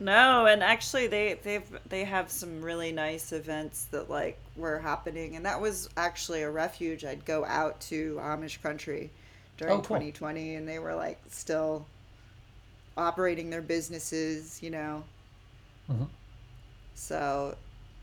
No, 0.00 0.46
and 0.46 0.62
actually 0.62 1.06
they 1.06 1.34
they've 1.42 1.78
they 1.88 2.04
have 2.04 2.30
some 2.30 2.62
really 2.62 2.90
nice 2.92 3.32
events 3.32 3.84
that 3.92 4.10
like 4.10 4.38
were 4.56 4.78
happening 4.80 5.36
and 5.36 5.44
that 5.46 5.60
was 5.60 5.88
actually 5.96 6.42
a 6.42 6.50
refuge. 6.50 7.04
I'd 7.04 7.24
go 7.24 7.44
out 7.44 7.80
to 7.82 8.16
Amish 8.22 8.60
country 8.62 9.10
during 9.56 9.74
Oh, 9.74 9.76
cool. 9.82 9.96
2020 9.98 10.56
and 10.56 10.66
they 10.68 10.78
were 10.78 10.94
like 10.94 11.20
still 11.30 11.86
operating 12.96 13.50
their 13.50 13.62
businesses, 13.62 14.62
you 14.62 14.70
know. 14.70 15.04
Mhm. 15.90 16.08
So 17.04 17.54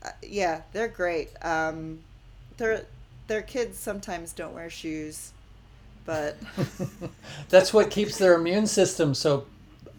uh, 0.04 0.10
yeah, 0.22 0.62
they're 0.72 0.88
great. 0.88 1.30
Um 1.42 2.00
their 2.56 2.86
their 3.26 3.42
kids 3.42 3.78
sometimes 3.78 4.32
don't 4.32 4.54
wear 4.54 4.70
shoes, 4.70 5.32
but 6.04 6.36
That's 7.48 7.74
what 7.74 7.90
keeps 7.90 8.16
their 8.18 8.34
immune 8.34 8.66
system 8.68 9.14
so 9.14 9.46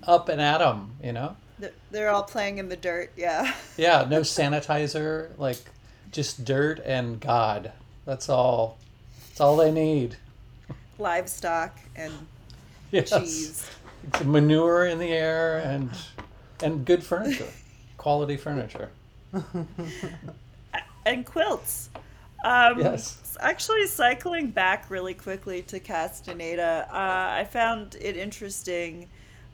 up 0.08 0.30
and 0.30 0.40
at 0.40 0.62
'em, 0.62 0.92
you 1.04 1.12
know? 1.12 1.36
they're, 1.92 2.10
all 2.10 2.24
playing 2.24 2.58
in 2.58 2.68
the 2.68 2.76
dirt. 2.76 3.12
Yeah. 3.16 3.54
Yeah, 3.78 4.06
no 4.10 4.22
sanitizer, 4.22 5.30
like 5.38 5.58
just 6.12 6.44
dirt 6.46 6.80
and 6.86 7.20
God. 7.20 7.72
That's 8.06 8.28
all. 8.30 8.78
That's 9.30 9.42
all 9.42 9.56
they 9.58 9.72
need. 9.72 10.18
Livestock 11.00 11.78
and 11.96 12.14
Yes. 12.92 13.10
cheese. 13.10 13.70
Manure 14.24 14.86
in 14.86 15.00
the 15.00 15.12
air 15.12 15.58
and 15.60 15.90
and 16.62 16.86
good 16.86 17.04
furniture. 17.04 17.48
Quality 18.04 18.36
furniture. 18.36 18.90
and 21.06 21.26
quilts. 21.26 21.90
Um, 22.44 22.78
Yes. 22.78 23.38
Actually, 23.40 23.88
cycling 23.88 24.52
back 24.52 24.90
really 24.90 25.14
quickly 25.14 25.62
to 25.64 25.80
Castaneda, 25.80 26.86
uh, 26.92 27.40
I 27.40 27.48
found 27.50 27.96
it 28.02 28.18
interesting 28.18 29.08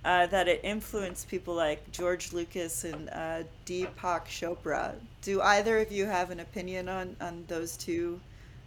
uh, 0.03 0.25
that 0.27 0.47
it 0.47 0.61
influenced 0.63 1.27
people 1.27 1.53
like 1.53 1.91
George 1.91 2.33
Lucas 2.33 2.85
and 2.85 3.07
uh, 3.11 3.43
Deepak 3.67 4.25
Chopra. 4.25 4.95
Do 5.21 5.43
either 5.43 5.77
of 5.77 5.91
you 5.91 6.07
have 6.07 6.31
an 6.31 6.39
opinion 6.39 6.89
on, 6.89 7.15
on 7.21 7.45
those 7.47 7.77
two 7.77 8.19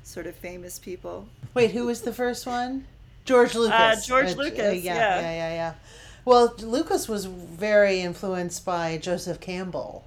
sort 0.05 0.29
of 0.29 0.37
famous 0.37 0.79
people? 0.79 1.27
Wait, 1.55 1.73
who 1.73 1.87
was 1.87 2.03
the 2.03 2.13
first 2.13 2.47
one? 2.47 2.87
George 3.25 3.57
Lucas. 3.57 4.07
George 4.07 4.31
Uh, 4.31 4.37
Lucas, 4.37 4.83
yeah, 4.85 4.95
yeah. 4.95 5.21
yeah, 5.21 5.33
yeah, 5.33 5.55
yeah. 5.55 5.75
Well, 6.25 6.55
Lucas 6.61 7.09
was 7.09 7.25
very 7.25 8.01
influenced 8.01 8.65
by 8.65 8.97
Joseph 8.99 9.41
Campbell, 9.41 10.05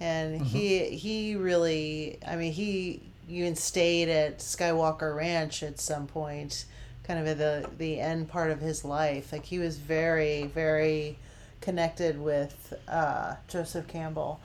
and 0.00 0.42
he 0.42 0.90
he 0.90 1.36
really, 1.36 2.18
I 2.26 2.36
mean, 2.36 2.52
he 2.52 3.00
even 3.28 3.54
stayed 3.56 4.08
at 4.08 4.38
Skywalker 4.38 5.14
Ranch 5.14 5.62
at 5.62 5.78
some 5.80 6.06
point, 6.06 6.64
kind 7.04 7.20
of 7.20 7.26
at 7.26 7.38
the 7.38 7.68
the 7.78 8.00
end 8.00 8.28
part 8.28 8.50
of 8.50 8.60
his 8.60 8.84
life. 8.84 9.32
Like 9.32 9.44
he 9.44 9.58
was 9.58 9.76
very 9.78 10.46
very 10.46 11.16
connected 11.60 12.20
with 12.20 12.74
uh, 12.88 13.36
Joseph 13.48 13.86
Campbell. 13.88 14.40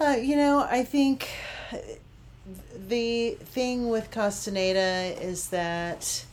Uh, 0.00 0.16
you 0.20 0.36
know, 0.36 0.60
I 0.70 0.84
think 0.84 1.28
the 2.88 3.30
thing 3.40 3.88
with 3.88 4.10
Castaneda 4.10 5.16
is 5.20 5.48
that 5.48 6.24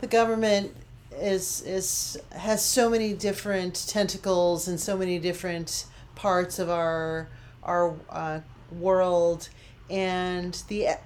the 0.00 0.06
government 0.06 0.74
is 1.18 1.62
is 1.62 2.18
has 2.32 2.64
so 2.64 2.90
many 2.90 3.12
different 3.12 3.86
tentacles 3.88 4.68
and 4.68 4.78
so 4.78 4.96
many 4.96 5.18
different 5.18 5.86
parts 6.14 6.58
of 6.58 6.70
our 6.70 7.28
our 7.62 7.94
uh, 8.10 8.40
world, 8.70 9.48
and 9.90 10.62
the 10.68 10.84
a- 10.84 10.98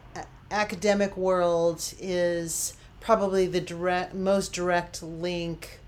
academic 0.50 1.16
world 1.16 1.94
is 2.00 2.74
probably 3.00 3.46
the 3.46 3.61
direct 3.61 4.14
most 4.14 4.52
direct 4.52 5.02
link 5.02 5.80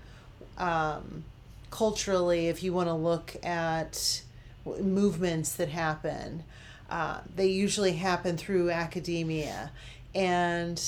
um, 0.57 1.23
culturally 1.69 2.47
if 2.47 2.63
you 2.63 2.73
want 2.73 2.87
to 2.87 2.93
look 2.93 3.35
at 3.43 4.21
movements 4.65 5.53
that 5.53 5.69
happen. 5.69 6.43
Uh, 6.89 7.19
they 7.35 7.47
usually 7.47 7.93
happen 7.93 8.37
through 8.37 8.69
academia. 8.69 9.71
And 10.13 10.79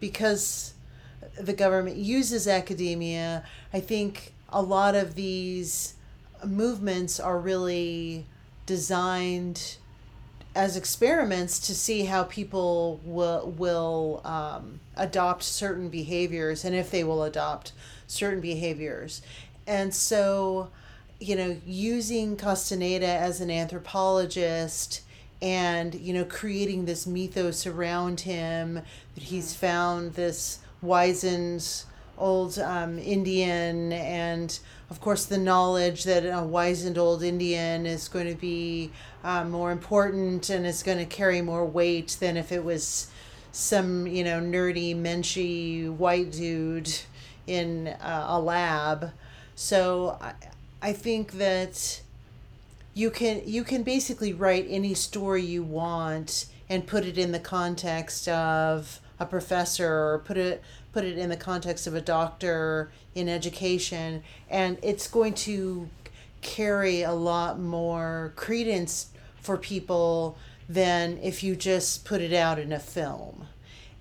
because 0.00 0.72
the 1.38 1.52
government 1.52 1.96
uses 1.96 2.46
academia 2.46 3.44
i 3.72 3.80
think 3.80 4.32
a 4.50 4.62
lot 4.62 4.94
of 4.94 5.14
these 5.14 5.94
movements 6.44 7.18
are 7.18 7.38
really 7.38 8.26
designed 8.66 9.76
as 10.54 10.76
experiments 10.76 11.58
to 11.58 11.74
see 11.74 12.04
how 12.04 12.22
people 12.24 13.00
will 13.04 13.52
will 13.58 14.20
um, 14.24 14.80
adopt 14.96 15.42
certain 15.42 15.88
behaviors 15.88 16.64
and 16.64 16.74
if 16.74 16.90
they 16.90 17.02
will 17.02 17.24
adopt 17.24 17.72
certain 18.06 18.40
behaviors. 18.40 19.20
And 19.66 19.92
so 19.94 20.70
you 21.20 21.36
know 21.36 21.56
using 21.66 22.36
castaneda 22.36 23.06
as 23.06 23.40
an 23.40 23.50
anthropologist 23.50 25.02
and 25.42 25.94
you 25.94 26.12
know 26.12 26.24
creating 26.24 26.84
this 26.84 27.06
mythos 27.06 27.66
around 27.66 28.20
him 28.20 28.74
that 29.14 29.24
he's 29.24 29.54
found 29.54 30.14
this 30.14 30.60
wizened 30.84 31.84
old 32.16 32.58
um, 32.60 32.98
indian 32.98 33.92
and 33.92 34.60
of 34.88 35.00
course 35.00 35.24
the 35.24 35.38
knowledge 35.38 36.04
that 36.04 36.20
a 36.20 36.44
wizened 36.44 36.96
old 36.96 37.22
indian 37.22 37.86
is 37.86 38.08
going 38.08 38.28
to 38.28 38.40
be 38.40 38.90
um, 39.24 39.50
more 39.50 39.72
important 39.72 40.48
and 40.50 40.64
is 40.66 40.82
going 40.82 40.98
to 40.98 41.06
carry 41.06 41.42
more 41.42 41.64
weight 41.64 42.16
than 42.20 42.36
if 42.36 42.52
it 42.52 42.64
was 42.64 43.08
some 43.50 44.06
you 44.06 44.22
know 44.22 44.40
nerdy 44.40 44.94
menschy 44.94 45.88
white 45.88 46.30
dude 46.30 46.92
in 47.46 47.88
uh, 47.88 48.26
a 48.28 48.40
lab. 48.40 49.12
So 49.54 50.18
I, 50.20 50.32
I 50.82 50.92
think 50.92 51.32
that 51.32 52.00
you 52.94 53.10
can 53.10 53.42
you 53.44 53.64
can 53.64 53.82
basically 53.82 54.32
write 54.32 54.66
any 54.68 54.94
story 54.94 55.42
you 55.42 55.62
want 55.62 56.46
and 56.68 56.86
put 56.86 57.04
it 57.04 57.18
in 57.18 57.32
the 57.32 57.40
context 57.40 58.28
of 58.28 59.00
a 59.24 59.26
professor 59.26 59.88
or 59.88 60.22
put 60.24 60.36
it 60.36 60.62
put 60.92 61.04
it 61.04 61.18
in 61.18 61.28
the 61.28 61.36
context 61.36 61.86
of 61.86 61.94
a 61.94 62.00
doctor 62.00 62.90
in 63.14 63.28
education. 63.28 64.22
And 64.48 64.78
it's 64.80 65.08
going 65.08 65.34
to 65.34 65.88
carry 66.40 67.02
a 67.02 67.12
lot 67.12 67.58
more 67.58 68.32
credence 68.36 69.08
for 69.40 69.56
people 69.56 70.38
than 70.68 71.18
if 71.22 71.42
you 71.42 71.56
just 71.56 72.04
put 72.04 72.20
it 72.20 72.32
out 72.32 72.58
in 72.58 72.72
a 72.72 72.78
film. 72.78 73.46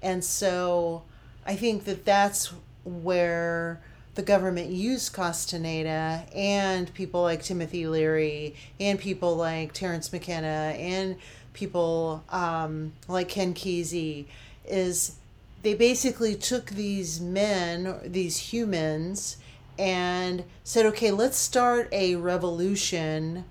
And 0.01 0.23
so 0.23 1.03
i 1.45 1.55
think 1.55 1.83
that 1.83 2.05
that's 2.05 2.53
where 2.85 3.81
the 4.15 4.21
government 4.21 4.69
used 4.69 5.11
Castaneda 5.13 6.23
and 6.35 6.93
people 6.93 7.23
like 7.23 7.41
Timothy 7.41 7.87
Leary 7.87 8.55
and 8.79 8.99
people 8.99 9.35
like 9.35 9.73
Terence 9.73 10.13
McKenna 10.13 10.75
and 10.77 11.15
people 11.53 12.23
um, 12.29 12.93
like 13.07 13.29
Ken 13.29 13.53
Kesey 13.53 14.25
is 14.65 15.17
they 15.61 15.73
basically 15.73 16.35
took 16.35 16.67
these 16.67 17.21
men, 17.21 17.99
these 18.05 18.37
humans, 18.37 19.37
and 19.79 20.43
said, 20.63 20.85
okay, 20.87 21.11
let's 21.11 21.37
start 21.37 21.87
a 21.91 22.15
revolution 22.15 23.45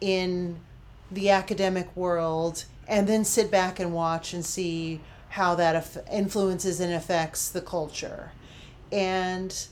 in 0.00 0.60
the 1.10 1.30
academic 1.30 1.94
world 1.96 2.64
and 2.86 3.06
then 3.08 3.24
sit 3.24 3.50
back 3.50 3.80
and 3.80 3.92
watch 3.92 4.34
and 4.34 4.44
see 4.44 5.00
how 5.30 5.54
that 5.54 6.04
influences 6.12 6.80
and 6.80 6.92
affects 6.92 7.50
the 7.50 7.60
culture. 7.60 8.30
And 8.92 9.66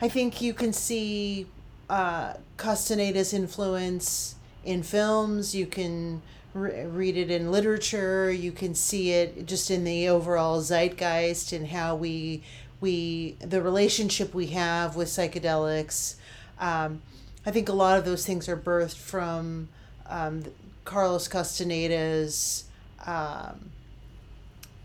I 0.00 0.08
think 0.08 0.42
you 0.42 0.52
can 0.52 0.72
see 0.72 1.46
uh, 1.88 2.34
Castaneda's 2.58 3.32
influence 3.32 4.34
in 4.64 4.82
films. 4.82 5.54
You 5.54 5.66
can 5.66 6.20
re- 6.54 6.84
read 6.86 7.16
it 7.16 7.30
in 7.30 7.50
literature. 7.50 8.30
You 8.30 8.52
can 8.52 8.74
see 8.74 9.12
it 9.12 9.46
just 9.46 9.70
in 9.70 9.84
the 9.84 10.08
overall 10.08 10.60
zeitgeist 10.60 11.52
and 11.52 11.68
how 11.68 11.96
we 11.96 12.42
we 12.80 13.36
the 13.40 13.60
relationship 13.62 14.34
we 14.34 14.48
have 14.48 14.96
with 14.96 15.08
psychedelics. 15.08 16.16
Um, 16.58 17.02
I 17.44 17.50
think 17.50 17.68
a 17.68 17.74
lot 17.74 17.98
of 17.98 18.04
those 18.04 18.26
things 18.26 18.48
are 18.48 18.56
birthed 18.56 18.96
from 18.96 19.68
um, 20.06 20.44
Carlos 20.84 21.28
Castaneda's 21.28 22.64
um, 23.06 23.70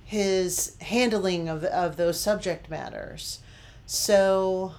his 0.05 0.76
handling 0.82 1.49
of 1.49 1.63
of 1.63 1.97
those 1.97 2.20
subject 2.20 2.70
matters. 2.70 3.39
So 3.86 4.74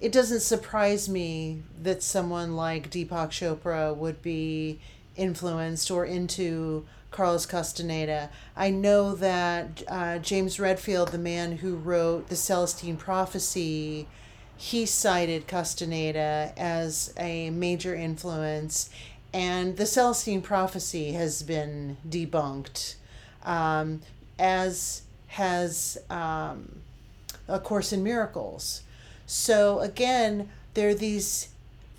it 0.00 0.10
doesn't 0.10 0.40
surprise 0.40 1.08
me 1.08 1.62
that 1.80 2.02
someone 2.02 2.56
like 2.56 2.90
Deepak 2.90 3.30
Chopra 3.30 3.96
would 3.96 4.20
be 4.20 4.80
influenced 5.16 5.90
or 5.90 6.04
into 6.04 6.84
Carlos 7.10 7.46
Castaneda. 7.46 8.30
I 8.56 8.70
know 8.70 9.14
that 9.14 9.82
uh, 9.88 10.18
James 10.18 10.58
Redfield, 10.58 11.08
the 11.08 11.18
man 11.18 11.58
who 11.58 11.76
wrote 11.76 12.28
The 12.28 12.36
Celestine 12.36 12.96
Prophecy, 12.96 14.08
he 14.56 14.86
cited 14.86 15.46
Castaneda 15.46 16.52
as 16.56 17.12
a 17.18 17.50
major 17.50 17.94
influence, 17.94 18.90
and 19.32 19.76
The 19.76 19.86
Celestine 19.86 20.42
Prophecy 20.42 21.12
has 21.12 21.42
been 21.42 21.96
debunked. 22.08 22.94
Um, 23.44 24.00
as 24.38 25.02
has 25.28 25.98
um, 26.10 26.80
A 27.48 27.58
Course 27.58 27.92
in 27.92 28.02
Miracles. 28.02 28.82
So 29.24 29.78
again, 29.78 30.50
there 30.74 30.90
are 30.90 30.94
these 30.94 31.48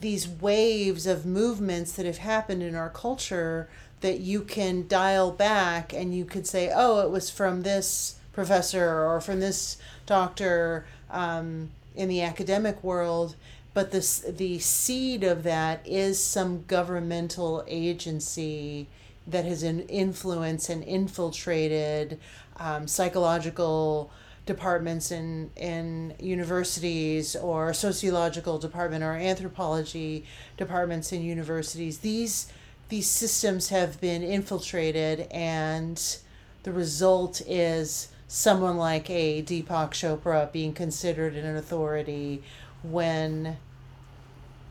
these 0.03 0.27
waves 0.27 1.07
of 1.07 1.25
movements 1.25 1.93
that 1.93 2.05
have 2.05 2.17
happened 2.17 2.61
in 2.61 2.75
our 2.75 2.89
culture 2.89 3.69
that 4.01 4.19
you 4.19 4.41
can 4.41 4.85
dial 4.87 5.31
back 5.31 5.93
and 5.93 6.13
you 6.13 6.25
could 6.25 6.45
say, 6.45 6.69
oh, 6.75 6.99
it 6.99 7.09
was 7.09 7.29
from 7.29 7.61
this 7.61 8.19
professor 8.33 9.05
or 9.05 9.21
from 9.21 9.39
this 9.39 9.77
doctor 10.05 10.85
um, 11.09 11.71
in 11.95 12.09
the 12.09 12.21
academic 12.21 12.83
world. 12.83 13.37
But 13.73 13.91
this, 13.91 14.19
the 14.19 14.59
seed 14.59 15.23
of 15.23 15.43
that 15.43 15.87
is 15.87 16.21
some 16.21 16.65
governmental 16.67 17.63
agency 17.65 18.87
that 19.25 19.45
has 19.45 19.63
in, 19.63 19.87
influenced 19.87 20.69
and 20.69 20.83
infiltrated 20.83 22.19
um, 22.57 22.87
psychological 22.87 24.11
departments 24.45 25.11
in 25.11 25.49
in 25.55 26.13
universities 26.19 27.35
or 27.35 27.73
sociological 27.73 28.57
department 28.57 29.03
or 29.03 29.13
anthropology 29.13 30.25
departments 30.57 31.13
in 31.13 31.21
universities 31.21 31.99
these 31.99 32.51
these 32.89 33.07
systems 33.07 33.69
have 33.69 33.99
been 34.01 34.21
infiltrated 34.21 35.21
and 35.31 36.17
the 36.63 36.71
result 36.71 37.41
is 37.47 38.09
someone 38.27 38.77
like 38.77 39.09
a 39.09 39.43
Deepak 39.43 39.91
Chopra 39.91 40.51
being 40.51 40.73
considered 40.73 41.35
an 41.35 41.55
authority 41.55 42.41
when 42.81 43.57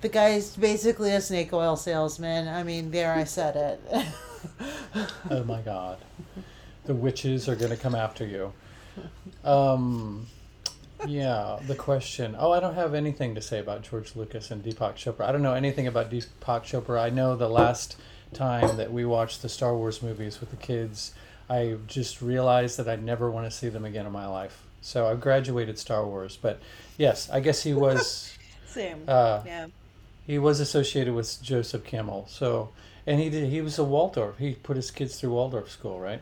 the 0.00 0.08
guy's 0.08 0.56
basically 0.56 1.12
a 1.12 1.20
snake 1.20 1.52
oil 1.52 1.76
salesman. 1.76 2.48
I 2.48 2.64
mean, 2.64 2.90
there 2.90 3.14
I 3.14 3.24
said 3.24 3.56
it. 3.56 4.06
oh 5.30 5.44
my 5.44 5.60
god. 5.60 5.98
The 6.84 6.94
witches 6.94 7.48
are 7.48 7.54
going 7.54 7.70
to 7.70 7.76
come 7.76 7.94
after 7.94 8.26
you. 8.26 8.52
Um, 9.44 10.26
yeah, 11.06 11.58
the 11.66 11.74
question. 11.74 12.36
Oh, 12.38 12.52
I 12.52 12.60
don't 12.60 12.74
have 12.74 12.94
anything 12.94 13.34
to 13.34 13.42
say 13.42 13.58
about 13.58 13.82
George 13.82 14.14
Lucas 14.14 14.50
and 14.50 14.62
Deepak 14.62 14.94
Chopra. 14.94 15.26
I 15.26 15.32
don't 15.32 15.42
know 15.42 15.54
anything 15.54 15.86
about 15.86 16.10
Deepak 16.10 16.62
Chopra. 16.62 17.00
I 17.00 17.10
know 17.10 17.36
the 17.36 17.48
last 17.48 17.96
time 18.32 18.76
that 18.76 18.92
we 18.92 19.04
watched 19.04 19.42
the 19.42 19.48
Star 19.48 19.76
Wars 19.76 20.02
movies 20.02 20.40
with 20.40 20.50
the 20.50 20.56
kids, 20.56 21.12
I 21.50 21.76
just 21.86 22.22
realized 22.22 22.78
that 22.78 22.88
I'd 22.88 23.02
never 23.02 23.30
want 23.30 23.46
to 23.46 23.50
see 23.50 23.68
them 23.68 23.84
again 23.84 24.06
in 24.06 24.12
my 24.12 24.26
life. 24.26 24.62
So 24.80 25.06
I've 25.06 25.20
graduated 25.20 25.78
Star 25.78 26.06
Wars, 26.06 26.38
but 26.40 26.60
yes, 26.98 27.30
I 27.30 27.40
guess 27.40 27.62
he 27.62 27.74
was. 27.74 28.36
Same. 28.66 29.04
Uh, 29.06 29.42
yeah. 29.44 29.66
He 30.26 30.38
was 30.38 30.60
associated 30.60 31.14
with 31.14 31.42
Joseph 31.42 31.84
Campbell. 31.84 32.26
So, 32.28 32.70
and 33.06 33.20
he 33.20 33.28
did. 33.28 33.48
He 33.50 33.60
was 33.60 33.78
a 33.78 33.84
Waldorf. 33.84 34.38
He 34.38 34.54
put 34.54 34.76
his 34.76 34.90
kids 34.90 35.20
through 35.20 35.30
Waldorf 35.30 35.70
school, 35.70 36.00
right? 36.00 36.20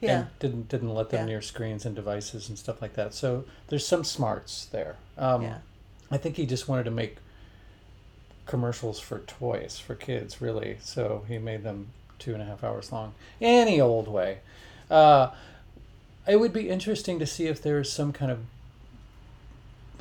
Yeah. 0.00 0.18
and 0.20 0.38
didn't 0.38 0.68
didn't 0.68 0.94
let 0.94 1.10
them 1.10 1.20
Yeah. 1.20 1.26
near 1.26 1.42
screens 1.42 1.84
and 1.86 1.94
devices 1.96 2.48
and 2.48 2.58
stuff 2.58 2.82
like 2.82 2.94
that. 2.94 3.14
So 3.14 3.44
there's 3.68 3.86
some 3.86 4.04
smarts 4.04 4.66
there. 4.66 4.96
Um, 5.18 5.42
Yeah. 5.42 5.58
I 6.10 6.18
think 6.18 6.36
he 6.36 6.46
just 6.46 6.68
wanted 6.68 6.84
to 6.84 6.90
make 6.90 7.16
commercials 8.46 9.00
for 9.00 9.20
toys 9.20 9.78
for 9.78 9.94
kids, 9.94 10.40
really. 10.40 10.78
So 10.80 11.24
he 11.28 11.38
made 11.38 11.64
them 11.64 11.88
two 12.18 12.32
and 12.32 12.42
a 12.42 12.46
half 12.46 12.62
hours 12.62 12.92
long, 12.92 13.14
any 13.40 13.80
old 13.80 14.06
way. 14.08 14.38
Uh, 14.90 15.30
it 16.26 16.36
would 16.40 16.52
be 16.52 16.68
interesting 16.68 17.18
to 17.18 17.26
see 17.26 17.46
if 17.46 17.60
there's 17.62 17.90
some 17.92 18.12
kind 18.12 18.30
of 18.30 18.40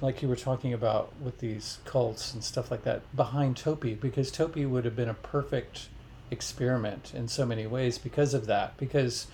like 0.02 0.22
you 0.22 0.28
were 0.28 0.36
talking 0.36 0.74
about 0.74 1.14
with 1.22 1.39
these 1.39 1.80
cults 1.86 2.34
and 2.34 2.43
stuff 2.43 2.70
like 2.70 2.84
that 2.84 3.02
behind 3.16 3.56
TOPY, 3.56 3.96
because 3.96 4.30
TOPY 4.32 4.66
would 4.66 4.84
have 4.86 4.96
been 4.96 5.10
a 5.10 5.14
perfect 5.14 5.88
experiment 6.30 7.14
in 7.16 7.28
so 7.28 7.46
many 7.46 7.66
ways 7.66 7.98
because 7.98 8.34
of 8.34 8.46
that. 8.46 8.76
Because 8.78 9.28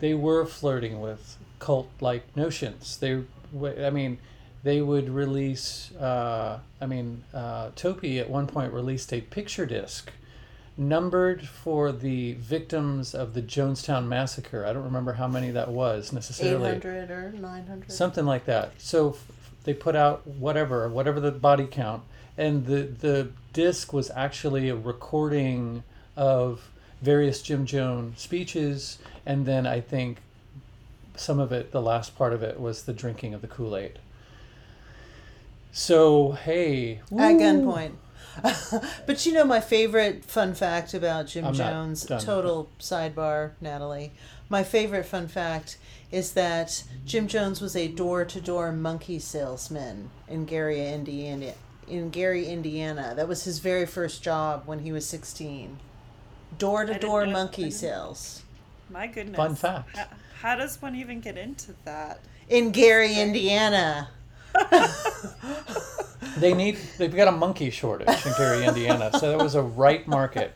they 0.00 0.14
were 0.14 0.44
flirting 0.44 1.00
with 1.00 1.36
cult 1.58 1.88
like 2.00 2.36
notions. 2.36 2.96
They, 2.98 3.22
I 3.84 3.90
mean, 3.90 4.18
they 4.62 4.80
would 4.80 5.08
release. 5.08 5.94
Uh, 5.96 6.58
I 6.80 6.86
mean, 6.86 7.24
uh, 7.32 7.70
TOPY 7.76 8.18
at 8.18 8.28
one 8.28 8.46
point 8.46 8.72
released 8.72 9.12
a 9.12 9.20
picture 9.20 9.66
disc 9.66 10.10
numbered 10.78 11.46
for 11.48 11.90
the 11.90 12.34
victims 12.34 13.14
of 13.14 13.32
the 13.34 13.40
Jonestown 13.40 14.06
massacre. 14.06 14.66
I 14.66 14.72
don't 14.72 14.84
remember 14.84 15.14
how 15.14 15.26
many 15.26 15.50
that 15.52 15.68
was 15.68 16.12
necessarily. 16.12 16.68
800 16.70 17.10
or 17.10 17.32
900. 17.32 17.90
Something 17.90 18.26
like 18.26 18.44
that. 18.44 18.72
So 18.78 19.10
f- 19.10 19.30
they 19.64 19.72
put 19.72 19.96
out 19.96 20.26
whatever, 20.26 20.88
whatever 20.88 21.18
the 21.18 21.32
body 21.32 21.66
count, 21.66 22.02
and 22.36 22.66
the 22.66 22.82
the 22.82 23.30
disc 23.52 23.92
was 23.92 24.10
actually 24.14 24.68
a 24.68 24.76
recording 24.76 25.82
of 26.14 26.70
various 27.02 27.42
Jim 27.42 27.66
Jones 27.66 28.20
speeches, 28.20 28.98
and 29.24 29.46
then 29.46 29.66
I 29.66 29.80
think 29.80 30.18
some 31.14 31.38
of 31.38 31.52
it, 31.52 31.72
the 31.72 31.82
last 31.82 32.16
part 32.16 32.32
of 32.32 32.42
it, 32.42 32.60
was 32.60 32.82
the 32.82 32.92
drinking 32.92 33.34
of 33.34 33.40
the 33.40 33.48
Kool 33.48 33.76
Aid. 33.76 33.98
So 35.72 36.32
hey, 36.32 37.00
At 37.12 37.34
gunpoint. 37.36 37.92
but 39.06 39.24
you 39.24 39.32
know 39.32 39.44
my 39.44 39.60
favorite 39.60 40.24
fun 40.24 40.54
fact 40.54 40.94
about 40.94 41.26
Jim 41.26 41.46
I'm 41.46 41.54
Jones. 41.54 42.04
Total 42.04 42.68
sidebar, 42.78 43.52
Natalie. 43.60 44.12
My 44.48 44.62
favorite 44.62 45.04
fun 45.06 45.28
fact 45.28 45.78
is 46.10 46.32
that 46.32 46.84
Jim 47.04 47.26
Jones 47.26 47.60
was 47.60 47.74
a 47.74 47.88
door-to-door 47.88 48.72
monkey 48.72 49.18
salesman 49.18 50.10
in 50.28 50.44
Gary, 50.44 50.86
Indiana. 50.86 51.54
In 51.88 52.10
Gary, 52.10 52.46
Indiana. 52.46 53.14
That 53.16 53.28
was 53.28 53.44
his 53.44 53.58
very 53.58 53.86
first 53.86 54.22
job 54.22 54.62
when 54.66 54.80
he 54.80 54.92
was 54.92 55.06
16. 55.06 55.78
Door-to-door 56.58 57.26
monkey 57.26 57.70
sales 57.70 58.42
My 58.90 59.06
goodness. 59.06 59.36
Fun 59.36 59.54
fact. 59.54 59.96
How, 59.96 60.06
how 60.40 60.56
does 60.56 60.80
one 60.80 60.94
even 60.96 61.20
get 61.20 61.36
into 61.36 61.74
that? 61.84 62.20
in 62.48 62.70
Gary, 62.70 63.18
Indiana. 63.18 64.08
They 66.36 66.52
need. 66.54 66.76
They've 66.98 67.14
got 67.14 67.28
a 67.28 67.32
monkey 67.32 67.70
shortage 67.70 68.26
in 68.26 68.32
Gary, 68.36 68.66
Indiana. 68.66 69.10
So 69.18 69.30
that 69.30 69.42
was 69.42 69.54
a 69.54 69.62
right 69.62 70.06
market. 70.06 70.52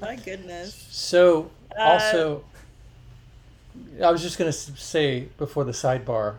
My 0.00 0.16
goodness. 0.16 0.86
So 0.90 1.50
Uh, 1.76 1.82
also, 1.82 2.44
I 4.02 4.10
was 4.10 4.22
just 4.22 4.38
going 4.38 4.50
to 4.50 4.56
say 4.56 5.28
before 5.38 5.64
the 5.64 5.72
sidebar, 5.72 6.36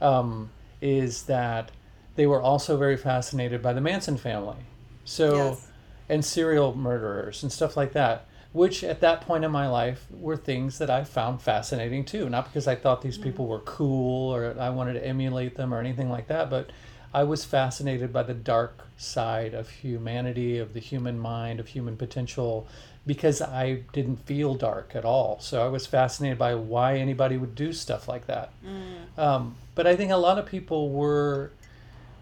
um, 0.00 0.50
is 0.82 1.22
that 1.24 1.70
they 2.16 2.26
were 2.26 2.42
also 2.42 2.76
very 2.76 2.96
fascinated 2.96 3.62
by 3.62 3.72
the 3.72 3.80
Manson 3.80 4.16
family. 4.16 4.56
So, 5.04 5.34
Yes. 5.34 5.66
And 6.08 6.24
serial 6.24 6.74
murderers 6.74 7.42
and 7.42 7.52
stuff 7.52 7.76
like 7.76 7.92
that, 7.92 8.26
which 8.52 8.84
at 8.84 9.00
that 9.00 9.20
point 9.20 9.44
in 9.44 9.50
my 9.50 9.68
life 9.68 10.06
were 10.10 10.36
things 10.36 10.78
that 10.78 10.90
I 10.90 11.04
found 11.04 11.42
fascinating 11.42 12.04
too. 12.04 12.28
Not 12.28 12.46
because 12.46 12.66
I 12.66 12.74
thought 12.74 13.02
these 13.02 13.18
people 13.18 13.46
were 13.46 13.60
cool 13.60 14.34
or 14.34 14.56
I 14.58 14.70
wanted 14.70 14.94
to 14.94 15.06
emulate 15.06 15.56
them 15.56 15.74
or 15.74 15.80
anything 15.80 16.10
like 16.10 16.28
that, 16.28 16.48
but 16.50 16.70
I 17.14 17.24
was 17.24 17.44
fascinated 17.44 18.12
by 18.12 18.24
the 18.24 18.34
dark 18.34 18.80
side 18.96 19.54
of 19.54 19.70
humanity, 19.70 20.58
of 20.58 20.74
the 20.74 20.80
human 20.80 21.18
mind, 21.18 21.60
of 21.60 21.68
human 21.68 21.96
potential, 21.96 22.66
because 23.06 23.40
I 23.40 23.84
didn't 23.92 24.16
feel 24.26 24.54
dark 24.54 24.92
at 24.94 25.04
all. 25.04 25.38
So 25.40 25.64
I 25.64 25.68
was 25.68 25.86
fascinated 25.86 26.38
by 26.38 26.54
why 26.56 26.96
anybody 26.96 27.36
would 27.36 27.54
do 27.54 27.72
stuff 27.72 28.08
like 28.08 28.26
that. 28.26 28.52
Um, 29.16 29.56
but 29.74 29.86
I 29.86 29.96
think 29.96 30.10
a 30.10 30.16
lot 30.16 30.38
of 30.38 30.46
people 30.46 30.90
were 30.90 31.52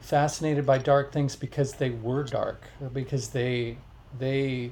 fascinated 0.05 0.67
by 0.67 0.77
dark 0.77 1.13
things 1.13 1.35
because 1.35 1.75
they 1.75 1.89
were 1.89 2.23
dark, 2.23 2.65
because 2.93 3.29
they 3.29 3.79
they 4.19 4.71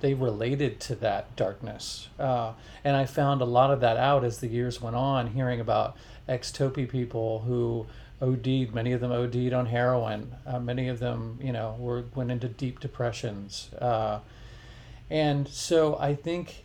they 0.00 0.12
related 0.12 0.80
to 0.80 0.96
that 0.96 1.34
darkness. 1.36 2.08
Uh, 2.18 2.52
and 2.82 2.96
I 2.96 3.06
found 3.06 3.40
a 3.40 3.44
lot 3.44 3.70
of 3.70 3.80
that 3.80 3.96
out 3.96 4.24
as 4.24 4.38
the 4.38 4.48
years 4.48 4.82
went 4.82 4.96
on, 4.96 5.28
hearing 5.28 5.60
about 5.60 5.96
ex-TOPY 6.28 6.86
people 6.86 7.44
who 7.46 7.86
OD'd. 8.20 8.74
Many 8.74 8.92
of 8.92 9.00
them 9.00 9.12
OD'd 9.12 9.52
on 9.52 9.66
heroin. 9.66 10.34
Uh, 10.44 10.58
many 10.58 10.88
of 10.88 10.98
them, 10.98 11.38
you 11.40 11.52
know, 11.52 11.76
were 11.78 12.04
went 12.16 12.32
into 12.32 12.48
deep 12.48 12.80
depressions. 12.80 13.70
Uh, 13.80 14.18
and 15.08 15.46
so 15.46 15.96
I 15.98 16.16
think, 16.16 16.64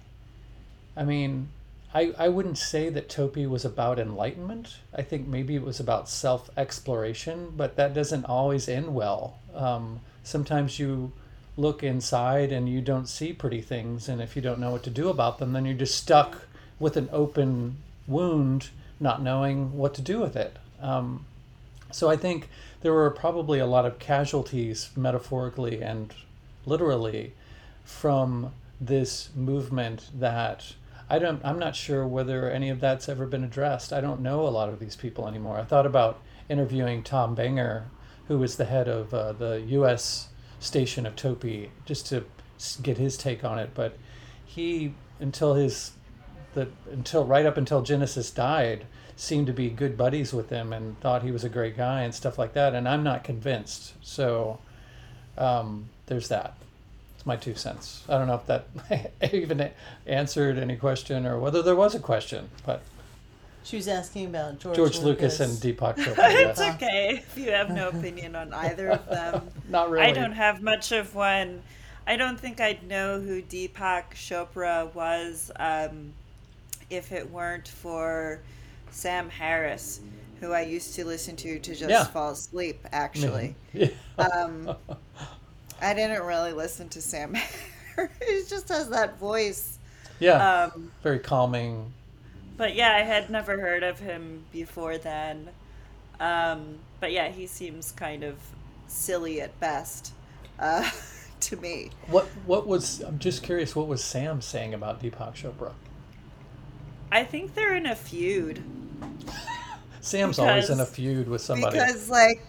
I 0.95 1.03
mean, 1.03 1.49
I, 1.93 2.13
I 2.17 2.27
wouldn't 2.27 2.57
say 2.57 2.89
that 2.89 3.09
TOPY 3.09 3.47
was 3.47 3.63
about 3.63 3.99
enlightenment. 3.99 4.77
I 4.93 5.01
think 5.01 5.27
maybe 5.27 5.55
it 5.55 5.63
was 5.63 5.79
about 5.79 6.09
self 6.09 6.49
exploration, 6.57 7.53
but 7.55 7.75
that 7.77 7.93
doesn't 7.93 8.25
always 8.25 8.67
end 8.67 8.93
well. 8.93 9.39
Um, 9.53 10.01
sometimes 10.23 10.79
you 10.79 11.13
look 11.55 11.83
inside 11.83 12.51
and 12.51 12.69
you 12.69 12.81
don't 12.81 13.07
see 13.07 13.33
pretty 13.33 13.61
things, 13.61 14.09
and 14.09 14.21
if 14.21 14.35
you 14.35 14.41
don't 14.41 14.59
know 14.59 14.71
what 14.71 14.83
to 14.83 14.89
do 14.89 15.09
about 15.09 15.39
them, 15.39 15.53
then 15.53 15.65
you're 15.65 15.73
just 15.73 15.95
stuck 15.95 16.45
with 16.79 16.97
an 16.97 17.09
open 17.11 17.77
wound, 18.05 18.69
not 18.99 19.21
knowing 19.21 19.75
what 19.77 19.93
to 19.95 20.01
do 20.01 20.19
with 20.19 20.35
it. 20.35 20.57
Um, 20.81 21.25
so 21.91 22.09
I 22.09 22.17
think 22.17 22.49
there 22.81 22.93
were 22.93 23.09
probably 23.09 23.59
a 23.59 23.65
lot 23.65 23.85
of 23.85 23.97
casualties, 23.97 24.89
metaphorically 24.95 25.81
and 25.81 26.13
literally, 26.65 27.33
from 27.83 28.51
this 28.79 29.29
movement 29.35 30.09
that 30.13 30.73
I 31.09 31.19
don't. 31.19 31.43
I'm 31.45 31.59
not 31.59 31.75
sure 31.75 32.05
whether 32.05 32.49
any 32.49 32.69
of 32.69 32.79
that's 32.79 33.07
ever 33.07 33.25
been 33.25 33.43
addressed. 33.43 33.93
I 33.93 34.01
don't 34.01 34.21
know 34.21 34.47
a 34.47 34.49
lot 34.49 34.69
of 34.69 34.79
these 34.79 34.95
people 34.95 35.27
anymore. 35.27 35.57
I 35.57 35.63
thought 35.63 35.85
about 35.85 36.21
interviewing 36.49 37.03
Tom 37.03 37.33
Banger, 37.33 37.85
who 38.27 38.37
was 38.37 38.57
the 38.57 38.65
head 38.65 38.87
of 38.87 39.13
uh, 39.13 39.31
the 39.33 39.61
U.S. 39.67 40.29
station 40.59 41.05
of 41.05 41.15
TOPY, 41.15 41.69
just 41.85 42.07
to 42.07 42.25
get 42.81 42.97
his 42.97 43.15
take 43.15 43.45
on 43.45 43.57
it. 43.57 43.71
But 43.73 43.95
he, 44.45 44.93
until 45.19 45.53
his 45.53 45.91
that 46.57 46.69
until 46.91 47.23
right 47.23 47.45
up 47.45 47.55
until 47.55 47.81
Genesis 47.81 48.31
died 48.31 48.85
seemed 49.15 49.47
to 49.47 49.53
be 49.53 49.69
good 49.69 49.97
buddies 49.97 50.33
with 50.33 50.49
him 50.49 50.73
and 50.73 50.99
thought 50.99 51.23
he 51.23 51.31
was 51.31 51.43
a 51.43 51.49
great 51.49 51.77
guy 51.77 52.01
and 52.01 52.13
stuff 52.13 52.37
like 52.37 52.53
that. 52.53 52.75
And 52.75 52.87
I'm 52.87 53.03
not 53.03 53.23
convinced. 53.23 53.93
So 54.01 54.59
um, 55.37 55.89
there's 56.07 56.27
that. 56.27 56.56
It's 57.27 57.45
my 57.45 57.51
two 57.51 57.55
cents. 57.55 58.03
I 58.07 58.17
don't 58.17 58.27
know 58.27 58.35
if 58.35 58.45
that 58.45 59.11
even 59.33 59.69
answered 60.05 60.57
any 60.57 60.77
question 60.77 61.25
or 61.25 61.37
whether 61.39 61.61
there 61.61 61.75
was 61.75 61.93
a 61.93 61.99
question, 61.99 62.47
but 62.65 62.81
She 63.65 63.75
was 63.75 63.89
asking 63.89 64.27
about 64.27 64.59
George, 64.59 64.77
George 64.77 64.99
Lucas, 64.99 65.41
and 65.41 65.51
Deepak 65.57 65.95
Chopra. 65.97 66.15
it's 66.29 66.59
Yes. 66.61 66.75
okay 66.75 67.09
if 67.27 67.37
you 67.37 67.51
have 67.51 67.69
no 67.69 67.89
opinion 67.89 68.33
on 68.37 68.53
either 68.53 68.91
of 68.91 69.05
them. 69.07 69.49
Not 69.69 69.89
really. 69.89 70.05
I 70.05 70.11
don't 70.13 70.31
have 70.31 70.61
much 70.61 70.93
of 70.93 71.13
one. 71.15 71.61
I 72.07 72.15
don't 72.15 72.39
think 72.39 72.61
I'd 72.61 72.87
know 72.87 73.19
who 73.19 73.41
Deepak 73.41 74.13
Chopra 74.13 74.93
was 74.95 75.51
um, 75.57 76.13
if 76.89 77.11
it 77.11 77.29
weren't 77.29 77.67
for 77.67 78.39
Sam 78.91 79.29
Harris, 79.29 79.99
who 80.39 80.53
I 80.53 80.61
used 80.61 80.95
to 80.95 81.03
listen 81.03 81.35
to 81.35 81.59
to 81.59 81.75
just 81.75 81.89
Yeah. 81.89 82.05
fall 82.05 82.31
asleep, 82.31 82.79
actually. 82.93 83.55
Yeah. 83.73 83.89
Um, 84.17 84.77
I 85.81 85.93
didn't 85.93 86.23
really 86.23 86.53
listen 86.53 86.89
to 86.89 87.01
Sam 87.01 87.35
he 88.27 88.43
just 88.47 88.69
has 88.69 88.89
that 88.89 89.17
voice. 89.19 89.79
yeah. 90.19 90.69
Um, 90.73 90.91
Very 91.03 91.19
calming. 91.19 91.91
but 92.57 92.75
yeah, 92.75 92.95
I 92.95 92.99
had 92.99 93.29
never 93.29 93.59
heard 93.59 93.83
of 93.83 93.99
him 93.99 94.45
before 94.51 94.97
then. 94.97 95.49
Um, 96.19 96.79
but 96.99 97.11
yeah, 97.11 97.29
he 97.29 97.47
seems 97.47 97.91
kind 97.91 98.23
of 98.23 98.37
silly 98.87 99.41
at 99.41 99.57
best 99.59 100.13
uh, 100.59 100.89
to 101.41 101.57
me. 101.57 101.91
What 102.07 102.25
what 102.45 102.67
was 102.67 103.01
I'm 103.01 103.19
just 103.19 103.43
curious 103.43 103.75
what 103.75 103.87
was 103.87 104.03
Sam 104.03 104.41
saying 104.41 104.73
about 104.73 105.01
Deepak 105.01 105.35
Chopra? 105.35 105.73
I 107.11 107.23
think 107.23 107.53
they're 107.55 107.75
in 107.75 107.85
a 107.85 107.95
feud 107.95 108.61
Sam's 110.01 110.39
always 110.39 110.69
in 110.69 110.79
a 110.79 110.85
feud 110.85 111.27
with 111.27 111.41
somebody. 111.41 111.77
because, 111.77 112.09
like, 112.09 112.41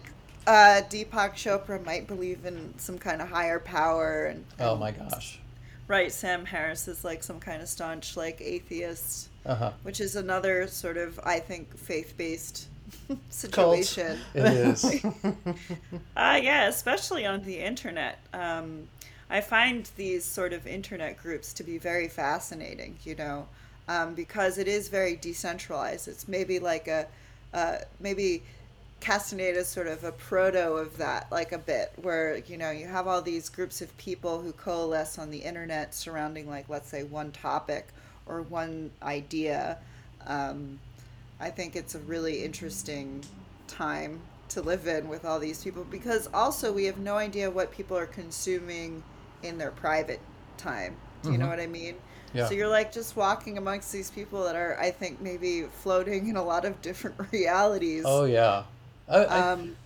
uh, 0.48 0.80
Deepak 0.88 1.34
Chopra 1.34 1.84
might 1.84 2.06
believe 2.06 2.44
in 2.46 2.74
some 2.78 2.98
kind 2.98 3.20
of 3.22 3.28
higher 3.28 3.58
power, 3.60 4.26
and, 4.26 4.44
oh 4.58 4.74
my 4.76 4.90
gosh. 4.90 5.38
right, 5.86 6.10
Sam 6.10 6.44
Harris 6.46 6.88
is 6.88 7.04
like 7.04 7.22
some 7.22 7.38
kind 7.38 7.60
of 7.62 7.68
staunch 7.68 8.16
like 8.16 8.40
atheist, 8.40 9.28
Uh-huh. 9.46 9.72
which 9.82 10.00
is 10.00 10.16
another 10.16 10.66
sort 10.66 10.96
of 10.96 11.20
I 11.22 11.38
think 11.40 11.76
faith-based 11.76 12.66
situation. 13.30 14.18
It 14.34 14.44
is. 14.44 15.04
Uh, 16.16 16.38
yeah, 16.42 16.66
especially 16.68 17.24
on 17.24 17.44
the 17.44 17.58
internet. 17.58 18.18
Um, 18.34 18.88
I 19.30 19.40
find 19.40 19.88
these 19.96 20.24
sort 20.24 20.52
of 20.52 20.66
internet 20.66 21.16
groups 21.22 21.52
to 21.54 21.62
be 21.62 21.78
very 21.78 22.08
fascinating, 22.08 22.96
you 23.04 23.14
know, 23.14 23.46
um, 23.88 24.14
because 24.14 24.58
it 24.58 24.66
is 24.68 24.88
very 24.88 25.16
decentralized. 25.16 26.08
It's 26.08 26.26
maybe 26.26 26.58
like 26.58 26.88
a, 26.88 27.06
uh, 27.54 27.76
maybe 28.00 28.42
Castaneda 29.00 29.60
is 29.60 29.68
sort 29.68 29.86
of 29.86 30.04
a 30.04 30.12
proto 30.12 30.72
of 30.74 30.96
that, 30.98 31.30
like 31.30 31.52
a 31.52 31.58
bit, 31.58 31.92
where, 31.96 32.38
you 32.38 32.56
know, 32.58 32.70
you 32.70 32.86
have 32.86 33.06
all 33.06 33.22
these 33.22 33.48
groups 33.48 33.80
of 33.80 33.96
people 33.96 34.40
who 34.40 34.52
coalesce 34.52 35.18
on 35.18 35.30
the 35.30 35.38
internet 35.38 35.94
surrounding, 35.94 36.48
like, 36.48 36.68
let's 36.68 36.88
say, 36.88 37.04
one 37.04 37.32
topic 37.32 37.88
or 38.26 38.42
one 38.42 38.90
idea. 39.02 39.78
Um, 40.26 40.80
I 41.40 41.50
think 41.50 41.76
it's 41.76 41.94
a 41.94 42.00
really 42.00 42.44
interesting 42.44 43.24
time 43.68 44.20
to 44.50 44.62
live 44.62 44.86
in 44.86 45.08
with 45.08 45.24
all 45.24 45.38
these 45.38 45.62
people 45.62 45.84
because 45.84 46.28
also 46.32 46.72
we 46.72 46.84
have 46.86 46.98
no 46.98 47.16
idea 47.16 47.50
what 47.50 47.70
people 47.70 47.96
are 47.96 48.06
consuming 48.06 49.02
in 49.42 49.58
their 49.58 49.70
private 49.70 50.20
time. 50.56 50.96
Do 51.22 51.30
you 51.32 51.38
know 51.38 51.46
Mhm. 51.46 51.50
what 51.50 51.60
I 51.60 51.66
mean? 51.66 51.96
Yeah. 52.32 52.48
So 52.48 52.54
you're 52.54 52.68
like 52.68 52.92
just 52.92 53.16
walking 53.16 53.58
amongst 53.58 53.92
these 53.92 54.10
people 54.10 54.44
that 54.44 54.56
are, 54.56 54.78
I 54.80 54.90
think, 54.90 55.20
maybe 55.20 55.64
floating 55.64 56.28
in 56.28 56.36
a 56.36 56.42
lot 56.44 56.64
of 56.64 56.80
different 56.82 57.16
realities. 57.32 58.04
Oh 58.04 58.24
yeah. 58.24 58.64
I, 59.08 59.16
I, 59.16 59.52
Um, 59.52 59.76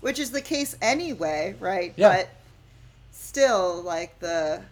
which 0.00 0.18
is 0.18 0.30
the 0.30 0.40
case 0.40 0.76
anyway, 0.80 1.54
right? 1.58 1.92
Yeah. 1.96 2.16
But 2.16 2.28
still, 3.12 3.82
like 3.82 4.18
the. 4.20 4.62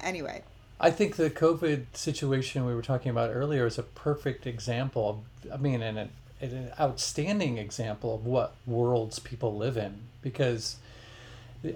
Anyway. 0.00 0.42
I 0.80 0.90
think 0.90 1.16
the 1.16 1.30
COVID 1.30 1.86
situation 1.94 2.64
we 2.64 2.74
were 2.74 2.82
talking 2.82 3.10
about 3.10 3.30
earlier 3.30 3.66
is 3.66 3.78
a 3.78 3.82
perfect 3.82 4.46
example. 4.46 5.24
Of, 5.44 5.52
I 5.52 5.56
mean, 5.56 5.82
and 5.82 5.98
an, 5.98 6.10
an 6.40 6.70
outstanding 6.78 7.58
example 7.58 8.14
of 8.14 8.26
what 8.26 8.54
worlds 8.66 9.18
people 9.18 9.56
live 9.56 9.76
in. 9.76 10.02
Because 10.22 10.76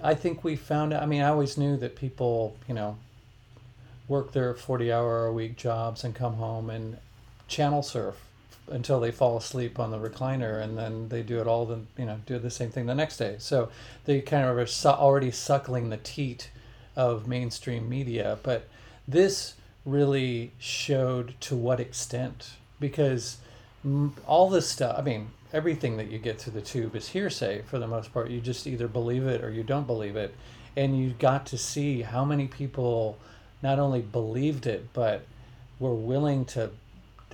I 0.03 0.15
think 0.15 0.45
we 0.45 0.57
found. 0.57 0.95
I 0.95 1.07
mean, 1.07 1.23
I 1.23 1.29
always 1.29 1.59
knew 1.59 1.77
that 1.79 1.97
people, 1.97 2.57
you 2.69 2.75
know, 2.75 2.97
work 4.07 4.33
their 4.33 4.55
forty-hour 4.55 5.27
a 5.27 5.33
week 5.33 5.57
jobs 5.57 6.05
and 6.05 6.15
come 6.15 6.35
home 6.35 6.71
and 6.71 6.99
channel 7.49 7.83
surf 7.83 8.17
until 8.73 9.01
they 9.01 9.11
fall 9.11 9.37
asleep 9.37 9.79
on 9.79 9.91
the 9.91 9.99
recliner, 9.99 10.61
and 10.61 10.77
then 10.77 11.09
they 11.09 11.23
do 11.23 11.41
it 11.41 11.47
all. 11.47 11.67
The 11.67 11.81
you 11.97 12.07
know 12.07 12.21
do 12.27 12.39
the 12.39 12.51
same 12.51 12.71
thing 12.71 12.87
the 12.87 12.95
next 12.95 13.19
day. 13.19 13.37
So 13.39 13.69
they 14.05 14.21
kind 14.21 14.47
of 14.49 14.57
are 14.57 14.67
su- 14.67 14.89
already 14.89 15.31
suckling 15.31 15.91
the 15.91 15.97
teat 15.99 16.51
of 16.97 17.27
mainstream 17.27 17.89
media, 17.89 18.39
but 18.43 18.69
this 19.07 19.55
really 19.85 20.53
showed 20.59 21.35
to 21.41 21.57
what 21.57 21.81
extent 21.81 22.53
because 22.79 23.39
all 24.27 24.49
this 24.49 24.69
stuff 24.69 24.97
i 24.97 25.03
mean 25.03 25.29
everything 25.53 25.97
that 25.97 26.09
you 26.09 26.19
get 26.19 26.41
through 26.41 26.53
the 26.53 26.61
tube 26.61 26.95
is 26.95 27.09
hearsay 27.09 27.63
for 27.63 27.79
the 27.79 27.87
most 27.87 28.13
part 28.13 28.31
you 28.31 28.41
just 28.41 28.67
either 28.67 28.87
believe 28.87 29.27
it 29.27 29.43
or 29.43 29.51
you 29.51 29.63
don't 29.63 29.87
believe 29.87 30.15
it 30.15 30.35
and 30.77 30.99
you 30.99 31.11
got 31.19 31.45
to 31.47 31.59
see 31.59 32.03
how 32.03 32.25
many 32.25 32.47
people 32.47 33.19
not 33.61 33.79
only 33.79 34.01
believed 34.01 34.67
it 34.67 34.87
but 34.93 35.23
were 35.81 35.95
willing 35.95 36.45
to 36.45 36.71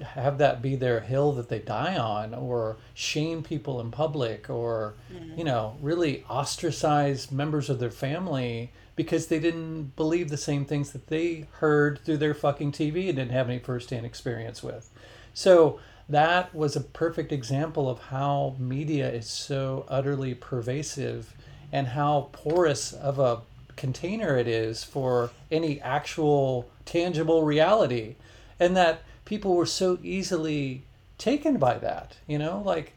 have 0.01 0.39
that 0.39 0.63
be 0.63 0.77
their 0.77 1.01
hill 1.01 1.33
that 1.33 1.49
they 1.49 1.59
die 1.59 1.97
on 1.97 2.35
or 2.35 2.77
shame 2.95 3.43
people 3.43 3.81
in 3.81 3.91
public 3.91 4.49
or 4.49 4.95
you 5.37 5.45
know 5.45 5.77
really 5.81 6.25
ostracize 6.29 7.31
members 7.31 7.69
of 7.71 7.79
their 7.79 7.91
family 7.91 8.71
because 8.97 9.29
they 9.29 9.39
didn't 9.39 9.95
believe 9.95 10.29
the 10.29 10.37
same 10.37 10.65
things 10.65 10.91
that 10.91 11.07
they 11.07 11.47
heard 11.53 12.01
through 12.05 12.17
their 12.17 12.35
fucking 12.35 12.73
TV 12.73 13.09
and 13.09 13.17
didn't 13.17 13.31
have 13.31 13.49
any 13.49 13.61
firsthand 13.61 14.05
experience 14.05 14.61
with. 14.61 14.91
So 15.33 15.79
that 16.09 16.53
was 16.53 16.75
a 16.75 16.81
perfect 16.81 17.31
example 17.31 17.89
of 17.89 18.01
how 18.01 18.57
media 18.59 19.09
is 19.09 19.29
so 19.29 19.85
utterly 19.89 20.35
pervasive 20.35 21.33
and 21.71 21.87
how 21.87 22.31
porous 22.33 22.93
of 22.93 23.19
a 23.19 23.43
container 23.77 24.37
it 24.37 24.49
is 24.49 24.83
for 24.83 25.31
any 25.53 25.81
actual 25.81 26.69
tangible 26.85 27.45
reality 27.45 28.17
and 28.59 28.77
that 28.77 29.03
people 29.29 29.55
were 29.55 29.67
so 29.67 29.99
easily 30.03 30.83
taken 31.19 31.59
by 31.59 31.79
that 31.79 32.17
you 32.27 32.39
know? 32.39 32.63
Like 32.65 32.95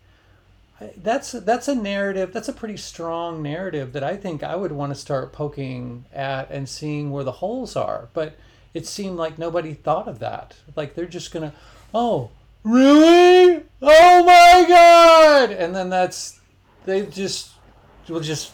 that's 0.97 1.33
that's 1.33 1.67
a 1.67 1.75
narrative 1.75 2.33
that's 2.33 2.49
a 2.49 2.53
pretty 2.53 2.75
strong 2.75 3.43
narrative 3.43 3.93
that 3.93 4.03
i 4.03 4.17
think 4.17 4.41
i 4.41 4.55
would 4.55 4.71
want 4.71 4.91
to 4.91 4.99
start 4.99 5.31
poking 5.31 6.05
at 6.11 6.49
and 6.49 6.67
seeing 6.67 7.11
where 7.11 7.23
the 7.23 7.33
holes 7.33 7.75
are 7.75 8.09
but 8.15 8.35
it 8.73 8.87
seemed 8.87 9.17
like 9.17 9.37
nobody 9.37 9.73
thought 9.73 10.07
of 10.07 10.19
that. 10.19 10.55
Like 10.75 10.95
they're 10.95 11.05
just 11.05 11.31
gonna 11.31 11.53
oh 11.93 12.29
really? 12.63 13.63
Oh 13.81 14.23
my 14.23 14.65
god! 14.67 15.51
And 15.51 15.75
then 15.75 15.89
that's 15.89 16.39
they 16.85 17.05
just 17.05 17.51
will 18.07 18.19
just 18.19 18.51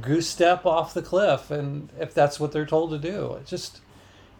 goose 0.00 0.28
step 0.28 0.64
off 0.64 0.94
the 0.94 1.02
cliff 1.02 1.50
and 1.50 1.90
if 1.98 2.14
that's 2.14 2.40
what 2.40 2.50
they're 2.50 2.64
told 2.64 2.90
to 2.90 2.98
do 2.98 3.34
it's 3.34 3.50
just 3.50 3.80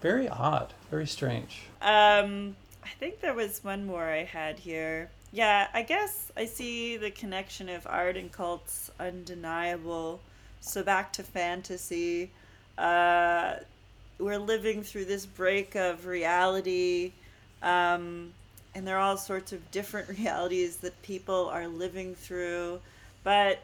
very 0.01 0.26
odd 0.26 0.72
very 0.91 1.07
strange. 1.07 1.64
Um, 1.83 2.57
I 2.85 2.89
think 2.99 3.20
there 3.20 3.35
was 3.35 3.62
one 3.62 3.87
more 3.87 4.05
I 4.05 4.24
had 4.24 4.59
here. 4.59 5.11
Yeah, 5.33 5.68
I 5.72 5.83
guess 5.83 6.30
I 6.37 6.45
see 6.45 6.97
the 6.97 7.11
connection 7.11 7.68
of 7.68 7.87
art 7.87 8.16
and 8.16 8.30
cults 8.30 8.91
undeniable. 9.01 10.20
So 10.61 10.83
back 10.83 11.12
to 11.14 11.22
fantasy. 11.22 12.30
Uh, 12.76 13.55
we're 14.18 14.39
living 14.39 14.83
through 14.83 15.07
this 15.07 15.26
break 15.26 15.74
of 15.74 16.07
reality, 16.07 17.12
um, 17.62 18.33
and 18.74 18.87
there 18.87 18.97
are 18.97 19.01
all 19.01 19.16
sorts 19.16 19.53
of 19.53 19.70
different 19.70 20.09
realities 20.18 20.76
that 20.78 21.01
people 21.03 21.49
are 21.49 21.66
living 21.66 22.14
through. 22.14 22.80
But 23.24 23.61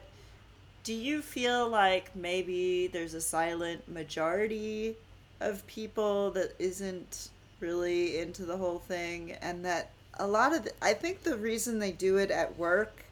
do 0.85 0.95
you 0.95 1.23
feel 1.23 1.69
like 1.69 2.15
maybe 2.17 2.87
there's 2.87 3.15
a 3.15 3.21
silent 3.21 3.89
majority 3.89 4.97
of 5.41 5.67
people 5.67 6.31
that 6.33 6.55
isn't 6.59 7.29
really 7.61 8.19
into 8.19 8.45
the 8.45 8.57
whole 8.57 8.79
thing 8.79 9.33
and 9.43 9.65
that 9.65 9.91
a 10.19 10.27
lot 10.27 10.55
of 10.55 10.65
the, 10.65 10.73
I 10.83 10.95
think 10.95 11.23
the 11.23 11.37
reason 11.37 11.79
they 11.79 11.93
do 11.93 12.17
it 12.19 12.31
at 12.31 12.59
work 12.59 13.05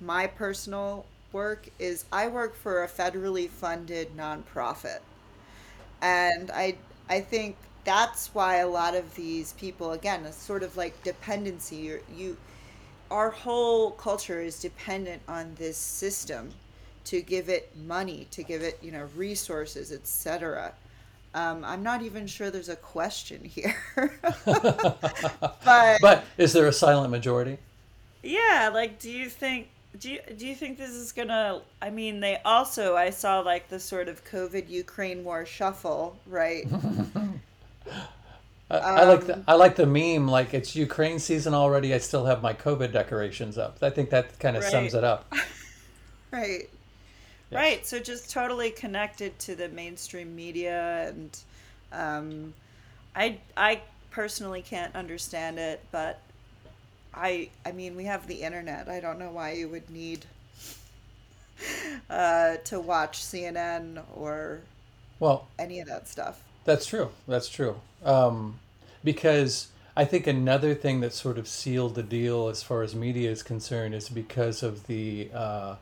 my 0.00 0.26
personal 0.26 1.06
work 1.32 1.68
is 1.78 2.04
I 2.12 2.28
work 2.28 2.56
for 2.56 2.82
a 2.84 2.88
federally 2.88 3.48
funded 3.48 4.16
nonprofit. 4.16 5.00
And 6.02 6.50
I 6.50 6.76
I 7.08 7.20
think 7.20 7.56
that's 7.84 8.34
why 8.34 8.56
a 8.56 8.68
lot 8.68 8.94
of 8.94 9.14
these 9.14 9.52
people 9.54 9.92
again 9.92 10.24
it's 10.26 10.36
sort 10.36 10.62
of 10.62 10.76
like 10.76 11.02
dependency. 11.02 11.76
You 11.76 12.00
you 12.14 12.36
our 13.10 13.30
whole 13.30 13.92
culture 13.92 14.40
is 14.40 14.60
dependent 14.60 15.22
on 15.28 15.54
this 15.56 15.76
system 15.78 16.54
to 17.04 17.22
give 17.22 17.48
it 17.48 17.76
money 17.76 18.26
to 18.32 18.42
give 18.42 18.62
it 18.62 18.78
you 18.82 18.92
know 18.92 19.08
resources 19.16 19.92
etc 19.92 20.74
Um, 21.34 21.64
I'm 21.64 21.82
not 21.82 22.02
even 22.02 22.26
sure 22.26 22.50
there's 22.50 22.68
a 22.68 22.76
question 22.76 23.44
here. 23.44 23.76
but, 24.44 25.98
but 26.00 26.24
is 26.36 26.52
there 26.52 26.66
a 26.66 26.72
silent 26.72 27.10
majority? 27.10 27.58
Yeah, 28.22 28.70
like 28.72 28.98
do 28.98 29.10
you 29.10 29.28
think 29.28 29.68
do 29.98 30.10
you, 30.10 30.20
do 30.36 30.46
you 30.46 30.54
think 30.54 30.78
this 30.78 30.90
is 30.90 31.10
gonna 31.10 31.62
i 31.82 31.90
mean 31.90 32.20
they 32.20 32.38
also 32.44 32.94
i 32.94 33.10
saw 33.10 33.40
like 33.40 33.68
the 33.68 33.80
sort 33.80 34.08
of 34.08 34.24
covid 34.24 34.68
ukraine 34.68 35.24
war 35.24 35.44
shuffle 35.44 36.16
right 36.26 36.64
I, 38.70 38.78
I 38.78 39.04
like 39.04 39.26
the 39.26 39.42
I 39.48 39.54
like 39.54 39.74
the 39.74 39.86
meme. 39.86 40.28
Like 40.28 40.54
it's 40.54 40.76
Ukraine 40.76 41.18
season 41.18 41.54
already. 41.54 41.92
I 41.92 41.98
still 41.98 42.26
have 42.26 42.40
my 42.40 42.54
COVID 42.54 42.92
decorations 42.92 43.58
up. 43.58 43.78
I 43.82 43.90
think 43.90 44.10
that 44.10 44.38
kind 44.38 44.56
of 44.56 44.62
Right. 44.62 44.70
sums 44.70 44.94
it 44.94 45.02
up. 45.02 45.32
right 46.30 46.70
right 47.50 47.86
so 47.86 47.98
just 47.98 48.30
totally 48.30 48.70
connected 48.70 49.38
to 49.38 49.54
the 49.54 49.68
mainstream 49.68 50.34
media 50.34 51.08
and 51.08 51.38
um, 51.92 52.54
i 53.16 53.38
i 53.56 53.80
personally 54.10 54.62
can't 54.62 54.94
understand 54.94 55.58
it 55.58 55.84
but 55.90 56.20
i 57.14 57.48
i 57.66 57.72
mean 57.72 57.96
we 57.96 58.04
have 58.04 58.26
the 58.26 58.42
internet 58.42 58.88
i 58.88 59.00
don't 59.00 59.18
know 59.18 59.30
why 59.30 59.52
you 59.52 59.68
would 59.68 59.88
need 59.90 60.24
uh, 62.10 62.56
to 62.64 62.80
watch 62.80 63.20
cnn 63.20 64.02
or 64.14 64.60
Well, 65.18 65.48
any 65.58 65.80
of 65.80 65.88
that 65.88 66.08
stuff 66.08 66.42
That's 66.64 66.86
true. 66.86 67.10
That's 67.26 67.48
true. 67.48 67.80
Um, 68.04 68.58
because 69.02 69.68
I 69.96 70.04
think 70.04 70.26
another 70.26 70.74
thing 70.74 71.00
that 71.00 71.12
sort 71.12 71.38
of 71.38 71.48
sealed 71.48 71.94
the 71.94 72.02
deal 72.02 72.48
as 72.48 72.62
far 72.62 72.82
as 72.82 72.94
media 72.94 73.30
is 73.30 73.42
concerned 73.42 73.94
is 73.94 74.08
because 74.08 74.62
of 74.62 74.86
the 74.86 75.30
uh, 75.34 75.76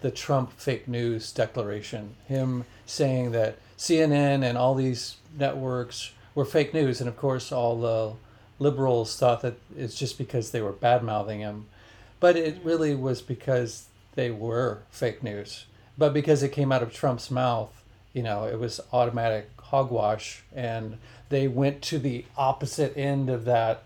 the 0.00 0.10
Trump 0.10 0.52
fake 0.58 0.86
news 0.86 1.32
declaration. 1.32 2.14
Him 2.26 2.64
saying 2.84 3.32
that 3.32 3.56
CNN 3.78 4.42
and 4.42 4.56
all 4.56 4.74
these 4.74 5.16
networks 5.38 6.12
were 6.34 6.44
fake 6.44 6.74
news, 6.74 7.00
and 7.00 7.08
of 7.08 7.16
course 7.16 7.50
all 7.50 7.80
the 7.80 8.12
liberals 8.58 9.16
thought 9.16 9.42
that 9.42 9.54
it's 9.76 9.98
just 9.98 10.18
because 10.18 10.50
they 10.50 10.62
were 10.62 10.72
bad 10.72 11.02
mouthing 11.02 11.40
him, 11.40 11.66
but 12.20 12.36
it 12.36 12.58
really 12.62 12.94
was 12.94 13.20
because 13.20 13.86
they 14.14 14.30
were 14.30 14.78
fake 14.90 15.22
news. 15.22 15.66
But 15.98 16.12
because 16.12 16.42
it 16.42 16.50
came 16.50 16.72
out 16.72 16.82
of 16.82 16.92
Trump's 16.92 17.30
mouth, 17.30 17.82
you 18.12 18.22
know, 18.22 18.44
it 18.44 18.58
was 18.58 18.80
automatic 18.92 19.50
hogwash, 19.60 20.42
and 20.54 20.98
they 21.28 21.48
went 21.48 21.82
to 21.82 21.98
the 21.98 22.24
opposite 22.36 22.96
end 22.96 23.28
of 23.28 23.44
that 23.44 23.82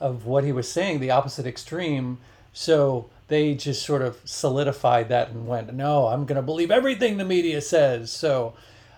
of 0.00 0.26
what 0.26 0.44
he 0.44 0.52
was 0.52 0.70
saying, 0.70 1.00
the 1.00 1.10
opposite 1.10 1.46
extreme. 1.46 2.18
So 2.58 3.10
they 3.28 3.54
just 3.54 3.84
sort 3.84 4.02
of 4.02 4.18
solidified 4.24 5.08
that 5.10 5.28
and 5.30 5.46
went, 5.46 5.74
"No, 5.74 6.06
I'm 6.08 6.24
going 6.26 6.36
to 6.36 6.42
believe 6.42 6.70
everything 6.70 7.18
the 7.18 7.24
media 7.24 7.60
says." 7.60 8.10
So 8.10 8.54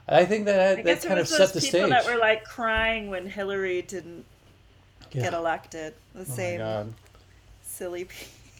I 0.08 0.24
think 0.24 0.46
that 0.46 0.60
I 0.78 0.82
that 0.82 1.02
kind 1.02 1.18
of 1.20 1.28
set 1.28 1.52
the 1.54 1.60
people 1.60 1.68
stage. 1.70 1.90
that 1.90 2.04
were 2.06 2.16
like 2.18 2.44
crying 2.44 3.10
when 3.10 3.26
Hillary 3.26 3.82
didn't 3.82 4.24
Yeah. 5.12 5.22
get 5.22 5.34
elected. 5.34 5.94
The 6.14 6.26
Oh 6.30 6.34
same 6.36 6.60
silly 7.62 8.08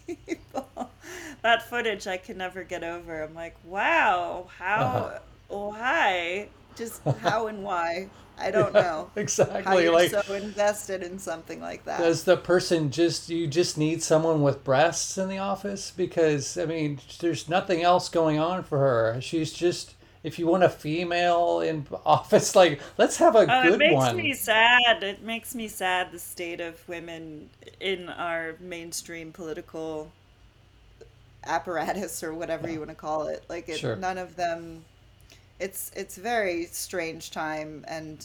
people. 0.06 0.90
that 1.42 1.68
footage 1.68 2.06
I 2.06 2.16
can 2.18 2.38
never 2.38 2.64
get 2.64 2.82
over. 2.84 3.22
I'm 3.22 3.34
like, 3.34 3.56
wow, 3.64 4.48
how, 4.58 4.80
Uh-huh. 4.82 5.18
why, 5.48 6.48
just 6.78 7.02
how 7.20 7.48
and 7.48 7.62
why. 7.62 8.08
I 8.40 8.52
don't 8.52 8.72
know. 8.72 9.10
How 9.14 9.20
exactly 9.20 9.82
you're 9.82 9.92
like 9.92 10.10
so 10.12 10.22
invested 10.32 11.02
in 11.02 11.18
something 11.18 11.60
like 11.60 11.84
that. 11.86 11.98
does 11.98 12.22
the 12.24 12.36
person 12.36 12.90
just 12.92 13.28
you 13.28 13.48
just 13.48 13.76
need 13.76 14.00
someone 14.02 14.42
with 14.42 14.62
breasts 14.62 15.18
in 15.18 15.28
the 15.28 15.38
office 15.38 15.90
because 15.90 16.56
i 16.56 16.64
mean 16.64 17.00
there's 17.18 17.48
nothing 17.48 17.82
else 17.82 18.08
going 18.08 18.38
on 18.38 18.62
for 18.62 18.78
her 18.78 19.20
she's 19.20 19.52
just 19.52 19.94
if 20.22 20.38
you 20.38 20.46
want 20.46 20.62
a 20.62 20.68
female 20.68 21.60
in 21.60 21.84
office 22.06 22.54
like 22.54 22.80
let's 22.96 23.16
have 23.16 23.34
a 23.34 23.40
Oh, 23.48 23.62
good 23.62 23.72
it 23.74 23.78
makes 23.78 23.94
one 23.94 24.16
me 24.16 24.32
sad. 24.34 25.02
It 25.02 25.22
makes 25.22 25.54
me 25.54 25.66
sad 25.68 26.12
the 26.12 26.18
state 26.20 26.60
of 26.60 26.88
women 26.88 27.50
in 27.80 28.08
our 28.08 28.54
mainstream 28.60 29.32
political 29.32 30.12
apparatus 31.44 32.22
or 32.22 32.34
whatever 32.34 32.68
you 32.68 32.78
want 32.78 32.90
to 32.90 32.96
call 32.96 33.28
it. 33.28 33.44
Like 33.48 33.68
it, 33.68 33.78
Sure. 33.78 33.96
none 33.96 34.18
of 34.18 34.36
them. 34.36 34.84
It's 35.60 35.90
it's 35.96 36.16
very 36.16 36.66
strange 36.66 37.30
time, 37.30 37.84
and 37.88 38.24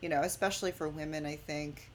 you 0.00 0.08
know, 0.08 0.22
especially 0.22 0.70
for 0.72 0.88
women. 0.88 1.26
I 1.26 1.36
think 1.36 1.88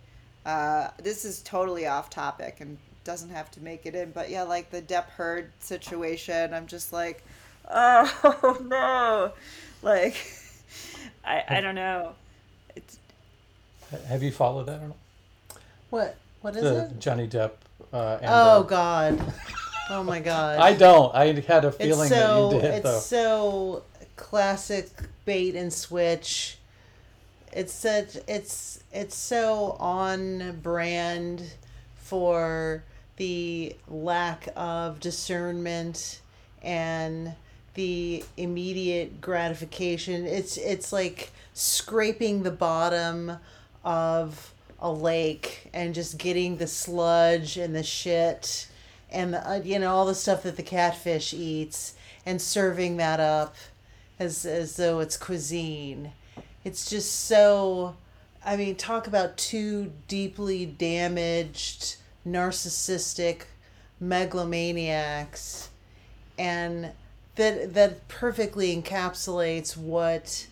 uh, 0.45 0.89
this 1.01 1.25
is 1.25 1.41
totally 1.41 1.87
off 1.87 2.09
topic 2.09 2.57
and 2.59 2.77
doesn't 3.03 3.29
have 3.29 3.49
to 3.51 3.61
make 3.61 3.85
it 3.85 3.95
in. 3.95 4.11
But 4.11 4.29
yeah, 4.29 4.43
like 4.43 4.69
the 4.69 4.81
Depp 4.81 5.05
Heard 5.09 5.51
situation, 5.59 6.53
I'm 6.53 6.67
just 6.67 6.91
like, 6.91 7.23
oh 7.71 8.57
no, 8.65 9.31
like 9.81 10.15
I 11.25 11.43
I 11.47 11.61
don't 11.61 11.75
know. 11.75 12.13
It's 12.75 12.97
have 14.07 14.21
you 14.21 14.31
followed 14.31 14.65
that 14.65 14.81
or 14.81 14.87
not 14.87 14.97
What? 15.89 16.17
What 16.41 16.55
is 16.55 16.61
the 16.63 16.85
it? 16.85 16.99
johnny 16.99 17.27
depp 17.27 17.51
uh, 17.93 18.17
Oh 18.23 18.63
the- 18.63 18.67
God. 18.69 19.33
Oh 19.89 20.03
my 20.03 20.19
God. 20.19 20.59
i 20.59 20.73
don't 20.73 21.15
i 21.15 21.27
had 21.27 21.63
a 21.63 21.71
feeling 21.71 22.09
so 22.09 22.15
that 22.49 22.55
you 22.55 22.61
did 22.61 22.73
it's 22.73 22.83
though 22.83 22.99
so 22.99 23.83
classic 24.17 24.89
bait 25.25 25.55
and 25.55 25.71
switch. 25.71 26.57
It's 27.53 27.73
such 27.73 28.17
it's 28.27 28.83
it's 28.91 29.15
so 29.15 29.77
on 29.79 30.59
brand 30.61 31.43
for 31.95 32.83
the 33.15 33.75
lack 33.87 34.49
of 34.55 34.99
discernment 34.99 36.21
and 36.61 37.33
the 37.75 38.23
immediate 38.35 39.21
gratification. 39.21 40.25
It's 40.25 40.57
it's 40.57 40.91
like 40.91 41.31
scraping 41.53 42.43
the 42.43 42.51
bottom 42.51 43.37
of 43.83 44.53
a 44.79 44.91
lake 44.91 45.69
and 45.73 45.95
just 45.95 46.17
getting 46.17 46.57
the 46.57 46.67
sludge 46.67 47.57
and 47.57 47.75
the 47.75 47.83
shit 47.83 48.67
and 49.09 49.33
the, 49.33 49.49
uh, 49.49 49.61
you 49.63 49.79
know 49.79 49.93
all 49.93 50.05
the 50.05 50.13
stuff 50.13 50.43
that 50.43 50.55
the 50.55 50.63
catfish 50.63 51.33
eats 51.33 51.95
and 52.25 52.41
serving 52.41 52.97
that 52.97 53.19
up 53.19 53.55
as 54.19 54.45
as 54.45 54.75
though 54.75 54.99
it's 54.99 55.17
cuisine. 55.17 56.11
It's 56.63 56.89
just 56.89 57.25
so 57.25 57.95
I 58.45 58.57
mean 58.57 58.75
talk 58.75 59.07
about 59.07 59.37
two 59.37 59.91
deeply 60.07 60.65
damaged 60.65 61.97
narcissistic 62.25 63.43
megalomaniacs 64.01 65.69
and 66.37 66.91
that 67.35 67.73
that 67.73 68.07
perfectly 68.07 68.75
encapsulates 68.75 69.77
what 69.77 70.47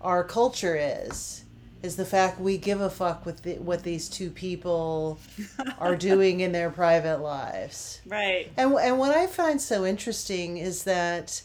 our 0.00 0.22
culture 0.24 0.76
is 0.76 1.44
is 1.82 1.96
the 1.96 2.04
fact 2.04 2.40
we 2.40 2.58
give 2.58 2.80
a 2.80 2.90
fuck 2.90 3.24
with 3.24 3.42
the, 3.42 3.54
what 3.54 3.82
these 3.84 4.08
two 4.08 4.30
people 4.30 5.18
are 5.78 5.94
doing 5.94 6.40
in 6.40 6.52
their 6.52 6.70
private 6.70 7.18
lives. 7.18 8.00
right. 8.06 8.50
And 8.56 8.72
and 8.74 8.98
what 8.98 9.16
I 9.16 9.26
find 9.26 9.60
so 9.60 9.84
interesting 9.84 10.58
is 10.58 10.84
that, 10.84 11.42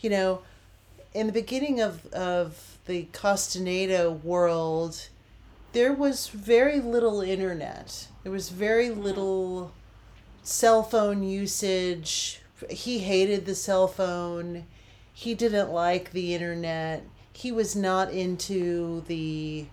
you 0.00 0.10
know, 0.10 0.40
in 1.18 1.26
the 1.26 1.32
beginning 1.32 1.80
of 1.80 2.06
of 2.12 2.78
the 2.86 3.08
Castaneda 3.12 4.08
world, 4.10 5.08
there 5.72 5.92
was 5.92 6.28
very 6.28 6.80
little 6.80 7.20
internet. 7.20 8.06
There 8.22 8.30
was 8.30 8.50
very 8.50 8.90
little 8.90 9.72
cell 10.44 10.84
phone 10.84 11.24
usage. 11.24 12.40
He 12.70 13.00
hated 13.00 13.46
the 13.46 13.56
cell 13.56 13.88
phone. 13.88 14.66
He 15.12 15.34
didn't 15.34 15.70
like 15.70 16.12
the 16.12 16.34
internet. 16.34 17.02
He 17.32 17.50
was 17.50 17.74
not 17.74 18.12
into 18.12 19.02
the 19.08 19.66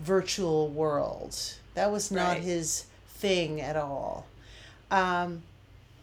virtual 0.00 0.68
world. 0.68 1.36
That 1.74 1.92
was 1.92 2.10
not 2.10 2.36
Right. 2.36 2.42
his 2.42 2.86
thing 3.06 3.60
at 3.60 3.76
all. 3.76 4.26
Um, 4.90 5.42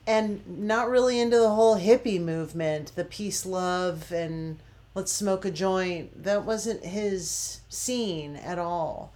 and 0.05 0.43
not 0.47 0.89
really 0.89 1.19
into 1.19 1.39
the 1.39 1.49
whole 1.49 1.77
hippie 1.77 2.21
movement, 2.21 2.91
the 2.95 3.05
peace, 3.05 3.45
love, 3.45 4.11
and 4.11 4.59
let's 4.95 5.11
smoke 5.11 5.45
a 5.45 5.51
joint. 5.51 6.23
That 6.23 6.45
wasn't 6.45 6.83
his 6.83 7.61
scene 7.69 8.35
at 8.37 8.59
all. 8.59 9.11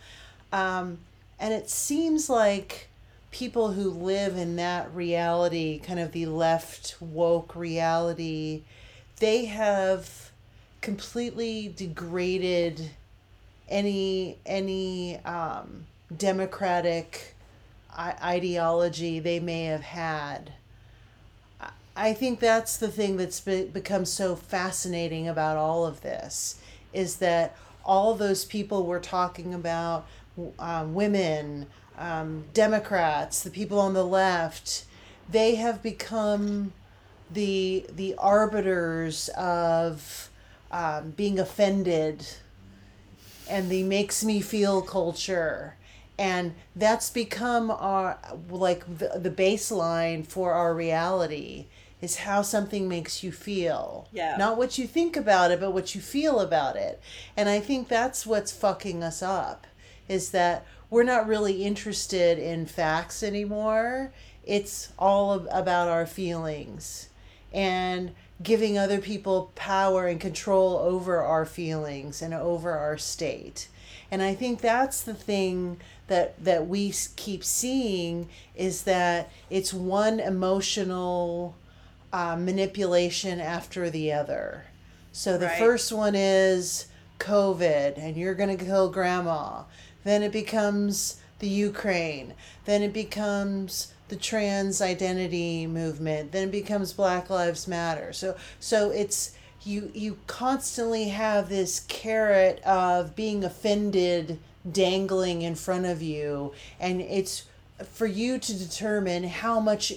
Um, 0.52 1.00
and 1.40 1.54
it 1.54 1.70
seems 1.70 2.30
like 2.30 2.90
people 3.32 3.72
who 3.72 3.90
live 3.90 4.38
in 4.38 4.56
that 4.56 4.94
reality, 4.94 5.80
kind 5.80 6.00
of 6.00 6.12
the 6.12 6.26
left 6.26 6.96
woke 7.00 7.56
reality, 7.56 8.64
they 9.20 9.46
have 9.46 10.32
completely 10.82 11.74
degraded 11.76 12.92
any 13.70 14.38
any 14.46 15.18
um, 15.26 15.86
democratic 16.16 17.36
ideology 17.98 19.20
they 19.20 19.40
may 19.40 19.66
have 19.66 19.82
had. 19.82 20.54
I- 21.98 22.14
think 22.14 22.40
that's 22.40 22.78
the 22.78 22.88
thing 22.90 23.18
that's 23.18 23.40
be- 23.42 23.66
become 23.66 24.06
so 24.06 24.36
fascinating 24.36 25.28
about 25.28 25.58
all 25.58 25.86
of 25.86 26.02
this 26.02 26.56
is 26.94 27.18
that 27.18 27.56
all 27.86 28.14
those 28.16 28.46
people 28.46 28.86
we're 28.86 29.00
talking 29.00 29.54
about, 29.54 30.06
um, 30.60 30.94
women, 30.94 31.68
um, 31.98 32.46
Democrats, 32.54 33.42
the 33.42 33.50
people 33.50 33.80
on 33.80 33.94
the 33.94 34.06
left, 34.06 34.86
they 35.30 35.56
have 35.56 35.82
become 35.84 36.74
the 37.32 37.86
the 37.94 38.16
arbiters 38.18 39.30
of 39.30 40.30
um, 40.72 41.12
being 41.12 41.40
offended 41.40 42.26
and 43.50 43.70
the 43.70 43.84
makes 43.84 44.24
me 44.24 44.42
feel 44.42 44.82
culture. 44.82 45.76
And 46.20 46.56
that's 46.76 47.10
become 47.10 47.70
our 47.72 48.18
like 48.50 48.86
the, 49.00 49.20
the 49.20 49.30
baseline 49.30 50.26
for 50.26 50.54
our 50.54 50.74
reality 50.74 51.68
is 52.02 52.18
how 52.18 52.42
something 52.42 52.88
makes 52.88 53.24
you 53.24 53.32
feel. 53.32 54.08
Yeah. 54.12 54.38
not 54.38 54.58
what 54.58 54.78
you 54.78 54.88
think 54.88 55.18
about 55.18 55.52
it 55.52 55.60
but 55.60 55.72
what 55.72 55.96
you 55.96 56.02
feel 56.02 56.40
about 56.40 56.76
it. 56.76 57.02
And 57.36 57.50
i 57.50 57.60
think 57.60 57.88
that's 57.88 58.26
what's 58.26 58.52
fucking 58.52 59.04
us 59.04 59.22
up 59.22 59.68
is 60.08 60.32
that 60.32 60.66
we're 60.90 61.04
not 61.04 61.28
really 61.28 61.64
interested 61.66 62.40
in 62.40 62.66
facts 62.66 63.22
anymore. 63.22 64.14
It's 64.46 64.94
all 64.98 65.46
about 65.50 65.90
our 65.90 66.06
feelings 66.06 67.10
and 67.54 68.12
giving 68.42 68.78
other 68.78 69.00
people 69.00 69.52
power 69.56 70.08
and 70.08 70.20
control 70.20 70.78
over 70.78 71.22
our 71.22 71.46
feelings 71.46 72.22
and 72.22 72.34
over 72.34 72.72
our 72.72 72.98
state. 72.98 73.68
And 74.12 74.22
i 74.22 74.34
think 74.34 74.62
that's 74.62 75.02
the 75.02 75.14
thing 75.14 75.80
that 76.08 76.42
that 76.44 76.68
we 76.68 76.94
keep 77.16 77.44
seeing 77.44 78.30
is 78.56 78.84
that 78.84 79.30
it's 79.50 79.74
one 79.74 80.20
emotional 80.20 81.56
uh, 82.14 82.36
manipulation 82.36 83.40
after 83.40 83.90
the 83.90 84.12
other. 84.12 84.66
So 85.12 85.38
the 85.38 85.48
Right. 85.48 85.60
first 85.60 85.92
one 85.92 86.16
is 86.16 86.88
covid 87.20 87.98
and 87.98 88.16
you're 88.16 88.36
going 88.36 88.56
to 88.56 88.64
kill 88.64 88.90
grandma. 88.90 89.64
Then 90.04 90.22
it 90.24 90.32
becomes 90.32 91.18
the 91.40 91.48
ukraine. 91.48 92.34
Then 92.66 92.82
it 92.82 92.94
becomes 92.94 93.94
the 94.10 94.16
trans 94.16 94.82
identity 94.82 95.68
movement. 95.68 96.32
Then 96.32 96.48
it 96.50 96.52
becomes 96.52 96.94
black 96.94 97.30
lives 97.30 97.68
matter. 97.68 98.14
So 98.14 98.36
so 98.60 98.92
it's 98.92 99.32
you 99.64 99.92
you 99.94 100.18
constantly 100.28 101.10
have 101.10 101.50
this 101.50 101.82
carrot 101.88 102.62
of 102.64 103.16
being 103.16 103.44
offended 103.44 104.40
dangling 104.70 105.42
in 105.42 105.56
front 105.56 105.86
of 105.86 106.02
you 106.02 106.54
and 106.80 107.02
it's 107.02 107.44
for 107.92 108.06
you 108.06 108.38
to 108.38 108.54
determine 108.58 109.24
how 109.24 109.60
much 109.60 109.94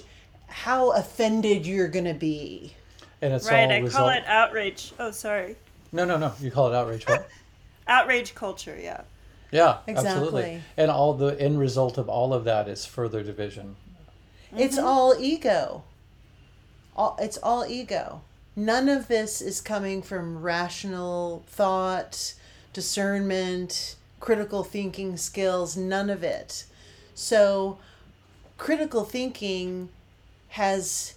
how 0.51 0.91
offended 0.93 1.67
you're 1.67 1.89
going 1.89 2.05
to 2.05 2.15
be 2.15 2.75
And 3.23 3.33
it's 3.33 3.49
right, 3.49 3.65
all 3.65 3.73
I 3.73 3.79
result. 3.79 4.01
call 4.01 4.09
it 4.11 4.25
outrage. 4.27 4.93
Oh, 4.99 5.11
sorry. 5.11 5.57
No, 5.93 6.05
no, 6.05 6.17
no. 6.19 6.33
You 6.41 6.51
call 6.51 6.73
it 6.73 6.77
outrage, 6.77 7.07
right? 7.09 7.21
Outrage 7.89 8.37
culture, 8.37 8.79
yeah. 8.81 9.01
Yeah, 9.51 9.79
Exactly. 9.89 10.11
absolutely. 10.11 10.63
And 10.77 10.91
all 10.93 11.15
the 11.15 11.41
end 11.41 11.59
result 11.59 11.99
of 11.99 12.09
all 12.09 12.33
of 12.33 12.45
that 12.45 12.69
is 12.69 12.87
further 12.87 13.25
division. 13.25 13.75
It's 14.57 14.77
mm-hmm. 14.77 14.87
all 14.87 15.15
ego. 15.19 15.83
All, 16.97 17.17
it's 17.21 17.39
all 17.39 17.67
ego. 17.67 18.23
None 18.55 18.89
of 18.89 19.09
this 19.09 19.41
is 19.41 19.61
coming 19.61 20.03
from 20.03 20.41
rational 20.41 21.43
thought, 21.49 22.35
discernment, 22.73 23.97
critical 24.21 24.63
thinking 24.63 25.17
skills, 25.17 25.77
none 25.77 26.11
of 26.11 26.23
it. 26.23 26.67
So, 27.15 27.79
critical 28.59 29.05
thinking 29.05 29.89
has 30.51 31.15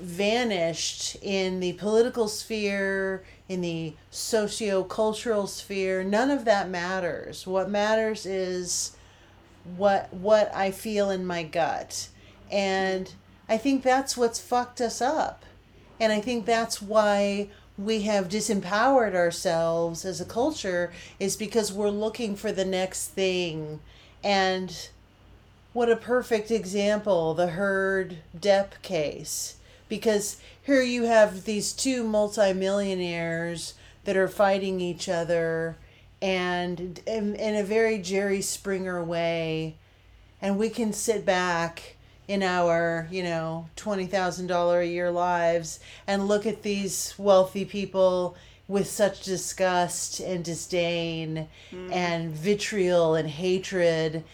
vanished 0.00 1.16
in 1.22 1.60
the 1.60 1.72
political 1.74 2.28
sphere, 2.28 3.24
in 3.48 3.60
the 3.60 3.94
socio-cultural 4.10 5.46
sphere. 5.46 6.04
None 6.04 6.30
of 6.30 6.44
that 6.44 6.68
matters. 6.68 7.46
What 7.46 7.68
matters 7.70 8.24
is 8.24 8.96
what 9.76 10.12
what 10.14 10.54
I 10.54 10.70
feel 10.70 11.10
in 11.10 11.26
my 11.26 11.42
gut. 11.42 12.08
And 12.50 13.12
I 13.48 13.58
think 13.58 13.82
that's 13.82 14.16
what's 14.16 14.38
fucked 14.38 14.80
us 14.80 15.00
up. 15.00 15.44
And 15.98 16.12
I 16.12 16.20
think 16.20 16.46
that's 16.46 16.80
why 16.80 17.48
we 17.78 18.02
have 18.02 18.28
disempowered 18.28 19.14
ourselves 19.14 20.04
as 20.04 20.20
a 20.20 20.24
culture 20.24 20.92
is 21.18 21.36
because 21.36 21.72
we're 21.72 21.90
looking 21.90 22.36
for 22.36 22.52
the 22.52 22.64
next 22.64 23.08
thing. 23.08 23.80
And 24.22 24.88
what 25.76 25.90
a 25.90 25.96
perfect 25.96 26.50
example, 26.50 27.34
the 27.34 27.48
Heard 27.48 28.16
Depp 28.34 28.80
case. 28.80 29.56
Because 29.90 30.38
here 30.62 30.80
you 30.80 31.02
have 31.02 31.44
these 31.44 31.74
two 31.74 32.02
multimillionaires 32.02 33.74
that 34.04 34.16
are 34.16 34.26
fighting 34.26 34.80
each 34.80 35.06
other 35.06 35.76
and 36.22 37.02
in, 37.06 37.34
in 37.34 37.56
a 37.56 37.62
very 37.62 37.98
Jerry 37.98 38.40
Springer 38.40 39.04
way. 39.04 39.74
And 40.40 40.58
we 40.58 40.70
can 40.70 40.94
sit 40.94 41.26
back 41.26 41.96
in 42.26 42.42
our, 42.42 43.06
you 43.10 43.22
know, 43.22 43.68
$20,000 43.76 44.80
a 44.80 44.86
year 44.86 45.10
lives 45.10 45.78
and 46.06 46.26
look 46.26 46.46
at 46.46 46.62
these 46.62 47.14
wealthy 47.18 47.66
people 47.66 48.34
with 48.66 48.88
such 48.88 49.24
disgust 49.24 50.20
and 50.20 50.42
disdain 50.42 51.48
hmm. 51.68 51.92
and 51.92 52.32
vitriol 52.32 53.14
and 53.14 53.28
hatred 53.28 54.24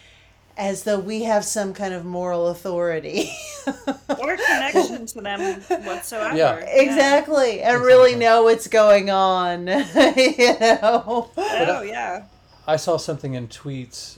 as 0.57 0.83
though 0.83 0.99
we 0.99 1.23
have 1.23 1.43
some 1.43 1.73
kind 1.73 1.93
of 1.93 2.05
moral 2.05 2.47
authority. 2.47 3.31
Or 4.19 4.37
connection 4.37 5.05
to 5.07 5.21
them 5.21 5.61
whatsoever. 5.83 6.37
Yeah. 6.37 6.55
exactly. 6.57 7.61
And 7.61 7.81
really 7.81 8.15
know 8.15 8.43
what's 8.43 8.67
going 8.67 9.09
on. 9.09 9.67
you 9.67 10.59
know? 10.59 11.29
Oh, 11.35 11.81
yeah. 11.81 12.25
I 12.67 12.77
saw 12.77 12.97
something 12.97 13.33
in 13.33 13.47
tweets. 13.47 14.17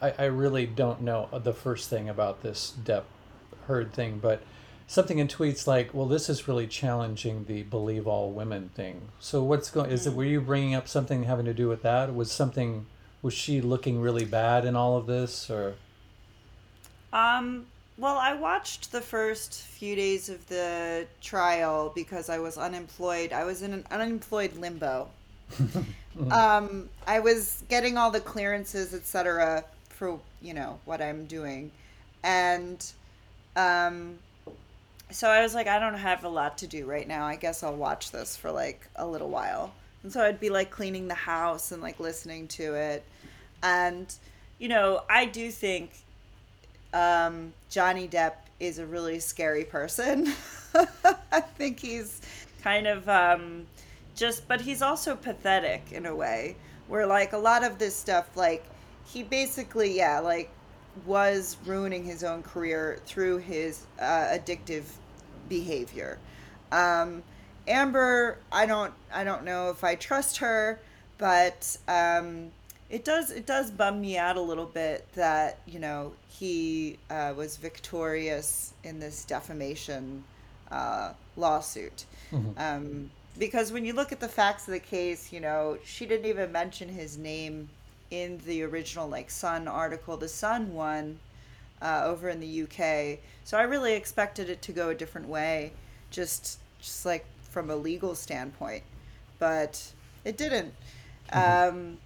I, 0.00 0.14
I 0.18 0.24
really 0.24 0.66
don't 0.66 1.02
know 1.02 1.28
the 1.32 1.52
first 1.52 1.90
thing 1.90 2.08
about 2.08 2.42
this 2.42 2.72
Depp 2.82 3.04
Heard 3.66 3.92
thing, 3.92 4.18
but 4.18 4.42
something 4.86 5.18
in 5.18 5.28
tweets 5.28 5.66
like, 5.66 5.94
"Well, 5.94 6.06
this 6.06 6.28
is 6.28 6.48
really 6.48 6.66
challenging 6.66 7.44
the 7.44 7.62
believe 7.62 8.06
all 8.06 8.32
women 8.32 8.70
thing." 8.74 9.08
So 9.20 9.42
what's 9.42 9.70
going? 9.70 9.90
Is 9.90 10.06
it? 10.06 10.10
Hmm. 10.10 10.16
Were 10.16 10.24
you 10.24 10.40
bringing 10.40 10.74
up 10.74 10.88
something 10.88 11.24
having 11.24 11.44
to 11.46 11.54
do 11.54 11.68
with 11.68 11.82
that? 11.82 12.14
Was 12.14 12.32
something? 12.32 12.86
Was 13.22 13.34
she 13.34 13.60
looking 13.60 14.00
really 14.00 14.24
bad 14.24 14.64
in 14.64 14.74
all 14.74 14.96
of 14.96 15.06
this, 15.06 15.48
or? 15.48 15.74
Um, 17.12 17.66
well, 17.98 18.18
I 18.18 18.34
watched 18.34 18.90
the 18.90 19.00
first 19.00 19.62
few 19.62 19.94
days 19.94 20.28
of 20.28 20.46
the 20.48 21.06
trial 21.20 21.92
because 21.94 22.28
I 22.28 22.38
was 22.38 22.58
unemployed. 22.58 23.32
I 23.32 23.44
was 23.44 23.62
in 23.62 23.72
an 23.72 23.86
unemployed 23.90 24.56
limbo. 24.56 25.08
um, 26.30 26.88
I 27.06 27.20
was 27.20 27.62
getting 27.68 27.96
all 27.96 28.10
the 28.10 28.20
clearances, 28.20 28.94
etc., 28.94 29.64
for 29.88 30.18
you 30.40 30.54
know 30.54 30.80
what 30.84 31.00
I'm 31.00 31.26
doing, 31.26 31.70
and 32.24 32.84
um, 33.54 34.18
so 35.10 35.28
I 35.28 35.42
was 35.42 35.54
like, 35.54 35.66
I 35.66 35.78
don't 35.78 35.94
have 35.94 36.24
a 36.24 36.28
lot 36.28 36.58
to 36.58 36.66
do 36.66 36.86
right 36.86 37.06
now. 37.06 37.26
I 37.26 37.36
guess 37.36 37.62
I'll 37.62 37.76
watch 37.76 38.10
this 38.10 38.36
for 38.36 38.50
like 38.50 38.88
a 38.96 39.06
little 39.06 39.28
while. 39.28 39.72
And 40.02 40.12
so 40.12 40.22
I'd 40.22 40.40
be 40.40 40.50
like 40.50 40.70
cleaning 40.70 41.08
the 41.08 41.14
house 41.14 41.72
and 41.72 41.80
like 41.80 42.00
listening 42.00 42.48
to 42.48 42.74
it, 42.74 43.04
and 43.62 44.12
you 44.58 44.68
know, 44.68 45.02
I 45.10 45.26
do 45.26 45.50
think 45.50 45.90
um, 46.94 47.52
Johnny 47.70 48.06
Depp 48.06 48.34
is 48.60 48.78
a 48.78 48.86
really 48.86 49.18
scary 49.18 49.64
person. 49.64 50.32
I 51.32 51.40
think 51.40 51.80
he's 51.80 52.20
kind 52.62 52.86
of 52.86 53.08
um, 53.08 53.66
just, 54.14 54.46
but 54.46 54.60
he's 54.60 54.82
also 54.82 55.16
pathetic 55.16 55.82
in 55.90 56.06
a 56.06 56.14
way, 56.14 56.56
where 56.88 57.06
like 57.06 57.32
a 57.32 57.38
lot 57.38 57.64
of 57.64 57.78
this 57.78 57.96
stuff, 57.96 58.36
like 58.36 58.64
he 59.04 59.22
basically, 59.22 59.96
yeah, 59.96 60.20
like 60.20 60.50
was 61.06 61.56
ruining 61.66 62.04
his 62.04 62.22
own 62.22 62.42
career 62.42 63.00
through 63.04 63.38
his 63.38 63.86
uh, 63.98 64.28
addictive 64.30 64.84
behavior. 65.48 66.18
Um, 66.70 67.22
Amber, 67.66 68.38
I 68.50 68.66
don't, 68.66 68.92
I 69.12 69.24
don't 69.24 69.44
know 69.44 69.70
if 69.70 69.84
I 69.84 69.94
trust 69.94 70.38
her, 70.38 70.80
but 71.18 71.76
um, 71.88 72.50
it 72.90 73.04
does, 73.04 73.30
it 73.30 73.46
does 73.46 73.70
bum 73.70 74.00
me 74.00 74.18
out 74.18 74.36
a 74.36 74.40
little 74.40 74.66
bit 74.66 75.06
that 75.14 75.58
you 75.66 75.78
know 75.78 76.12
he 76.28 76.98
uh, 77.10 77.32
was 77.36 77.56
victorious 77.56 78.74
in 78.84 78.98
this 78.98 79.24
defamation 79.24 80.24
uh, 80.70 81.12
lawsuit. 81.36 82.04
Um, 82.56 83.10
because 83.38 83.72
when 83.72 83.84
you 83.84 83.92
look 83.94 84.12
at 84.12 84.20
the 84.20 84.28
facts 84.28 84.66
of 84.68 84.72
the 84.72 84.80
case, 84.80 85.32
you 85.32 85.40
know, 85.40 85.78
she 85.84 86.06
didn't 86.06 86.26
even 86.26 86.52
mention 86.52 86.88
his 86.88 87.16
name 87.16 87.68
in 88.10 88.38
the 88.46 88.62
original 88.62 89.08
like 89.08 89.30
Sun 89.30 89.68
article. 89.68 90.16
The 90.16 90.28
Sun 90.28 90.74
one 90.74 91.18
uh, 91.80 92.02
over 92.04 92.28
in 92.28 92.40
the 92.40 92.62
UK. 92.62 93.18
So 93.44 93.58
I 93.58 93.62
really 93.62 93.94
expected 93.94 94.48
it 94.50 94.62
to 94.62 94.72
go 94.72 94.90
a 94.90 94.94
different 94.94 95.28
way, 95.28 95.72
just 96.10 96.58
just 96.80 97.06
like 97.06 97.24
from 97.52 97.70
a 97.70 97.76
legal 97.76 98.14
standpoint, 98.14 98.82
but 99.38 99.92
it 100.24 100.36
didn't. 100.36 100.74
Um, 101.32 101.98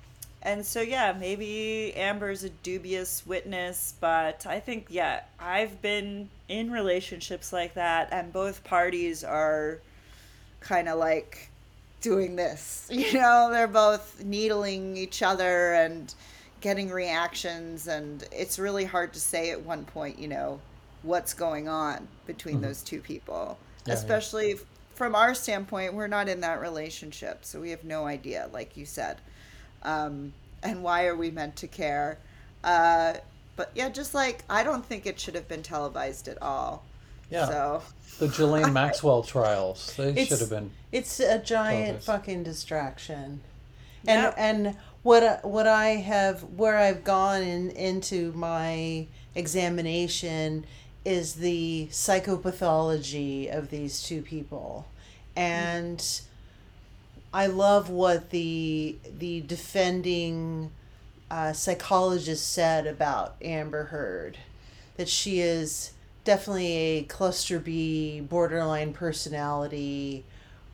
and 0.42 0.64
so 0.64 0.80
yeah, 0.80 1.12
maybe 1.18 1.92
Amber's 1.97 2.44
a 2.44 2.51
dubious 2.51 3.26
witness, 3.26 3.94
but 4.01 4.47
I 4.47 4.61
think 4.61 4.86
yeah, 4.90 5.22
I've 5.40 5.80
been 5.80 6.28
in 6.49 6.70
relationships 6.70 7.53
like 7.53 7.74
that, 7.74 8.09
and 8.12 8.32
both 8.32 8.62
parties 8.64 9.24
are 9.24 9.80
kind 10.61 10.88
of 10.88 10.99
like 10.99 11.51
doing 12.01 12.36
this. 12.36 12.88
You 12.92 13.14
know, 13.14 13.49
they're 13.53 13.66
both 13.66 14.22
needling 14.24 14.97
each 14.97 15.22
other 15.22 15.74
and 15.74 16.14
getting 16.61 16.90
reactions, 16.90 17.88
and 17.88 18.24
it's 18.32 18.59
really 18.59 18.84
hard 18.84 19.12
to 19.14 19.20
say 19.20 19.51
at 19.51 19.62
one 19.62 19.84
point, 19.84 20.18
you 20.18 20.28
know, 20.28 20.61
what's 21.03 21.34
going 21.34 21.68
on 21.68 22.09
between 22.26 22.61
those 22.61 22.82
two 22.82 23.01
people. 23.01 23.59
Yeah, 23.84 23.94
yeah. 23.94 23.99
Especially 23.99 24.53
f- 24.53 24.64
from 24.97 25.14
our 25.14 25.34
standpoint, 25.34 25.94
we're 25.94 26.07
not 26.09 26.28
in 26.28 26.40
that 26.40 26.61
relationship, 26.61 27.44
so 27.44 27.61
we 27.61 27.70
have 27.70 27.84
no 27.84 28.07
idea, 28.07 28.49
like 28.53 28.76
you 28.76 28.84
said. 28.86 29.18
um, 29.82 30.32
and 30.62 30.82
why 30.82 31.07
are 31.07 31.14
we 31.14 31.30
meant 31.30 31.55
to 31.57 31.68
care? 31.68 32.18
Uh, 32.64 33.14
but 33.57 33.70
yeah, 33.74 33.88
just 33.88 34.14
like 34.14 34.42
I 34.51 34.64
don't 34.64 34.84
think 34.84 35.07
it 35.07 35.20
should 35.20 35.34
have 35.36 35.47
been 35.47 35.62
televised 35.62 36.26
at 36.28 36.40
all. 36.42 36.82
Yeah. 37.30 37.47
So 37.47 37.82
The 38.18 38.26
Ghislaine 38.28 38.72
Maxwell 38.82 39.22
trials. 39.22 39.94
They 39.97 40.24
should 40.24 40.40
have 40.40 40.51
been. 40.51 40.70
It's 40.92 41.20
a 41.20 41.38
giant 41.38 41.84
Televised. 42.03 42.07
fucking 42.07 42.42
distraction. 42.42 43.40
And 44.09 44.22
Yep. 44.22 44.34
and 44.38 44.76
what 45.03 45.22
I- 45.22 45.40
what 45.47 45.66
I 45.68 45.88
have 45.97 46.42
where 46.57 46.78
I've 46.78 47.05
gone 47.05 47.42
in 47.42 47.70
into 47.70 48.32
my 48.32 49.07
examination 49.34 50.64
is 51.07 51.34
the 51.34 51.86
psychopathology 51.92 53.48
of 53.48 53.70
these 53.70 54.02
two 54.02 54.20
people. 54.22 54.88
And 55.36 56.04
I 57.32 57.46
love 57.46 57.88
what 57.88 58.30
the 58.30 58.96
the 59.18 59.40
defending 59.42 60.72
uh, 61.30 61.52
psychologist 61.52 62.52
said 62.52 62.88
about 62.88 63.36
Amber 63.40 63.84
Heard 63.84 64.38
that 64.96 65.09
she 65.09 65.40
is 65.40 65.92
definitely 66.24 66.72
a 66.72 67.02
cluster 67.04 67.61
B 67.61 68.20
borderline 68.20 68.92
personality 68.92 70.24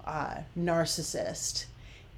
uh, 0.06 0.36
narcissist 0.58 1.66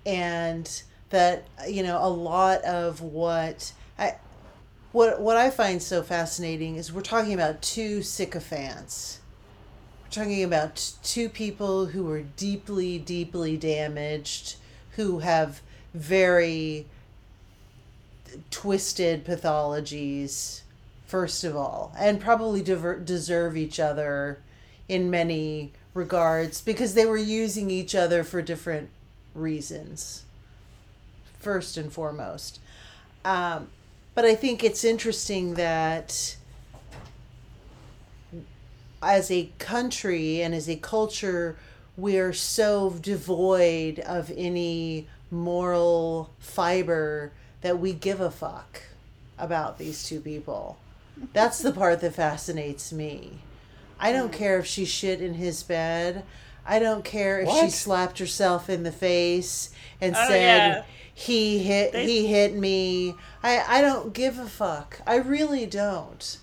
and 0.07 0.83
that 1.11 1.49
you 1.67 1.83
know 1.83 1.99
a 2.01 2.09
lot 2.09 2.63
of 2.63 3.01
what 3.01 3.73
what 4.95 5.21
what 5.21 5.37
I 5.37 5.51
find 5.51 5.83
so 5.83 6.05
fascinating 6.05 6.77
is 6.77 6.93
we're 6.93 7.03
talking 7.03 7.35
about 7.35 7.61
two 7.61 8.01
sycophants. 8.01 9.19
We're 10.05 10.23
talking 10.23 10.45
about 10.45 10.93
two 11.03 11.29
people 11.29 11.87
who 11.87 12.09
are 12.13 12.23
deeply 12.23 13.01
deeply 13.01 13.57
damaged 13.57 14.55
who 14.93 15.19
have 15.19 15.63
very 15.93 16.87
twisted 18.53 19.25
pathologies 19.25 20.61
first 21.07 21.43
of 21.43 21.57
all 21.57 21.93
and 21.99 22.21
probably 22.21 22.63
diver- 22.63 23.01
deserve 23.01 23.57
each 23.57 23.81
other 23.81 24.39
in 24.89 25.11
many 25.11 25.73
regards 25.93 26.61
because 26.61 26.95
they 26.95 27.05
were 27.05 27.17
using 27.17 27.69
each 27.69 27.97
other 27.97 28.23
for 28.23 28.41
different 28.41 28.91
reasons 29.35 30.23
first 31.41 31.77
and 31.77 31.93
foremost. 31.93 32.61
Um, 33.25 33.69
but 34.15 34.25
i 34.25 34.35
think 34.35 34.63
it's 34.63 34.85
interesting 34.85 35.55
that 35.55 36.37
as 39.03 39.31
a 39.31 39.51
country 39.59 40.41
and 40.41 40.55
as 40.55 40.69
a 40.69 40.77
culture 40.77 41.57
we're 41.97 42.33
so 42.33 42.91
devoid 43.01 44.01
of 44.01 44.33
any 44.37 45.07
moral 45.31 46.31
fiber 46.39 47.33
that 47.61 47.79
we 47.79 47.93
give 47.93 48.21
a 48.21 48.31
fuck 48.31 48.83
about 49.39 49.79
these 49.79 50.07
two 50.07 50.21
people 50.21 50.79
that's 51.33 51.59
the 51.59 51.73
part 51.73 52.01
that 52.01 52.15
fascinates 52.15 52.93
me 52.93 53.41
I 53.99 54.13
don't 54.13 54.33
mm. 54.33 54.37
care 54.37 54.59
if 54.59 54.67
she 54.67 54.85
shit 54.85 55.21
in 55.21 55.35
his 55.35 55.63
bed. 55.63 56.25
I 56.67 56.79
don't 56.79 57.05
care 57.05 57.41
if 57.41 57.51
she 57.51 57.71
slapped 57.71 58.19
herself 58.19 58.71
in 58.71 58.83
the 58.83 58.93
face 58.93 59.71
and 60.01 60.15
Oh, 60.17 60.29
said 60.29 60.41
yeah. 60.41 60.85
He 61.15 61.61
hit 61.61 61.93
They- 61.93 62.07
he 62.07 62.27
hit 62.27 62.55
me. 62.55 63.15
I 63.43 63.79
I 63.79 63.81
don't 63.81 64.13
give 64.13 64.39
a 64.39 64.47
fuck. 64.49 65.01
I 65.07 65.17
really 65.17 65.67
don't. 65.67 66.39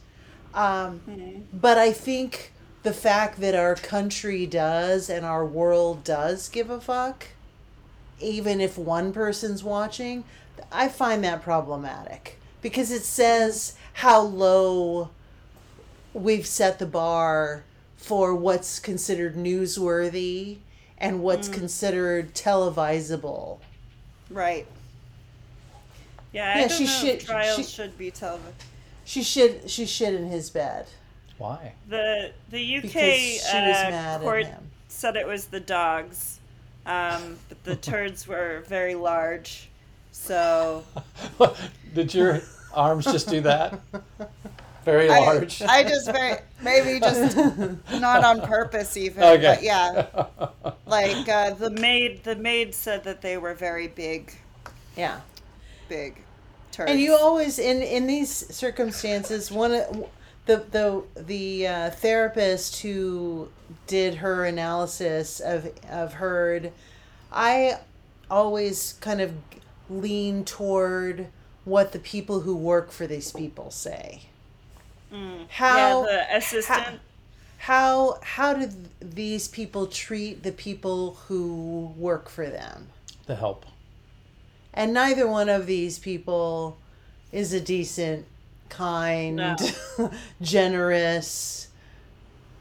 Um, 0.53 1.01
But 1.53 1.77
I 1.77 1.91
think 1.93 2.51
the 2.83 2.93
fact 2.93 3.39
that 3.41 3.55
our 3.55 3.75
country 3.75 4.45
does 4.47 5.09
and 5.09 5.25
our 5.25 5.45
world 5.45 6.03
does 6.03 6.49
give 6.49 6.69
a 6.69 6.81
fuck, 6.81 7.27
even 8.19 8.59
if 8.59 8.77
one 8.77 9.13
person's 9.13 9.63
watching, 9.63 10.23
I 10.71 10.87
find 10.89 11.23
that 11.23 11.41
problematic 11.41 12.37
because 12.61 12.91
it 12.91 13.03
says 13.03 13.73
how 13.93 14.21
low 14.21 15.09
we've 16.13 16.45
set 16.47 16.79
the 16.79 16.85
bar 16.85 17.63
for 17.97 18.33
what's 18.35 18.79
considered 18.79 19.35
newsworthy 19.35 20.57
and 20.97 21.21
what's 21.23 21.47
considered 21.47 22.33
televisable. 22.33 23.59
Right. 24.31 24.65
Yeah, 26.33 26.53
I 26.55 26.59
Yeah, 26.61 26.67
don't 26.67 26.77
she 26.77 26.85
know 26.85 26.89
should- 26.91 27.09
if 27.09 27.25
trials 27.25 27.57
she- 27.57 27.63
should 27.63 27.97
be 27.97 28.11
televised. 28.11 28.55
She 29.03 29.23
shit 29.23 29.69
she 29.69 29.85
shit 29.85 30.13
in 30.13 30.27
his 30.27 30.49
bed. 30.49 30.85
Why? 31.37 31.73
The 31.89 32.31
the 32.49 32.75
UK 32.77 32.81
Because 32.83 32.93
she 32.95 33.57
was 33.57 33.75
uh, 33.77 34.19
court 34.21 34.47
said 34.87 35.15
it 35.15 35.27
was 35.27 35.45
the 35.45 35.59
dogs, 35.59 36.39
um, 36.85 37.37
but 37.49 37.63
the 37.63 37.75
turds 37.75 38.27
were 38.27 38.63
very 38.67 38.95
large. 38.95 39.69
So 40.11 40.83
Did 41.93 42.13
your 42.13 42.41
arms 42.73 43.05
just 43.05 43.27
do 43.27 43.41
that? 43.41 43.79
Very 44.83 45.07
large. 45.07 45.61
I 45.67 45.83
just 45.83 46.07
very 46.11 46.37
maybe 46.61 46.99
just 46.99 47.37
not 47.99 48.23
on 48.23 48.41
purpose 48.41 48.97
even. 48.97 49.23
Okay. 49.23 49.41
But 49.55 49.63
yeah, 49.63 50.07
like 50.87 51.29
uh, 51.29 51.51
the 51.51 51.69
maid 51.69 52.23
the 52.23 52.35
maid 52.35 52.73
said 52.73 53.03
that 53.03 53.21
they 53.21 53.37
were 53.37 53.53
very 53.53 53.87
big, 53.87 54.33
Yeah. 54.97 55.21
big 55.87 56.17
turds. 56.71 56.89
And 56.91 56.99
you 56.99 57.15
always 57.15 57.59
in 57.59 57.81
in 57.81 58.07
these 58.07 58.31
circumstances 58.55 59.51
one 59.51 59.71
of 59.71 60.05
the 60.45 60.57
the 60.71 61.03
the 61.21 61.67
uh, 61.67 61.89
therapist 61.91 62.81
who 62.81 63.49
did 63.87 64.15
her 64.15 64.45
analysis 64.45 65.39
of 65.39 65.69
of 65.89 66.13
Heard, 66.13 66.71
I 67.31 67.77
always 68.29 68.93
kind 69.01 69.21
of 69.21 69.33
lean 69.89 70.43
toward 70.45 71.27
what 71.65 71.91
the 71.91 71.99
people 71.99 72.41
who 72.41 72.55
work 72.55 72.91
for 72.91 73.05
these 73.05 73.31
people 73.31 73.69
say. 73.69 74.23
Mm. 75.11 75.47
How 75.49 76.05
yeah, 76.05 76.25
the 76.29 76.37
assistant. 76.37 76.99
how 77.57 78.19
how 78.23 78.53
do 78.53 78.69
these 79.01 79.47
people 79.47 79.87
treat 79.87 80.43
the 80.43 80.51
people 80.51 81.15
who 81.27 81.93
work 81.97 82.29
for 82.29 82.49
them? 82.49 82.87
the 83.27 83.35
help. 83.35 83.65
And 84.73 84.93
neither 84.93 85.27
one 85.27 85.47
of 85.49 85.65
these 85.67 85.99
people 85.99 86.77
is 87.31 87.53
a 87.53 87.59
decent, 87.61 88.25
kind, 88.69 89.35
No. 89.35 89.55
generous 90.41 91.67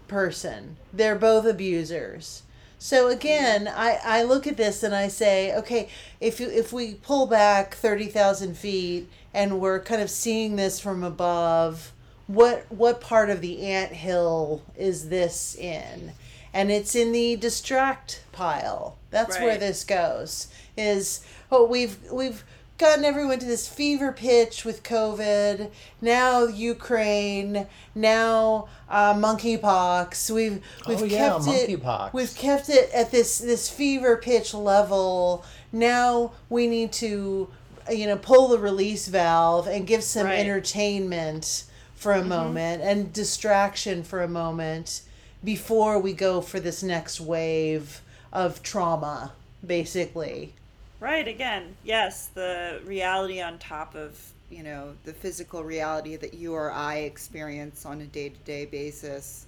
person. 0.09 0.77
They're 0.93 1.17
both 1.17 1.45
abusers. 1.47 2.43
So 2.79 3.09
again, 3.09 3.69
I, 3.69 3.99
I 4.05 4.23
look 4.23 4.47
at 4.47 4.57
this 4.57 4.83
and 4.83 4.95
I 4.95 5.09
say, 5.09 5.55
okay, 5.57 5.89
if 6.21 6.41
you 6.41 6.49
if 6.49 6.73
we 6.73 6.95
pull 6.95 7.27
back 7.27 7.75
thirty 7.75 8.07
thousand 8.07 8.57
feet 8.57 9.09
and 9.35 9.61
we're 9.61 9.81
kind 9.81 10.01
of 10.03 10.11
seeing 10.11 10.57
this 10.57 10.81
from 10.81 11.05
above, 11.05 11.93
what 12.35 12.67
what 12.71 13.01
part 13.01 13.29
of 13.31 13.41
the 13.41 13.67
ant 13.67 13.93
hill 13.93 14.63
is 14.77 15.09
this 15.09 15.55
in? 15.57 16.13
And 16.53 16.71
it's 16.71 16.95
in 16.95 17.13
the 17.13 17.37
distract 17.37 18.23
pile. 18.33 18.97
That's 19.11 19.39
where 19.39 19.57
this 19.59 19.85
goes. 19.85 20.49
Is 20.77 21.25
oh 21.51 21.65
we've 21.67 21.97
we've 22.13 22.45
gotten 22.79 23.05
everyone 23.05 23.39
to 23.39 23.47
this 23.47 23.69
fever 23.69 24.11
pitch 24.13 24.65
with 24.65 24.83
COVID. 24.83 25.71
Now 26.01 26.45
Ukraine. 26.47 27.67
Now 27.95 28.69
uh, 28.89 29.15
monkeypox. 29.15 30.31
We've 30.31 30.61
we've 30.89 31.03
Oh, 31.03 31.05
yeah, 31.05 31.19
kept 31.31 31.47
it. 31.49 31.69
monkeypox. 31.81 32.13
We've 32.13 32.35
kept 32.35 32.69
it 32.69 32.91
at 32.93 33.11
this 33.11 33.39
this 33.39 33.69
fever 33.69 34.17
pitch 34.17 34.55
level. 34.55 35.45
Now 35.73 36.33
we 36.49 36.67
need 36.67 36.91
to, 36.95 37.49
you 37.91 38.07
know, 38.07 38.17
pull 38.17 38.49
the 38.49 38.59
release 38.59 39.07
valve 39.09 39.67
and 39.69 39.87
give 39.87 40.03
some 40.03 40.27
Right. 40.27 40.39
entertainment 40.41 41.65
for 42.01 42.13
a 42.13 42.25
moment 42.25 42.81
and 42.83 43.13
distraction 43.13 44.03
for 44.03 44.23
a 44.23 44.29
moment 44.29 45.03
before 45.45 45.99
we 45.99 46.15
go 46.15 46.41
for 46.41 46.59
this 46.59 46.83
next 46.83 47.21
wave 47.21 48.01
of 48.33 48.63
trauma, 48.63 49.33
basically. 49.67 50.55
Right, 50.99 51.29
again, 51.29 51.77
yes, 51.85 52.29
the 52.29 52.81
reality 52.87 53.43
on 53.43 53.59
top 53.59 53.95
of, 53.95 54.19
you 54.51 54.63
know, 54.63 54.95
the 55.05 55.13
physical 55.13 55.63
reality 55.63 56.17
that 56.17 56.33
you 56.33 56.55
or 56.55 56.73
I 56.73 57.01
experience 57.01 57.85
on 57.85 58.01
a 58.01 58.07
day 58.07 58.31
to 58.31 58.39
day 58.47 58.65
basis 58.65 59.45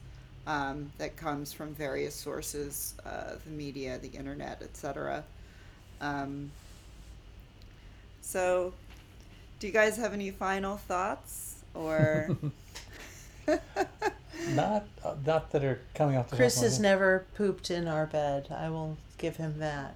um, 0.47 0.93
that 0.99 1.17
comes 1.17 1.55
from 1.55 1.75
various 1.75 2.15
sources 2.15 2.93
uh, 3.07 3.37
the 3.47 3.51
media, 3.51 3.99
the 3.99 4.09
internet, 4.09 4.61
etc. 4.61 5.25
Um, 6.03 6.51
so, 8.21 8.75
do 9.59 9.67
you 9.67 9.73
guys 9.73 9.97
have 9.97 10.13
any 10.13 10.31
final 10.31 10.77
thoughts? 10.77 11.62
Or. 11.75 12.37
Not 14.49 14.87
uh, 15.05 15.15
not 15.25 15.51
that 15.53 15.65
are 15.65 15.81
coming 15.95 16.17
off 16.17 16.31
the 16.31 16.37
Chris 16.37 16.57
top 16.57 16.65
has 16.65 16.81
never 16.81 17.27
pooped 17.37 17.71
in 17.71 17.87
our 17.87 18.07
bed. 18.07 18.49
I 18.51 18.71
will 18.71 18.99
give 19.19 19.37
him 19.37 19.59
that. 19.59 19.95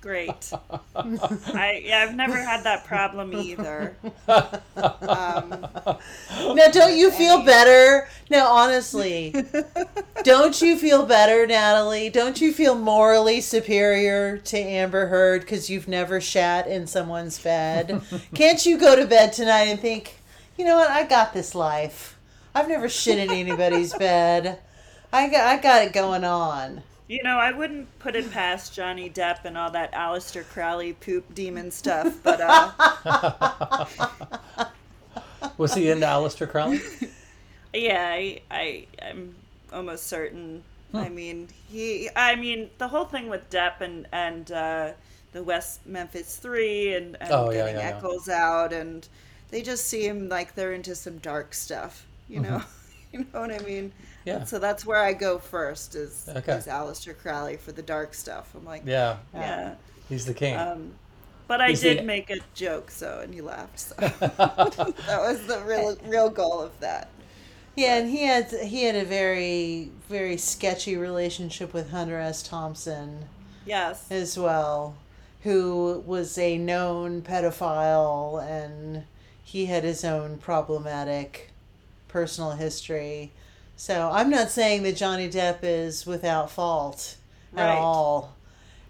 Great. 0.00 0.52
I 0.94 1.82
yeah, 1.84 2.06
I've 2.08 2.14
never 2.14 2.36
had 2.36 2.64
that 2.64 2.84
problem 2.84 3.32
either. 3.34 3.96
Um, 4.26 5.66
Now, 6.54 6.68
don't 6.70 6.96
you 6.96 7.10
feel 7.10 7.42
better? 7.42 8.08
Now, 8.30 8.48
honestly, 8.48 9.34
don't 10.24 10.60
you 10.60 10.76
feel 10.76 11.04
better, 11.06 11.46
Natalie? 11.46 12.10
Don't 12.10 12.40
you 12.40 12.52
feel 12.52 12.74
morally 12.74 13.40
superior 13.40 14.38
to 14.38 14.58
Amber 14.58 15.06
Heard 15.06 15.42
because 15.42 15.68
you've 15.68 15.88
never 15.88 16.20
shat 16.20 16.66
in 16.66 16.86
someone's 16.86 17.38
bed? 17.38 18.02
Can't 18.34 18.64
you 18.64 18.78
go 18.78 18.96
to 18.96 19.06
bed 19.06 19.32
tonight 19.32 19.64
and 19.64 19.80
think, 19.80 20.20
you 20.56 20.64
know 20.64 20.76
what? 20.76 20.90
I 20.90 21.04
got 21.04 21.32
this 21.32 21.54
life. 21.54 22.18
I've 22.54 22.68
never 22.68 22.88
shit 22.88 23.18
in 23.18 23.30
anybody's 23.30 23.94
bed. 23.94 24.58
I 25.12 25.28
got, 25.28 25.46
I 25.46 25.56
got 25.60 25.82
it 25.82 25.92
going 25.92 26.24
on. 26.24 26.82
You 27.08 27.22
know, 27.24 27.38
I 27.38 27.50
wouldn't 27.52 27.98
put 27.98 28.14
it 28.14 28.30
past 28.30 28.72
Johnny 28.74 29.08
Depp 29.10 29.44
and 29.44 29.56
all 29.58 29.70
that 29.70 29.92
Aleister 29.92 30.46
Crowley 30.46 30.92
poop 30.92 31.34
demon 31.34 31.70
stuff, 31.72 32.20
but 32.22 32.40
uh, 32.40 32.72
Was 35.56 35.74
he 35.74 35.90
into 35.90 36.06
Aleister 36.06 36.48
Crowley? 36.48 36.80
yeah, 37.74 38.06
I, 38.10 38.40
I 38.50 38.86
I'm 39.02 39.34
almost 39.72 40.06
certain. 40.06 40.64
I 40.96 41.08
mean, 41.08 41.48
he. 41.68 42.08
I 42.16 42.34
mean, 42.36 42.70
the 42.78 42.88
whole 42.88 43.04
thing 43.04 43.28
with 43.28 43.50
Depp 43.50 43.80
and 43.80 44.06
and 44.12 44.50
uh, 44.50 44.92
the 45.32 45.42
West 45.42 45.86
Memphis 45.86 46.36
Three 46.36 46.94
and, 46.94 47.16
and 47.20 47.30
Oh, 47.30 47.50
getting 47.50 47.76
yeah, 47.76 47.82
yeah. 47.82 47.96
Echols 47.96 48.28
out, 48.28 48.72
and 48.72 49.06
they 49.50 49.62
just 49.62 49.86
seem 49.86 50.28
like 50.28 50.54
they're 50.54 50.72
into 50.72 50.94
some 50.94 51.18
dark 51.18 51.54
stuff. 51.54 52.06
You 52.28 52.40
know, 52.40 52.62
you 53.12 53.20
know 53.20 53.40
what 53.40 53.52
I 53.52 53.58
mean. 53.58 53.92
Yeah. 54.28 54.44
So 54.44 54.58
that's 54.58 54.84
where 54.84 54.98
I 55.02 55.12
go 55.14 55.38
first 55.38 55.94
is 55.94 56.28
Okay. 56.28 56.52
is 56.54 56.66
Aleister 56.66 57.16
Crowley 57.16 57.56
for 57.56 57.72
the 57.72 57.82
dark 57.82 58.14
stuff. 58.14 58.54
I'm 58.54 58.64
like, 58.64 58.82
Yeah, 58.84 59.16
yeah. 59.34 59.74
he's 60.08 60.26
the 60.26 60.34
king. 60.34 60.56
Um, 60.56 60.92
but 61.46 61.60
I 61.62 61.68
He's 61.70 61.80
did 61.80 61.98
the- 62.00 62.02
make 62.02 62.28
a 62.30 62.36
joke, 62.54 62.90
so 62.90 63.20
and 63.22 63.32
he 63.32 63.40
laughed. 63.40 63.78
So 63.80 63.94
that 63.98 65.20
was 65.20 65.46
the 65.46 65.62
real 65.66 65.96
real 66.04 66.28
goal 66.28 66.60
of 66.60 66.78
that. 66.80 67.08
Yeah, 67.74 67.96
and 67.98 68.10
he 68.10 68.24
had 68.24 68.50
he 68.50 68.82
had 68.84 68.96
a 68.96 69.04
very 69.04 69.90
very 70.08 70.36
sketchy 70.36 70.96
relationship 70.96 71.72
with 71.72 71.90
Hunter 71.90 72.18
S. 72.18 72.42
Thompson. 72.42 73.24
Yes. 73.64 74.06
as 74.10 74.38
well, 74.38 74.94
who 75.42 76.02
was 76.06 76.36
a 76.38 76.56
known 76.58 77.20
pedophile 77.22 78.42
and 78.42 79.04
he 79.44 79.66
had 79.66 79.84
his 79.84 80.04
own 80.04 80.38
problematic 80.38 81.50
personal 82.08 82.52
history. 82.52 83.30
So 83.80 84.10
I'm 84.12 84.28
not 84.28 84.50
saying 84.50 84.82
that 84.82 84.96
Johnny 84.96 85.28
Depp 85.28 85.58
is 85.62 86.04
without 86.04 86.50
fault 86.50 87.14
at 87.56 87.64
Right. 87.68 87.78
all. 87.78 88.34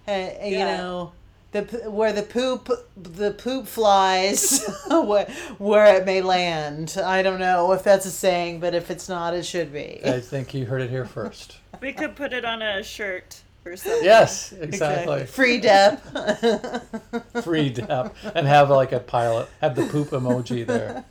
Uh, 0.08 0.30
You 0.42 0.58
know, 0.60 1.12
the 1.52 1.60
where 1.90 2.12
the 2.14 2.22
poop 2.22 2.70
the 2.96 3.32
poop 3.32 3.66
flies 3.66 4.66
where, 4.90 5.26
where 5.58 5.94
it 5.96 6.06
may 6.06 6.22
land. 6.22 6.96
I 7.04 7.20
don't 7.20 7.38
know 7.38 7.72
if 7.72 7.82
that's 7.84 8.06
a 8.06 8.10
saying, 8.10 8.60
but 8.60 8.74
if 8.74 8.90
it's 8.90 9.10
not, 9.10 9.34
it 9.34 9.44
should 9.44 9.74
be. 9.74 10.00
I 10.06 10.20
think 10.20 10.54
you 10.54 10.64
heard 10.64 10.80
it 10.80 10.90
here 10.90 11.04
first. 11.04 11.58
We 11.82 11.92
could 11.92 12.16
put 12.16 12.32
it 12.32 12.44
on 12.46 12.60
a 12.62 12.82
shirt 12.82 13.42
or 13.66 13.76
something. 13.76 14.02
Yes, 14.02 14.52
exactly. 14.52 15.26
Free 15.26 15.60
Depp. 15.60 16.00
Free 17.44 17.70
Depp 17.72 18.14
and 18.34 18.46
have 18.48 18.70
like 18.70 18.92
a 18.92 18.98
pilot, 19.00 19.48
have 19.60 19.76
the 19.76 19.84
poop 19.86 20.08
emoji 20.08 20.66
there. 20.66 21.04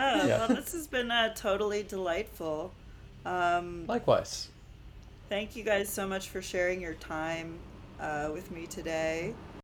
Oh, 0.00 0.26
Yeah. 0.26 0.38
well, 0.38 0.48
this 0.48 0.72
has 0.72 0.86
been 0.86 1.10
uh, 1.10 1.34
totally 1.34 1.82
delightful. 1.82 2.72
Um, 3.26 3.84
Likewise. 3.86 4.48
thank 5.28 5.56
you 5.56 5.64
guys 5.64 5.88
so 5.88 6.06
much 6.06 6.28
for 6.28 6.40
sharing 6.40 6.80
your 6.80 6.94
time 6.94 7.58
uh, 8.00 8.30
with 8.32 8.50
me 8.50 8.66
today. 8.66 9.34